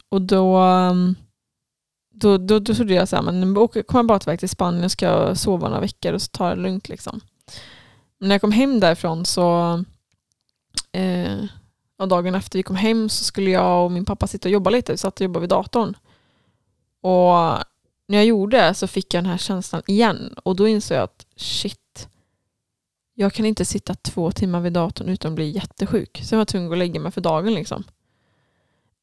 [0.09, 0.61] Och då,
[2.15, 5.07] då, då, då trodde jag så här, men kommer jag bara tillbaka till Spanien ska
[5.07, 6.89] jag sova några veckor och så tar jag det lugnt.
[6.89, 7.21] Liksom.
[8.19, 9.85] Men när jag kom hem därifrån så
[10.93, 11.45] eh,
[11.99, 14.71] och dagen efter vi kom hem så skulle jag och min pappa sitta och jobba
[14.71, 14.93] lite.
[14.93, 15.97] Vi satt och jobbade vid datorn.
[17.01, 17.59] Och
[18.09, 20.35] när jag gjorde det så fick jag den här känslan igen.
[20.45, 22.09] Och då insåg jag att shit,
[23.15, 26.21] jag kan inte sitta två timmar vid datorn utan att bli jättesjuk.
[26.25, 27.55] Så jag var tvungen att lägga mig för dagen.
[27.55, 27.85] liksom.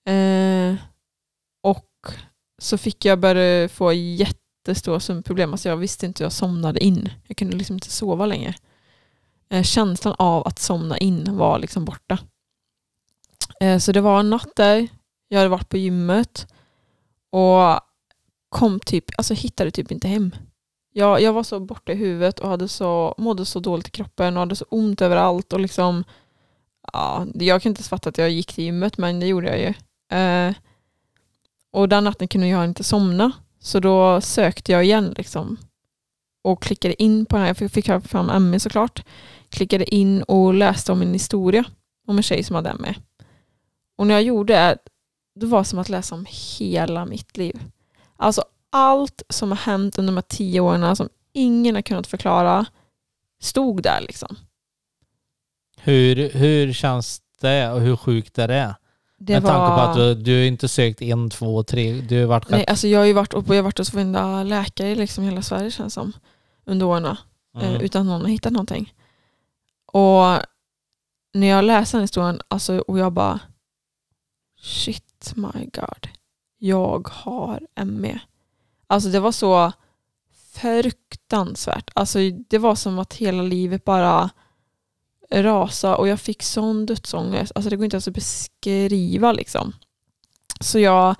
[0.05, 0.75] Eh,
[1.61, 2.07] och
[2.57, 5.51] så fick jag börja få jättestora sömnproblem.
[5.51, 7.09] Alltså jag visste inte hur jag somnade in.
[7.27, 8.55] Jag kunde liksom inte sova längre.
[9.49, 12.17] Eh, känslan av att somna in var liksom borta.
[13.59, 14.87] Eh, så det var en natt där.
[15.27, 16.47] Jag hade varit på gymmet
[17.29, 17.79] och
[18.49, 20.35] kom typ, alltså hittade typ inte hem.
[20.93, 24.37] Jag, jag var så borta i huvudet och hade så, mådde så dåligt i kroppen
[24.37, 25.53] och hade så ont överallt.
[25.53, 26.03] Och liksom,
[26.93, 29.73] ja, jag kan inte fatta att jag gick till gymmet men det gjorde jag ju.
[30.17, 30.53] Eh,
[31.71, 33.31] och den natten kunde jag inte somna.
[33.59, 35.57] Så då sökte jag igen liksom.
[36.43, 39.03] Och klickade in på den här, jag fick höra fram ME såklart.
[39.49, 41.63] Klickade in och läste om en historia
[42.07, 42.95] om en tjej som hade ME.
[43.97, 44.77] Och när jag gjorde det,
[45.39, 46.25] det var som att läsa om
[46.59, 47.59] hela mitt liv.
[48.17, 52.65] Alltså allt som har hänt under de här tio åren som ingen har kunnat förklara
[53.41, 54.35] stod där liksom.
[55.77, 58.75] Hur, hur känns det och hur sjukt är det?
[59.19, 62.27] Det Med tanke på var- att du, du inte sökt en, två, tre, du har
[62.27, 62.69] varit Nej, rätt...
[62.69, 65.41] alltså jag har ju varit, och jag har varit hos varenda läkare i liksom hela
[65.41, 66.13] Sverige känns som.
[66.65, 67.05] Under åren.
[67.05, 67.15] eh,
[67.53, 67.81] Mm.
[67.81, 68.93] Utan någon har hittat någonting.
[69.91, 70.39] Och
[71.33, 73.39] när jag läste den historien alltså, och jag bara
[74.61, 76.07] shit my god.
[76.57, 78.19] Jag har ME.
[78.87, 79.71] Alltså det var så
[80.53, 81.91] fruktansvärt.
[81.95, 84.29] Alltså det var som att hela livet bara
[85.31, 87.51] rasa och jag fick sån dödsångest.
[87.55, 89.73] Alltså det går inte ens att beskriva liksom.
[90.61, 91.15] Så jag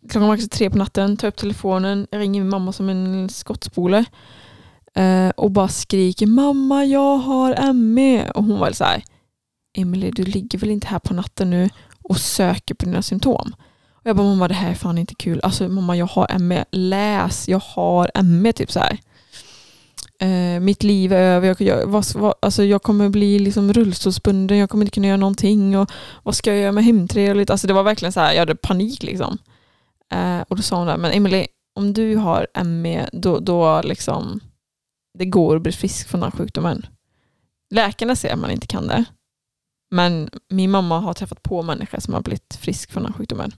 [0.00, 4.04] klockan var kanske tre på natten, tar upp telefonen, ringer min mamma som en skottspole
[4.96, 9.04] eh, och bara skriker mamma jag har ME och hon var så här
[9.76, 11.68] Emily du ligger väl inte här på natten nu
[12.02, 13.54] och söker på dina symptom.
[13.90, 15.40] Och jag bara, mamma det här är fan inte kul.
[15.42, 18.98] Alltså mamma jag har ME, läs, jag har ME typ så här.
[20.20, 24.58] Eh, mitt liv är över, jag, jag, vad, vad, alltså, jag kommer bli liksom rullstolsbunden,
[24.58, 25.78] jag kommer inte kunna göra någonting.
[25.78, 25.90] Och,
[26.22, 27.50] vad ska jag göra med hemtrevligt?
[27.50, 29.38] Alltså det var verkligen så här, jag hade panik liksom.
[30.12, 34.40] Eh, och då sa hon där, men Emily, om du har ME, då, då liksom,
[35.18, 36.86] det går att bli frisk från den här sjukdomen.
[37.70, 39.04] Läkarna säger att man inte kan det.
[39.90, 43.52] Men min mamma har träffat på människor som har blivit frisk från den här sjukdomen.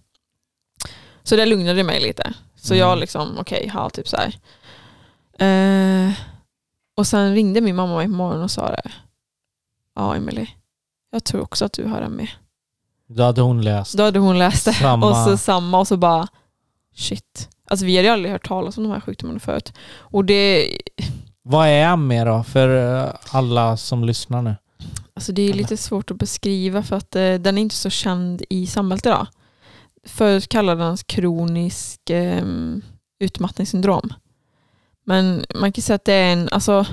[1.22, 2.32] Så det lugnade mig lite.
[2.56, 2.88] Så Mm.
[2.88, 4.34] jag liksom, okej, okay, har typ så här.
[5.38, 6.12] Eh,
[6.96, 8.92] och sen ringde min mamma mig på morgonen och sa det.
[9.94, 10.46] Ja, Emily,
[11.12, 12.28] jag tror också att du har ME.
[13.08, 13.96] Då hade hon läst.
[13.96, 14.72] Då hade hon läst det.
[14.74, 15.10] Samma.
[15.10, 16.28] Och så samma och så bara
[16.94, 17.48] shit.
[17.68, 19.72] Alltså vi hade ju aldrig hört talas om de här sjukdomarna förut.
[19.98, 20.70] Och det,
[21.48, 22.68] Vad är ME då för
[23.04, 24.56] eh, alla som lyssnar nu?
[25.14, 28.42] alltså det är lite svårt att beskriva för att eh, den är inte så känd
[28.50, 29.26] i samhället idag.
[30.04, 32.44] Förut kallades den kronisk eh,
[33.18, 34.12] utmattningssyndrom.
[35.04, 36.86] Men man kan säga att det är en, alltså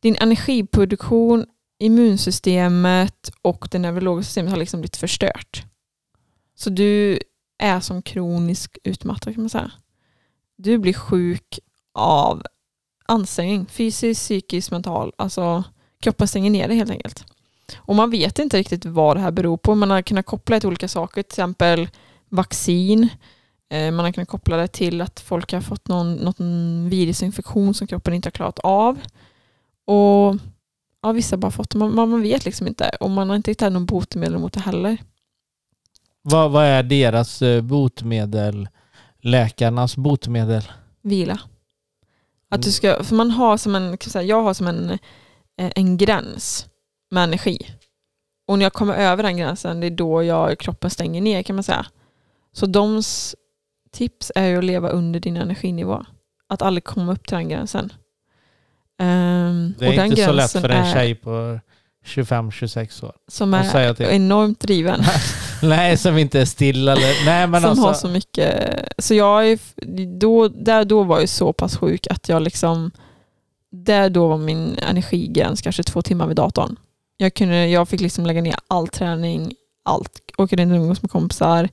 [0.00, 1.46] din energiproduktion,
[1.78, 5.64] immunsystemet och det neurologiska systemet har liksom blivit förstört.
[6.54, 7.18] Så du
[7.58, 9.72] är som kronisk utmattad kan man säga.
[10.56, 11.58] Du blir sjuk
[11.94, 12.42] av
[13.10, 15.12] ansträngning, fysisk, psykisk, mental.
[15.18, 15.64] Alltså
[16.02, 17.24] kroppen stänger ner dig helt enkelt.
[17.76, 19.74] Och man vet inte riktigt vad det här beror på.
[19.74, 21.88] Man har kunnat koppla det till olika saker, till exempel
[22.28, 23.08] vaccin.
[23.70, 27.86] Eh, Man har kunnat koppla det till att folk har fått någon, någon virusinfektion som
[27.86, 28.98] kroppen inte har klarat av.
[29.86, 30.36] Och
[31.02, 31.78] ja, vissa har bara fått det.
[31.78, 32.90] Man, man vet liksom inte.
[33.00, 34.98] Och man har inte hittat någon botemedel mot det heller.
[36.22, 38.68] Vad, vad är deras eh, botemedel?
[39.22, 40.62] Läkarnas botemedel?
[41.02, 41.40] Vila.
[42.50, 44.90] Att du ska, för man har som en, jag har som en,
[45.60, 46.66] eh, en gräns
[47.10, 47.58] med energi.
[48.46, 51.56] Och när jag kommer över den gränsen, det är då jag, kroppen stänger ner kan
[51.56, 51.86] man säga.
[52.52, 53.36] Så doms
[53.92, 56.04] tips är ju att leva under din energinivå.
[56.48, 57.92] Att aldrig komma upp till den gränsen.
[58.98, 61.60] Ehm, Det är och den inte så lätt för en tjej på
[62.04, 63.12] 25-26 år.
[63.28, 64.06] som är till.
[64.06, 65.02] enormt driven.
[65.62, 66.92] Nej, som inte är stilla.
[66.92, 68.78] Eller, nej, men som alltså, har så mycket.
[68.98, 69.58] Så jag är,
[70.18, 72.90] då, där då var jag så pass sjuk att jag liksom,
[73.72, 76.76] där då var min energigräns kanske två timmar vid datorn.
[77.16, 79.54] Jag, kunde, jag fick liksom lägga ner all träning,
[79.84, 80.20] allt.
[80.38, 81.68] Åka in och umgås med kompisar.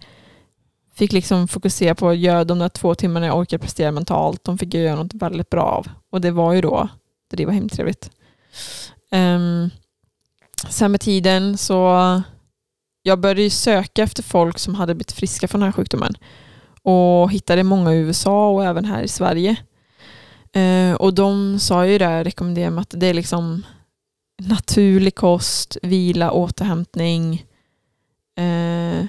[0.96, 4.44] Fick liksom fokusera på att göra de där två timmarna jag orkade prestera mentalt.
[4.44, 5.88] De fick jag göra något väldigt bra av.
[6.12, 6.90] Och det var ju då,
[7.32, 7.94] det var himla
[9.12, 9.70] Um,
[10.70, 12.22] sen med tiden så
[13.04, 16.14] jag började ju söka efter folk som hade blivit friska från den här sjukdomen
[16.82, 19.56] och hittade många i USA och även här i Sverige.
[20.54, 23.66] Eh, och de sa ju det, rekommenderade mig att det är liksom
[24.42, 27.46] naturlig kost, vila, återhämtning.
[28.38, 29.06] Eh,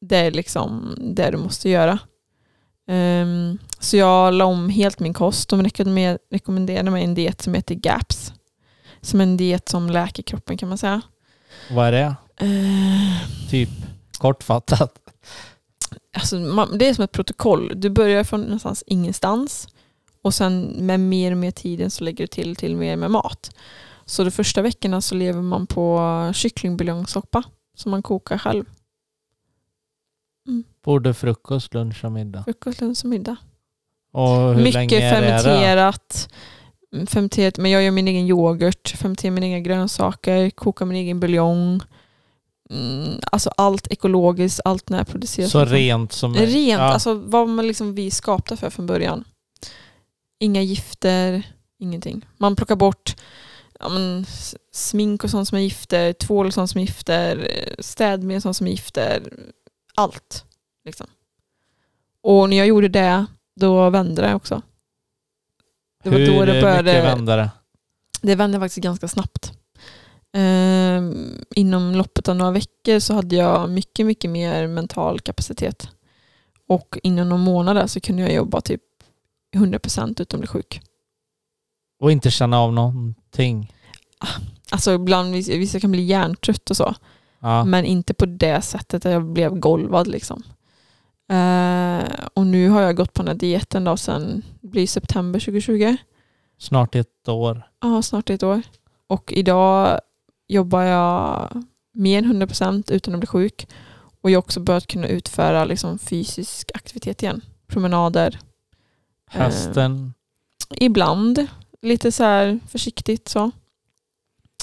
[0.00, 1.98] det är liksom det du måste göra.
[2.88, 3.26] Eh,
[3.78, 5.48] så jag la om helt min kost.
[5.48, 8.32] De rekommenderade rekommenderade mig en diet som heter GAPS
[9.02, 11.02] som en diet som läker kroppen kan man säga.
[11.70, 12.16] Vad är det?
[12.46, 13.70] Uh, typ
[14.18, 14.98] kortfattat.
[16.16, 17.72] Alltså, man, det är som ett protokoll.
[17.74, 19.68] Du börjar från någonstans ingenstans
[20.22, 23.56] och sen med mer och mer tiden så lägger du till till mer med mat.
[24.04, 27.42] Så de första veckorna så lever man på kycklingbuljongsoppa
[27.74, 28.64] som man kokar själv.
[30.48, 30.64] Mm.
[30.84, 32.44] Både frukost, lunch och middag?
[32.44, 33.36] Frukost, lunch och middag.
[34.12, 36.28] Och hur Mycket länge är det fermenterat.
[36.30, 36.61] Det
[36.92, 41.80] 5-10, men jag gör min egen yoghurt, 5-10 min egna grönsaker, kokar min egen buljong.
[42.70, 45.50] Mm, alltså allt ekologiskt, allt närproducerat.
[45.50, 46.54] Så rent som möjligt?
[46.54, 46.92] Rent, ja.
[46.92, 49.24] alltså vad man liksom vi skapade för från början.
[50.40, 51.42] Inga gifter,
[51.78, 52.26] ingenting.
[52.38, 53.16] Man plockar bort
[53.82, 54.26] ja, men,
[54.72, 57.48] smink och sånt som är gifter, tvål och sånt som är gifter,
[57.78, 59.32] städmedel och sånt som är gifter.
[59.94, 60.44] Allt.
[60.84, 61.06] Liksom.
[62.22, 63.26] Och när jag gjorde det,
[63.60, 64.62] då vände det också.
[66.02, 67.50] Det var hur då det mycket började, vände det?
[68.22, 69.52] det vände faktiskt ganska snabbt.
[70.36, 75.88] Ehm, inom loppet av några veckor så hade jag mycket, mycket mer mental kapacitet.
[76.68, 78.82] Och inom några månader så kunde jag jobba typ
[79.56, 80.80] 100% utan att bli sjuk.
[82.00, 83.72] Och inte känna av någonting.
[84.70, 86.94] Alltså ibland, vissa kan bli hjärntrött och så.
[87.40, 87.64] Ja.
[87.64, 90.42] Men inte på det sättet att jag blev golvad liksom.
[91.32, 92.04] Eh,
[92.34, 94.42] och nu har jag gått på den här dieten då sedan
[94.72, 95.96] blir september 2020.
[96.58, 97.62] Snart ett år.
[97.80, 98.62] Ja, snart ett år.
[99.06, 100.00] Och idag
[100.48, 101.48] jobbar jag
[101.94, 103.66] mer än 100% utan att bli sjuk.
[104.22, 107.40] Och jag har också börjat kunna utföra liksom, fysisk aktivitet igen.
[107.66, 108.38] Promenader.
[109.32, 110.14] Eh, Hästen.
[110.70, 111.46] Ibland
[111.82, 113.50] lite så här försiktigt så.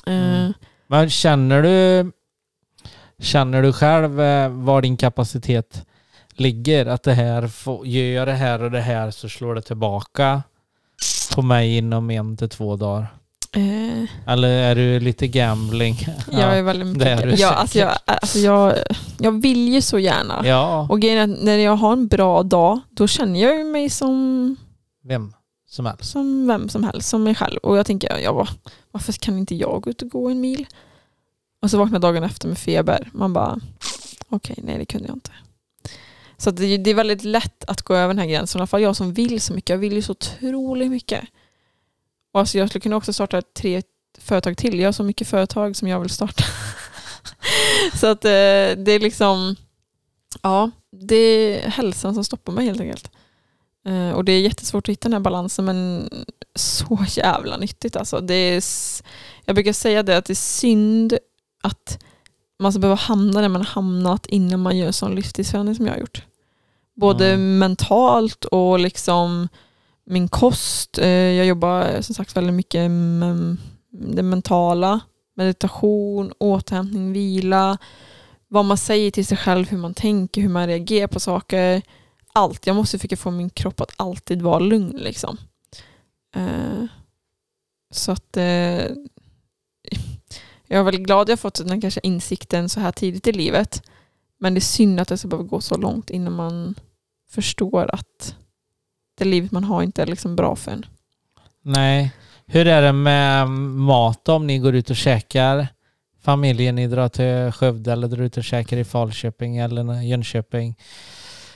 [0.05, 0.53] Eh, Mm.
[0.87, 2.11] Men känner du
[3.21, 5.85] Känner du själv eh, var din kapacitet
[6.39, 6.85] ligger.
[6.85, 10.43] Att det här, får, gör jag det här och det här så slår det tillbaka
[11.35, 13.07] på mig inom en till två dagar.
[13.51, 15.95] Eh, Eller är du lite gambling?
[16.31, 17.07] Jag är väldigt mycket...
[17.07, 18.73] är ja, alltså jag, alltså jag,
[19.19, 20.41] jag vill ju så gärna.
[20.47, 20.87] ja.
[20.89, 24.55] Och grejen är att när jag har en bra dag, då känner jag mig som,
[25.03, 25.33] Vem
[25.67, 26.05] som helst.
[26.11, 27.57] som vem som helst, som mig själv.
[27.63, 28.47] Och jag tänker, ja, va-
[28.91, 30.67] varför kan inte jag gå ut och gå en mil?
[31.61, 33.09] Och så vaknar jag dagen efter med feber.
[33.13, 33.59] Man bara,
[34.29, 35.31] okej, nej det kunde jag inte.
[36.39, 38.59] Så att det, det är väldigt lätt att gå över den här gränsen.
[38.59, 39.69] I alla fall jag som vill så mycket.
[39.69, 41.23] Jag vill ju så otroligt mycket.
[42.31, 43.81] Och alltså jag skulle kunna också starta tre
[44.17, 44.79] företag till.
[44.79, 46.43] Jag har så mycket företag som jag vill starta.
[47.93, 48.29] så att eh,
[48.77, 49.55] det är liksom,
[50.41, 53.11] ja, det är hälsan som stoppar mig helt enkelt.
[53.85, 56.09] Eh, och det är jättesvårt att hitta den här balansen men
[56.55, 58.19] så jävla nyttigt alltså.
[58.19, 58.63] Det är,
[59.45, 61.17] jag brukar säga det att det är synd
[61.63, 62.03] att
[62.59, 65.93] man ska behöva hamna där man hamnat innan man gör en sån livsstilsförändring som jag
[65.93, 66.23] har gjort.
[66.95, 67.57] Både Mm.
[67.57, 69.47] mentalt och liksom
[70.05, 70.97] min kost.
[70.97, 73.57] Eh, Jag jobbar som sagt väldigt mycket med
[73.91, 74.99] det mentala.
[75.35, 77.77] Meditation, återhämtning, vila.
[78.47, 81.81] Vad man säger till sig själv, hur man tänker, hur man reagerar på saker.
[82.33, 82.67] Allt.
[82.67, 84.97] Jag måste försöka få min kropp att alltid vara lugn.
[84.97, 85.37] Liksom.
[86.35, 86.85] Eh,
[87.93, 88.81] Så att eh,
[90.69, 93.83] jag är väldigt glad att jag fått den kanske insikten så här tidigt i livet.
[94.39, 96.75] Men det är synd att det ska behöva gå så långt innan man
[97.31, 98.35] förstår att
[99.17, 100.85] det livet man har inte är liksom bra för en.
[101.61, 102.11] Nej.
[102.45, 105.67] Hur är det med mat om ni går ut och käkar?
[106.21, 110.75] Familjen, ni drar till Skövde eller drar ut och käkar i Falköping eller Jönköping.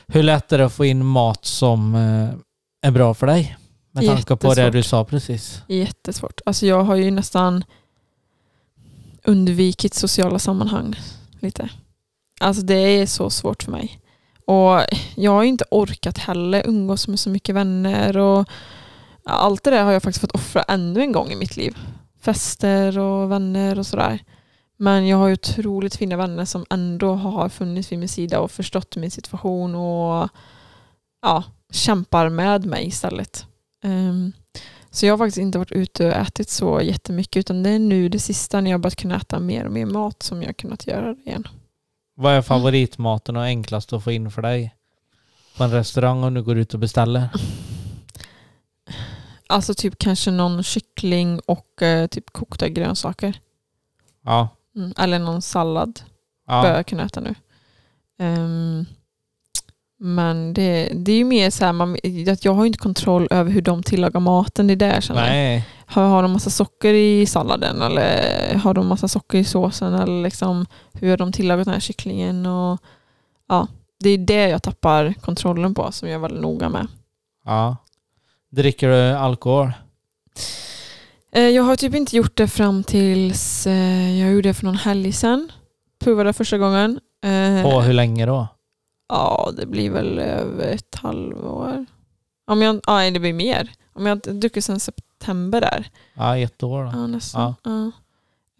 [0.07, 3.57] Hur lätt är det att få in mat som eh, är bra för dig?
[3.91, 5.63] Med tanke på det du sa precis.
[5.67, 6.41] Jättesvårt.
[6.45, 7.63] Alltså jag har ju nästan
[9.25, 10.95] undvikit sociala sammanhang
[11.39, 11.69] lite.
[12.41, 13.99] Alltså det är så svårt för mig.
[14.45, 14.81] Och
[15.15, 18.49] jag har ju inte orkat heller umgås med så mycket vänner och
[19.25, 21.77] allt det där har jag faktiskt fått offra ännu en gång i mitt liv.
[22.21, 24.19] Fester och vänner och sådär.
[24.77, 28.51] Men jag har ju otroligt fina vänner som ändå har funnits vid min sida och
[28.51, 30.29] förstått min situation och
[31.21, 33.45] ja, kämpar med mig istället.
[33.83, 34.33] Um,
[34.93, 38.09] så jag har faktiskt inte varit ute och ätit så jättemycket utan det är nu
[38.09, 40.87] det sista när jag börjat kunna äta mer och mer mat som jag har kunnat
[40.87, 41.47] göra det igen.
[42.15, 44.75] Vad är favoritmaten och enklast att få in för dig?
[45.57, 47.29] På en restaurang om du går ut och beställer?
[49.47, 53.39] Alltså typ kanske någon kyckling och eh, typ kokta grönsaker.
[54.23, 54.49] Ja.
[54.75, 56.01] Mm, eller någon sallad
[56.47, 56.75] bör ja.
[56.75, 57.35] jag kunna äta nu.
[58.19, 58.85] Ehm,
[60.03, 61.97] men det, det är ju mer så här, man,
[62.41, 64.67] jag har ju inte kontroll över hur de tillagar maten.
[64.67, 65.21] Det är där jag känner.
[65.29, 65.67] Nej.
[65.85, 70.23] Har, har de massa socker i salladen eller har de massa socker i såsen eller
[70.23, 72.45] liksom, hur har de tillagat den här kycklingen?
[72.45, 72.79] Och,
[73.49, 73.67] ja,
[73.99, 76.87] det är det jag tappar kontrollen på som jag är väldigt noga med.
[77.45, 77.77] Ja.
[78.51, 79.71] Dricker du alkohol?
[81.31, 84.75] Eh, Jag har typ inte gjort det fram tills eh, jag gjorde det för någon
[84.75, 85.51] helg sedan.
[85.99, 86.99] Provade första gången.
[87.23, 88.47] Eh, På hur länge då?
[89.13, 91.85] Ja, det blir väl över ett halvår.
[92.47, 93.71] Om jag, ja, det blir mer.
[93.93, 95.89] Om jag har druckit sedan september där.
[96.13, 96.91] Ja, ett år då.
[96.93, 97.55] Ja, nästan.
[97.63, 97.91] Ja.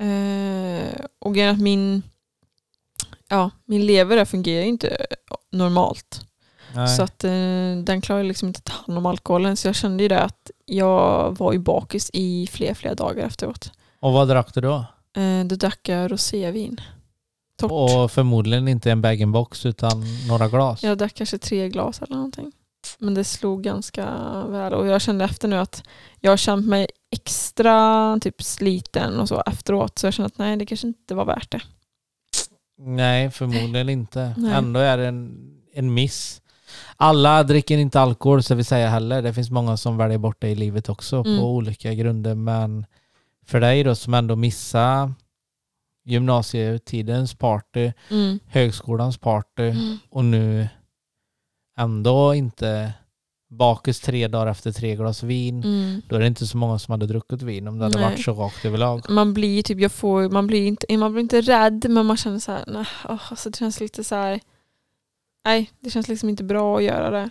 [0.06, 2.04] Eh, och grejen att min,
[3.30, 5.06] ja, min lever där fungerar inte
[5.52, 6.28] normalt.
[6.76, 6.88] Nej.
[6.88, 7.32] Så att eh,
[7.84, 9.58] den klarar liksom inte att ta hand om alkoholen.
[9.58, 13.72] Så jag kände ju det att jag var ju bakis i flera, flera dagar efteråt.
[14.00, 14.86] Och vad drack du då?
[15.16, 16.82] Eh, då drack jag rosévin.
[17.60, 17.72] Torrt.
[17.72, 20.84] Och förmodligen inte en bag-in-box utan några glas.
[20.84, 22.52] Jag drack kanske tre glas eller någonting.
[23.00, 24.06] Men det slog ganska
[24.50, 25.84] väl och jag kände efter nu att
[26.20, 30.00] jag har känt mig extra typ sliten och så efteråt.
[30.00, 31.62] Så jag kände att nej, det kanske inte var värt det.
[32.78, 34.34] Nej, förmodligen inte.
[34.38, 34.54] Nej.
[34.54, 35.38] Ändå är det en,
[35.74, 36.42] en miss.
[36.98, 39.22] Alla dricker inte alkohol så vi säger heller.
[39.22, 41.40] Det finns många som väljer bort det i livet också Mm.
[41.40, 42.36] på olika grunder.
[42.36, 42.86] Men
[43.46, 45.14] för dig då som ändå missar
[46.06, 48.40] gymnasietidens party, Mm.
[48.48, 49.98] högskolans party Mm.
[50.10, 50.68] och nu
[51.78, 52.94] ändå inte
[53.50, 55.64] bakis tre dagar efter tre glas vin.
[55.64, 56.02] Mm.
[56.10, 58.06] Då är det inte så många som hade druckit vin om det hade Nej.
[58.10, 59.06] varit så rakt överlag.
[59.10, 62.40] Man blir typ, jag får, man blir inte, man blir inte rädd men man känner
[62.40, 64.40] så här, nej, åh, alltså det känns lite så här,
[65.46, 67.30] nej det känns liksom inte bra att göra det.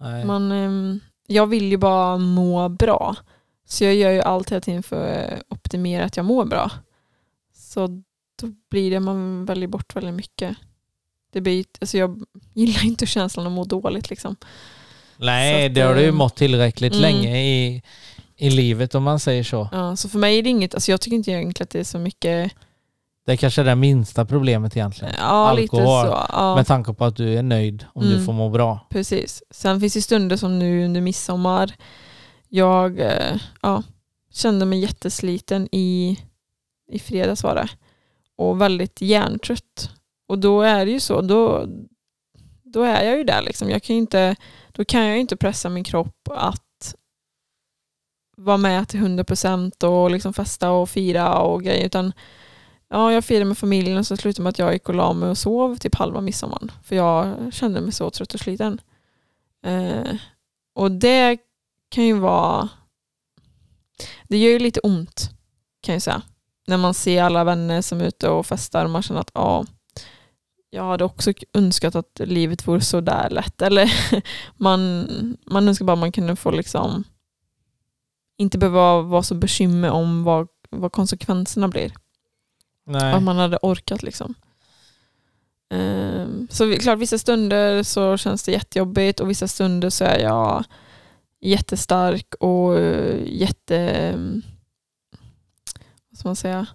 [0.00, 0.24] Nej.
[0.24, 3.16] Man, ehm, jag vill ju bara må bra.
[3.66, 6.70] Så jag gör ju allt hela tiden för att optimera att jag mår bra.
[7.68, 7.86] Så
[8.40, 10.56] då blir det man väljer bort väldigt mycket.
[11.32, 12.22] Det blir, alltså jag
[12.54, 14.10] gillar inte känslan att må dåligt.
[14.10, 14.36] Liksom.
[15.16, 17.02] Nej, att, det har du ju eh, mått tillräckligt mm.
[17.02, 17.82] länge i,
[18.36, 19.68] i livet om man säger så.
[19.72, 21.84] Ja, så för mig är det inget, alltså jag tycker inte egentligen att det är
[21.84, 22.52] så mycket
[23.26, 25.14] Det är kanske det minsta problemet egentligen.
[25.18, 26.06] Ja, lite Alkohol.
[26.06, 26.26] så.
[26.32, 26.54] Ja.
[26.56, 28.26] Med tanke på att du är nöjd om du Mm.
[28.26, 28.86] får må bra.
[28.90, 29.42] Precis.
[29.50, 31.72] Sen finns det stunder som nu under midsommar.
[32.48, 33.82] Jag eh, ja,
[34.32, 36.18] kände mig jättesliten i,
[36.88, 37.68] i fredags var det.
[38.36, 39.90] Och väldigt hjärntrött.
[40.28, 41.66] Och då är det ju så, då,
[42.62, 43.70] då är jag ju där liksom.
[43.70, 44.36] Jag kan ju inte,
[44.72, 46.94] då kan jag ju inte pressa min kropp att
[48.36, 51.86] vara med till 100% och liksom festa och fira och grejer.
[51.86, 52.12] Utan
[52.88, 55.28] ja, jag firade med familjen och så slutade med att jag gick och la mig
[55.28, 56.72] och sov typ halva midsommar.
[56.82, 58.80] För jag kände mig så trött och sliten.
[59.64, 60.14] Eh,
[60.74, 61.38] och det
[61.88, 62.68] kan ju vara...
[64.24, 65.30] Det gör ju lite ont
[65.80, 66.22] kan jag säga.
[66.68, 69.64] När man ser alla vänner som är ute och festar och man känner att ja,
[70.70, 73.62] jag hade också önskat att livet vore så där lätt.
[73.62, 73.92] Eller
[74.56, 75.06] man,
[75.46, 77.04] man önskar bara att man kunde få liksom
[78.38, 81.92] inte behöva vara så bekymmer om vad, vad konsekvenserna blir.
[82.86, 83.12] Nej.
[83.12, 84.34] Att man hade orkat liksom.
[85.70, 90.64] Ehm, så klart, vissa stunder så känns det jättejobbigt och vissa stunder så är jag
[91.40, 94.14] jättestark och eh, jätte...
[96.18, 96.66] ska man säga?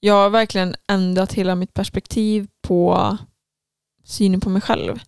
[0.00, 3.16] Jag har verkligen ändrat hela mitt perspektiv på
[4.04, 4.98] synen på mig själv.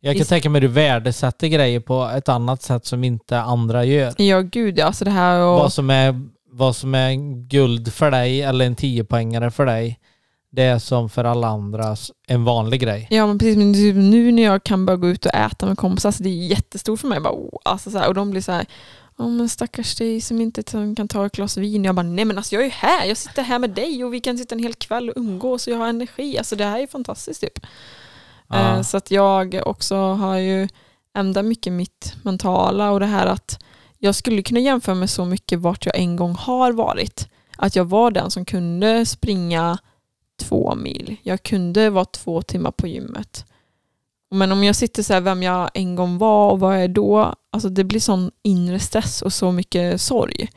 [0.00, 3.84] Jag kan tänka mig att du värdesätter grejer på ett annat sätt som inte andra
[3.84, 4.14] gör.
[4.22, 4.80] Ja, gud.
[4.80, 5.58] Alltså det här och...
[5.58, 6.20] Vad, som är,
[6.50, 7.14] vad som är
[7.48, 10.00] guld för dig eller en 10-poängare för dig,
[10.52, 11.96] det är som för alla andra
[12.26, 13.06] en vanlig grej.
[13.10, 15.78] Ja men precis, men typ nu när jag kan börja gå ut och äta med
[15.78, 17.20] kompisar, alltså det är jättestort för mig.
[17.20, 18.66] Bara, oh, alltså så här, och de blir så här,
[19.20, 20.62] oh, men stackars dig som inte
[20.96, 21.84] kan ta ett glas vin.
[21.84, 24.14] Jag bara, nej men alltså jag är ju här, jag sitter här med dig och
[24.14, 26.38] vi kan sitta en hel kväll och umgås och jag har energi.
[26.38, 27.66] Alltså det här är fantastiskt typ.
[28.48, 28.76] Ja.
[28.76, 30.68] Eh, Så att jag också har ju
[31.14, 33.58] ändrat mycket mitt mentala och det här att
[33.98, 37.28] jag skulle kunna jämföra med så mycket vart jag en gång har varit.
[37.56, 39.78] Att jag var den som kunde springa
[40.42, 41.16] två mil.
[41.22, 43.44] Jag kunde vara två timmar på gymmet.
[44.30, 46.88] Men om jag sitter så här vem jag en gång var och vad jag är
[46.88, 50.50] då, alltså det blir sån inre stress och så mycket sorg.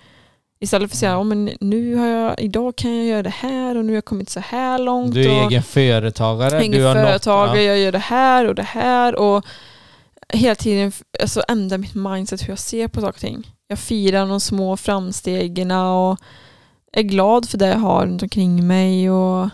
[0.60, 3.78] Istället för att säga, oh, men nu har jag, idag kan jag göra det här
[3.78, 5.14] och nu har jag kommit så här långt.
[5.14, 6.66] Du är och egen företagare.
[6.66, 7.64] ingen du har företagare, ja.
[7.64, 9.45] jag gör det här och det här och
[10.30, 10.91] hela tiden
[11.22, 13.52] alltså, ändra mitt mindset hur jag ser på saker och ting.
[13.68, 16.20] Jag firar de små framstegen och
[16.94, 19.50] är glad för det jag har runt omkring mig och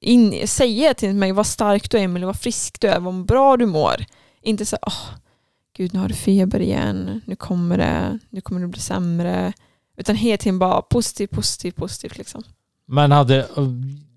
[0.00, 3.56] in, säger till mig vad stark du är Emelie, vad frisk du är, vad bra
[3.56, 4.04] du mår.
[4.42, 5.06] Inte så åh,
[5.76, 9.52] gud nu har du feber igen, nu kommer det, nu kommer det bli sämre.
[9.96, 12.42] Utan hela tiden bara positivt, positivt, positivt liksom.
[12.86, 13.48] Men hade,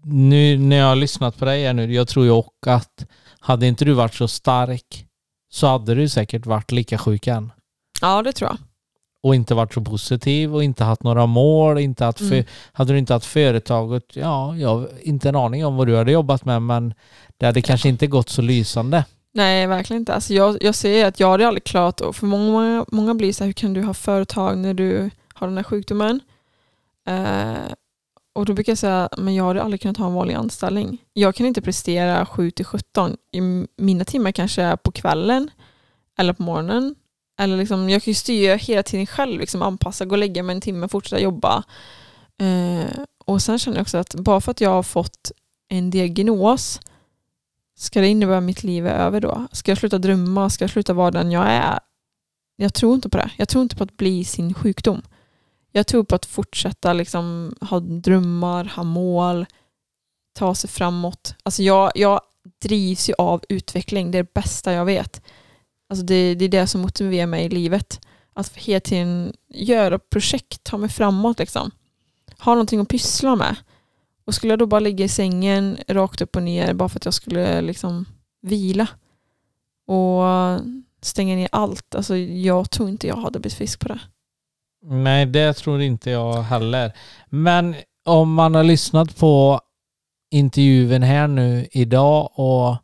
[0.03, 3.05] nu när jag har lyssnat på dig här nu, jag tror ju också att
[3.39, 5.05] hade inte du varit så stark
[5.49, 7.51] så hade du säkert varit lika sjuk än.
[8.01, 8.57] Ja det tror jag.
[9.23, 11.77] Och inte varit så positiv och inte haft några mål.
[11.79, 12.43] Inte haft Mm.
[12.73, 16.11] Hade du inte haft företaget, ja, jag har inte en aning om vad du hade
[16.11, 16.93] jobbat med men
[17.37, 19.05] det hade kanske inte gått så lysande.
[19.33, 20.13] Nej, verkligen inte.
[20.13, 23.43] Alltså jag, jag ser att jag hade aldrig klarat och för många, många blir så
[23.43, 26.19] här, hur kan du ha företag när du har den här sjukdomen?
[27.07, 27.53] Eh,
[28.35, 30.97] och då brukar jag säga, men jag hade aldrig kunnat ha en vanlig anställning.
[31.13, 33.17] Jag kan inte prestera 7 till 17.
[33.31, 35.49] I m- mina timmar kanske är på kvällen
[36.19, 36.95] eller på morgonen.
[37.39, 40.55] Eller liksom, jag kan ju styra hela tiden själv, liksom anpassa, gå och lägga mig
[40.55, 41.63] en timme, fortsätta jobba.
[42.41, 45.31] Eh, och sen känner jag också att bara för att jag har fått
[45.69, 46.79] en diagnos
[47.75, 49.47] Ska det innebära att mitt liv är över då?
[49.51, 50.49] Ska jag sluta drömma?
[50.49, 51.79] Ska jag sluta vara den jag är?
[52.55, 53.31] Jag tror inte på det.
[53.37, 55.01] Jag tror inte på att bli sin sjukdom.
[55.71, 59.45] Jag tror på att fortsätta liksom ha drömmar, ha mål,
[60.33, 61.35] ta sig framåt.
[61.43, 62.21] Alltså jag, jag
[62.61, 64.11] drivs ju av utveckling.
[64.11, 65.21] Det är det bästa jag vet.
[65.93, 68.05] Alltså det, det är det som motiverar mig i livet.
[68.33, 71.39] Att hela tiden göra projekt, ta mig framåt.
[71.39, 71.71] Liksom.
[72.39, 73.55] Ha någonting att pyssla med.
[74.25, 77.05] Och skulle jag då bara ligga i sängen rakt upp och ner bara för att
[77.05, 78.05] jag skulle liksom
[78.41, 78.87] vila
[79.87, 80.23] och
[81.01, 81.95] stänga ner allt.
[81.95, 83.99] Alltså jag tror inte jag hade blivit frisk på det.
[84.85, 86.93] Nej, det tror inte jag heller.
[87.29, 87.75] Men
[88.05, 89.61] om man har lyssnat på
[90.31, 92.77] intervjun här nu idag och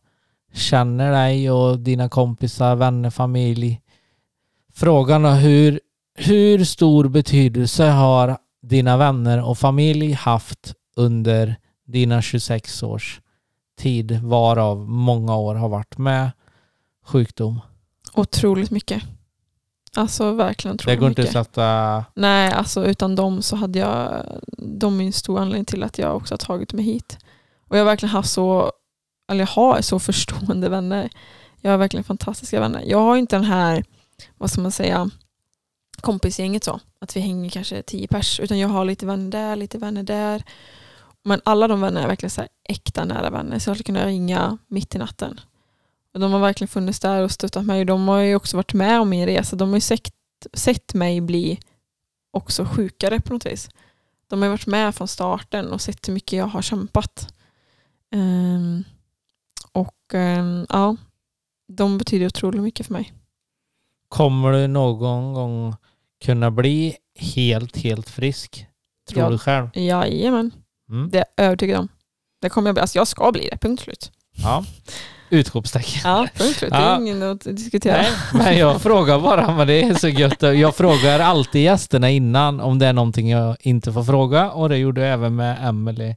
[0.54, 3.82] känner dig och dina kompisar, vänner, familj.
[4.74, 5.80] Frågan är hur,
[6.16, 11.56] hur stor betydelse har dina vänner och familj haft under
[11.88, 13.22] dina 26 års
[13.80, 16.32] tid varav många år har varit med
[17.06, 17.62] sjukdom?
[18.14, 19.04] Otroligt mycket.
[19.96, 21.36] Alltså verkligen Det otroligt går inte mycket.
[21.36, 22.06] att sätta...
[22.14, 24.26] Nej, alltså utan dem så hade jag,
[24.58, 27.18] de är en stor anledning till att jag också har tagit mig hit.
[27.68, 28.72] Och jag har verkligen haft så,
[29.30, 31.10] eller jag har så förstående vänner.
[31.62, 32.84] Jag har verkligen fantastiska vänner.
[32.86, 33.84] Jag har inte den här,
[34.38, 35.10] vad ska man säga,
[36.02, 36.80] kompisgänget så.
[37.02, 38.40] Att vi hänger kanske tio pers.
[38.40, 40.44] Utan jag har lite vänner där, lite vänner där.
[41.24, 43.60] Men alla de vännerna är verkligen så här äkta nära vänner.
[43.60, 45.40] Så jag skulle kunna ringa mitt i natten.
[46.14, 47.86] Och de har verkligen funnits där och stöttat mig.
[47.86, 49.56] De har ju också varit med om min resa.
[49.56, 50.12] De har ju sett,
[50.54, 51.60] sett mig bli
[52.32, 53.70] också sjukare på något vis.
[54.30, 57.34] De har ju varit med från starten och sett hur mycket jag har kämpat.
[58.16, 58.84] Um,
[59.72, 60.96] och ehm, ja,
[61.68, 63.14] de betyder otroligt mycket för mig.
[64.08, 65.76] Kommer du någon gång
[66.26, 68.66] kunna bli helt, helt frisk?
[69.10, 69.30] Tror Ja.
[69.30, 69.70] du själv?
[69.74, 70.52] Jajamän,
[70.90, 71.10] Mm.
[71.10, 71.88] det är jag övertygad om.
[72.42, 72.82] Det kommer jag bli.
[72.82, 74.12] Alltså jag ska bli det, punkt slut.
[74.32, 74.66] Ja.
[75.30, 76.02] Utropstecken.
[76.04, 76.28] Ja.
[76.38, 76.76] Det Ja.
[76.78, 77.98] är ingen att diskutera.
[77.98, 80.42] Nej, men jag frågar bara, men det är så gött.
[80.42, 84.78] Jag frågar alltid gästerna innan om det är någonting jag inte får fråga och det
[84.78, 86.16] gjorde jag även med Emily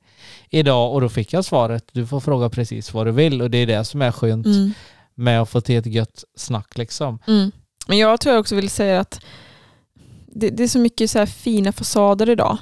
[0.51, 3.59] idag och då fick jag svaret, du får fråga precis vad du vill och det
[3.59, 4.73] är det som är skönt Mm.
[5.15, 7.19] med att få till ett gött snack liksom.
[7.27, 7.53] Mm.
[7.87, 9.21] Men jag tror jag också vill säga att
[10.27, 12.59] det, det är så mycket så här fina fasader idag.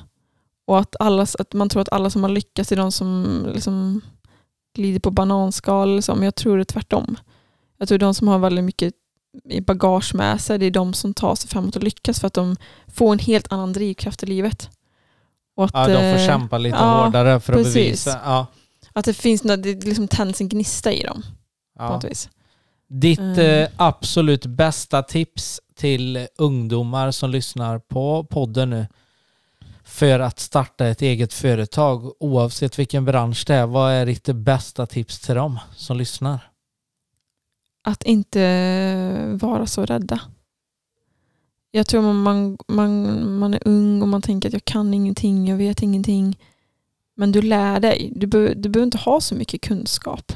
[0.67, 4.01] Och att, alla, att man tror att alla som har lyckats är de som liksom
[4.75, 6.01] glider på bananskal.
[6.09, 7.17] Men jag tror det är tvärtom.
[7.79, 8.95] Jag tror de som har väldigt mycket
[9.45, 12.35] i bagage med sig, det är de som tar sig framåt och lyckas för att
[12.35, 12.57] de
[12.87, 14.71] får en helt annan drivkraft i livet.
[15.57, 17.75] Och att, Ja, de får eh, kämpa lite ja, hårdare för att precis.
[17.75, 18.21] bevisa.
[18.25, 18.47] Ja,
[18.93, 21.23] att det finns det liksom tänds en gnista i dem
[21.77, 21.91] på ja.
[21.91, 22.29] något vis.
[22.89, 23.69] Ditt Mm.
[23.77, 28.87] absolut bästa tips till ungdomar som lyssnar på podden nu
[29.91, 33.67] för att starta ett eget företag oavsett vilken bransch det är.
[33.67, 36.51] Vad är ditt bästa tips till dem som lyssnar?
[37.83, 40.21] att inte vara så rädda.
[41.71, 45.49] Jag tror man, man, man, man är ung och man tänker att jag kan ingenting,
[45.49, 46.39] jag vet ingenting.
[47.15, 48.13] Men du lär dig.
[48.17, 50.33] Du, be, du behöver inte ha så mycket kunskap.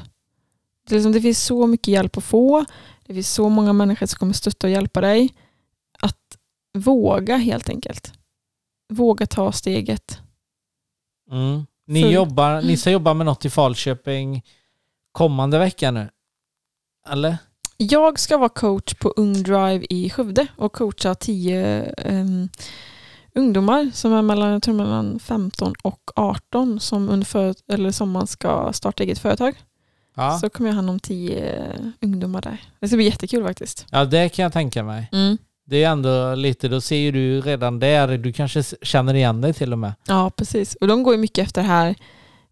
[0.87, 2.65] Det, liksom, det finns så mycket hjälp att få.
[3.05, 5.33] Det finns så många människor som kommer stötta och hjälpa dig.
[5.99, 6.37] Att
[6.73, 8.13] våga helt enkelt.
[8.89, 10.19] Våga ta steget.
[11.31, 11.65] Mm.
[11.87, 14.43] Ni, För- jobbar, ni ska jobba med något i Falköping
[15.11, 16.09] kommande vecka nu?
[17.09, 17.37] Eller?
[17.77, 22.49] Jag ska vara coach på Ung Drive i Skövde och coacha tio em,
[23.35, 28.27] ungdomar som är mellan, jag tror mellan 15 och 18 som under för, eller sommaren
[28.27, 29.55] ska starta eget företag.
[30.15, 30.39] Ja.
[30.39, 31.71] Så kommer jag hand om tio
[32.01, 32.61] ungdomar där.
[32.79, 33.85] Det ska bli jättekul faktiskt.
[33.91, 35.09] ja, det kan jag tänka mig.
[35.11, 35.37] Mm.
[35.65, 39.73] Det är ändå lite, då ser du redan där, du kanske känner igen dig till
[39.73, 39.93] och med.
[40.07, 40.75] Ja, precis.
[40.75, 41.95] Och de går ju mycket efter det här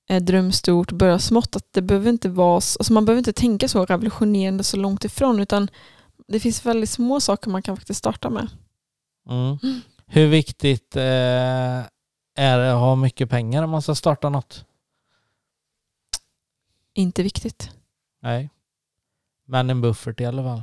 [0.09, 1.55] eh, dröm stort, börja smått.
[1.55, 5.39] Att det behöver inte vara, alltså man behöver inte tänka så revolutionerande så långt ifrån
[5.39, 5.67] utan
[6.27, 8.49] det finns väldigt små saker man kan faktiskt starta med.
[9.29, 9.57] Mm.
[10.05, 11.03] Hur viktigt eh,
[12.35, 14.65] är det att ha mycket pengar om man ska starta något?
[16.93, 17.71] Inte viktigt.
[18.21, 18.49] Nej.
[19.45, 20.61] Men en buffert i alla fall.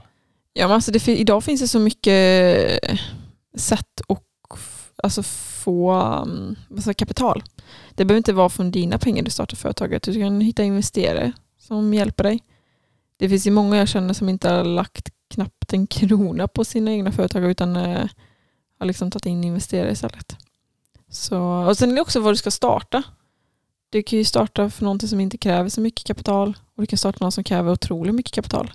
[0.52, 2.98] Ja, men alltså det, idag finns det så mycket eh,
[3.56, 4.24] sätt att
[5.02, 5.93] alltså få
[6.70, 7.43] alltså kapital.
[7.94, 10.02] Det behöver inte vara från dina pengar du startar företaget.
[10.02, 12.43] Du kan hitta investerare som hjälper dig.
[13.16, 16.90] Det finns ju många jag känner som inte har lagt knappt en krona på sina
[16.90, 18.06] egna företag utan eh,
[18.78, 20.36] har liksom tagit in investerare istället.
[21.09, 23.02] Så, och sen är det också vad du ska starta.
[23.90, 26.98] Du kan ju starta för någonting som inte kräver så mycket kapital och du kan
[26.98, 28.70] starta något som kräver otroligt mycket kapital.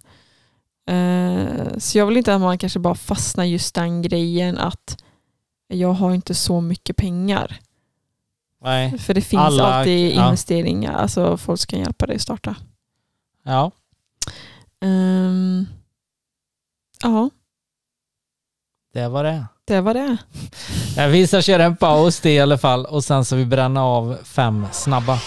[0.87, 5.03] Eh, Så jag vill inte att man kanske bara fastnar just den grejen att
[5.67, 7.59] jag har inte så mycket pengar.
[8.61, 8.97] Nej.
[8.97, 10.25] För det finns Alla- alltid ja.
[10.25, 12.55] investeringar, alltså folk som kan hjälpa dig att starta.
[13.43, 13.71] Ja.
[14.81, 15.65] Ehm,
[17.03, 17.29] ja,
[18.93, 19.45] Det var det.
[19.65, 20.17] det var det.
[21.07, 24.17] Vi ska köra en paus det i alla fall och sen så vi bränna av
[24.23, 25.19] fem snabba.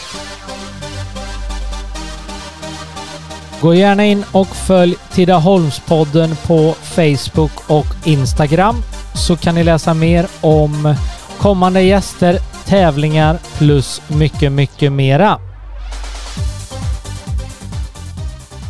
[3.63, 8.77] Gå gärna in och följ Tidaholmspodden på Facebook och Instagram
[9.15, 10.95] så kan ni läsa mer om
[11.39, 15.41] kommande gäster, tävlingar plus mycket, mycket mera.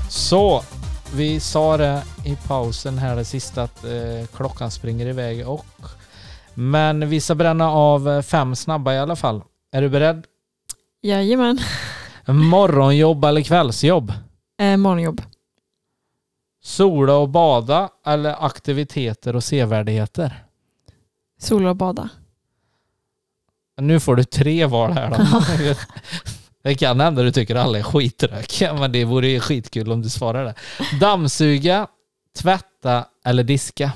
[0.08, 0.62] Så,
[1.14, 5.66] vi sa det i pausen här det sista att eh, klockan springer iväg och
[6.54, 9.42] men vi ska bränna av eh, fem snabba i alla fall.
[9.72, 10.24] Är du beredd?
[11.02, 11.58] Jajamän.
[12.26, 14.12] Morgonjobb eller kvällsjobb?
[14.58, 15.22] Eh, morgonjobb.
[16.62, 20.44] Sola och bada eller aktiviteter och sevärdheter?
[21.40, 22.08] Sola och bada.
[23.80, 25.74] Nu får du tre val här då.
[26.62, 30.08] Det kan hända du tycker alla är skittråkiga, men det vore ju skitkul om du
[30.08, 30.54] svarar det.
[31.00, 31.86] Dammsuga,
[32.36, 33.92] tvätta eller diska?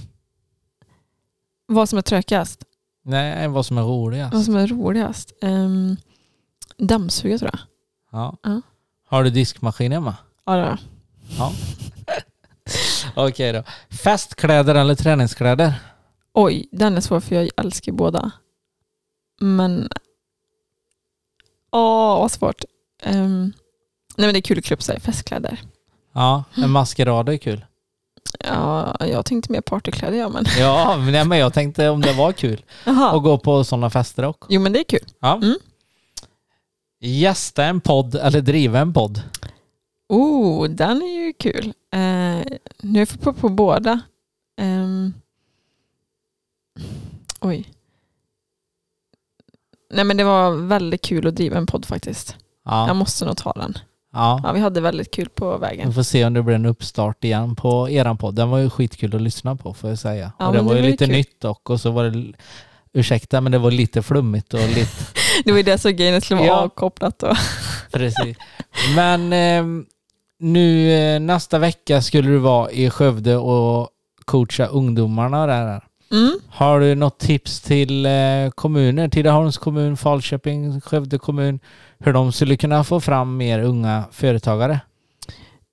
[1.67, 2.65] Vad som är trökigast?
[3.05, 4.35] Nej, vad som är roligast.
[4.35, 5.33] Vad som är roligast?
[5.41, 5.97] Um,
[6.79, 7.61] dammsuga tror jag.
[8.21, 8.37] Ja.
[8.43, 8.61] Ja.
[9.09, 10.17] Har du diskmaskin hemma?
[10.47, 10.79] Ja, det har jag.
[11.39, 11.53] Ja.
[13.29, 13.63] Okej då.
[13.91, 15.75] Festkläder eller träningskläder?
[16.35, 18.31] Oj, den är svår för jag älskar båda.
[19.41, 19.89] Men
[21.73, 22.65] Åh, vad svårt.
[23.03, 23.53] Ehm,
[24.17, 25.61] nej men det är kul att klä upp sig i festkläder.
[26.13, 27.65] Ja, en maskerad är kul.
[28.45, 30.45] Ja, jag tänkte mer partykläder ja men.
[30.59, 33.17] Ja, men men jag tänkte om det var kul Jaha.
[33.17, 34.47] att gå på sådana fester också.
[34.53, 35.09] Jo men det är kul.
[35.21, 35.35] Ja.
[35.37, 35.57] Mm.
[37.01, 39.23] Gästa en podd eller driva en podd.
[40.15, 41.73] Oh, den är ju kul.
[41.93, 42.53] Eh,
[42.83, 44.01] nu får jag på, på båda.
[44.61, 45.15] Ehm,
[47.41, 47.69] oj.
[49.95, 52.37] Nej men det var väldigt kul att driva en podd faktiskt.
[52.65, 53.79] Jag Ja, måste nog ta den.
[54.13, 54.41] ja.
[54.45, 55.93] Ja, vi hade väldigt kul på Vi vägen.
[55.93, 58.35] får se om det blir en uppstart igen på eran podd.
[58.35, 60.33] Den var ju skitkul att lyssna på får jag säga.
[60.39, 61.15] Ja, och det var det ju lite kul.
[61.15, 62.33] nytt dock och så var det,
[62.93, 65.05] ursäkta men det var lite flummigt och lite,
[65.45, 66.55] Det var ju det som grejen skulle vara Ja.
[66.61, 67.23] avkopplat.
[67.23, 67.37] Och,
[67.93, 68.37] precis.
[68.97, 69.85] Men eh,
[70.43, 73.89] nu eh, nästa vecka skulle du vara i Skövde och
[74.25, 75.85] coacha ungdomarna där.
[76.11, 76.39] mm.
[76.49, 81.61] Har du något tips till eh, kommuner, Tidaholms kommun, Falköping, Skövde kommun,
[81.99, 84.81] hur de skulle kunna få fram mer unga företagare?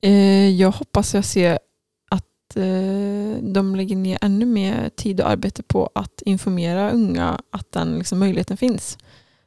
[0.01, 1.59] eh, jag hoppas jag ser
[2.11, 2.25] att
[3.41, 8.19] de lägger ner ännu mer tid och arbete på att informera unga att den liksom,
[8.19, 8.97] möjligheten finns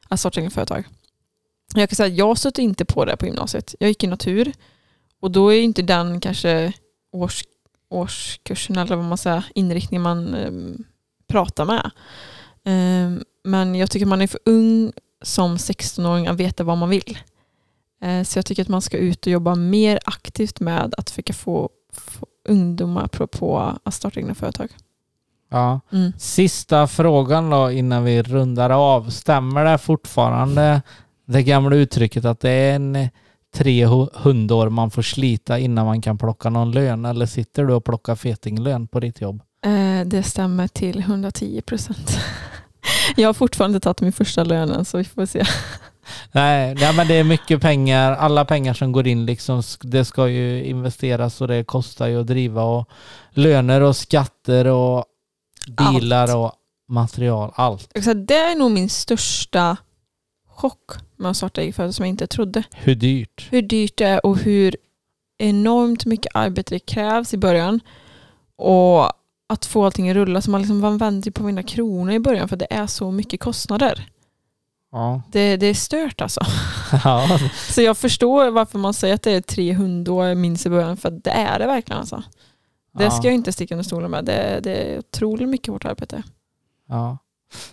[0.09, 0.83] att starta egna företag.
[1.75, 3.75] Jag kan säga att jag stötte inte på det på gymnasiet.
[3.79, 4.51] Jag gick i natur
[5.23, 6.73] och då är inte den kanske
[7.11, 7.43] års,
[7.89, 10.51] årskursen eller vad man säger, inriktningen man eh,
[11.27, 11.91] pratar med.
[12.65, 14.91] Eh, men jag tycker man är för ung
[15.21, 17.17] som 16-åring att veta vad man vill.
[18.01, 21.33] Eh, så jag tycker att man ska ut och jobba mer aktivt med att försöka
[21.33, 24.69] få, få ungdomar på, på att starta egna företag.
[25.49, 25.79] Ja.
[25.91, 26.13] Mm.
[26.17, 29.09] Sista frågan då innan vi rundar av.
[29.09, 30.81] Stämmer det fortfarande
[31.25, 33.09] det gamla uttrycket att det är en
[33.53, 37.05] tre hu- hundår man får slita innan man kan plocka någon lön?
[37.05, 39.41] Eller sitter du och plockar fetinglön på ditt jobb?
[39.65, 42.17] Eh, det stämmer till 110 procent.
[43.15, 45.43] Jag har fortfarande tagit min första lönen så vi får se.
[46.31, 48.11] Nej, nej, men det är mycket pengar.
[48.11, 52.27] Alla pengar som går in liksom, det ska ju investeras och det kostar ju att
[52.27, 52.89] driva och
[53.31, 55.05] löner och skatter och
[55.77, 56.35] bilar Allt.
[56.35, 56.51] och
[56.89, 57.51] material.
[57.55, 57.91] Allt.
[58.15, 59.77] Det är nog min största
[60.55, 62.63] chock med att starta eget företag som jag inte trodde.
[62.71, 63.47] Hur dyrt?
[63.51, 64.75] Hur dyrt det är och hur
[65.37, 67.79] enormt mycket arbete det krävs i början.
[68.55, 69.11] Och
[69.47, 70.41] att få allting att rulla.
[70.41, 73.39] Så man, liksom, man vänder på mina kronor i början för det är så mycket
[73.39, 74.09] kostnader.
[74.91, 75.21] Ja.
[75.31, 76.41] Det, det är stört alltså.
[77.03, 77.39] ja.
[77.69, 81.11] Så jag förstår varför man säger att det är 300 år minst i början för
[81.11, 82.23] det är det verkligen alltså.
[82.97, 84.25] Det ska jag inte sticka under stolen med.
[84.25, 86.23] Det, det är otroligt mycket hårt arbete.
[86.89, 87.17] Ja.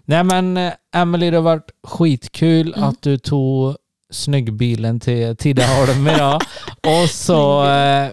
[0.05, 2.89] Nej men eh, Emily det har varit skitkul Mm.
[2.89, 3.77] att du tog
[4.11, 6.41] snyggbilen till Tidaholm idag.
[7.03, 8.09] Och så eh,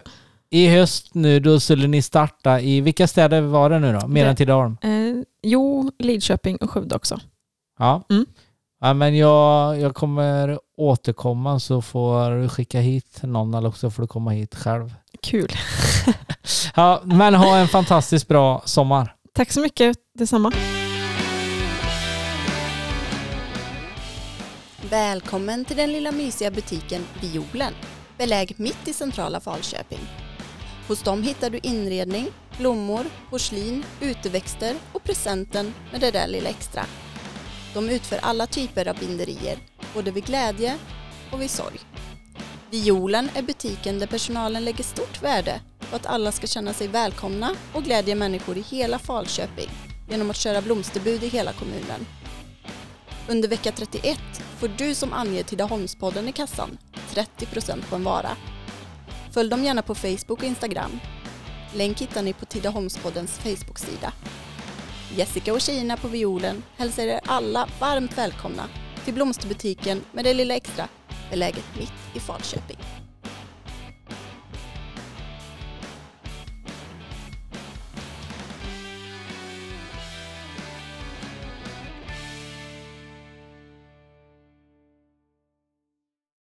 [0.49, 4.07] i höst nu då skulle ni starta i, vilka städer var det nu då?
[4.07, 4.77] Mer Det- än Tidaholm?
[4.81, 7.19] Eh, jo, Lidköping och Skövde också.
[7.79, 8.03] Ja.
[8.09, 8.25] Mm.
[8.81, 14.01] ja men jag, jag kommer återkomma så får du skicka hit någon eller också får
[14.03, 14.93] du komma hit själv.
[15.21, 15.51] Kul.
[16.75, 19.15] Ja, men ha en fantastiskt bra sommar.
[19.33, 19.97] Tack så mycket.
[20.19, 20.51] Detsamma.
[24.89, 27.73] Välkommen till den lilla mysiga butiken Violen,
[28.17, 29.99] belägen mitt i centrala Falköping.
[30.87, 32.27] Hos dem hittar du inredning,
[32.57, 36.85] blommor, porslin, uteväxter och presenten med det där lilla extra.
[37.73, 39.57] De utför alla typer av binderier,
[39.93, 40.77] både vid glädje
[41.31, 41.79] och vid sorg.
[42.71, 47.55] Violen är butiken där personalen lägger stort värde på att alla ska känna sig välkomna
[47.73, 49.69] och glädja människor i hela Falköping
[50.09, 52.05] genom att köra blomsterbud i hela kommunen.
[53.29, 54.19] Under vecka 31
[54.59, 56.77] får du som anger Tidaholmspodden i kassan
[57.13, 58.29] 30% på en vara.
[59.33, 60.99] Följ dem gärna på Facebook och Instagram.
[61.73, 64.13] Länk hittar ni på Tidaholmspoddens Facebook-sida.
[65.15, 68.63] Jessica och tjejerna på violen hälsar er alla varmt välkomna
[69.05, 70.87] till blomsterbutiken med det lilla extra
[71.29, 73.06] beläget mitt i Falköping.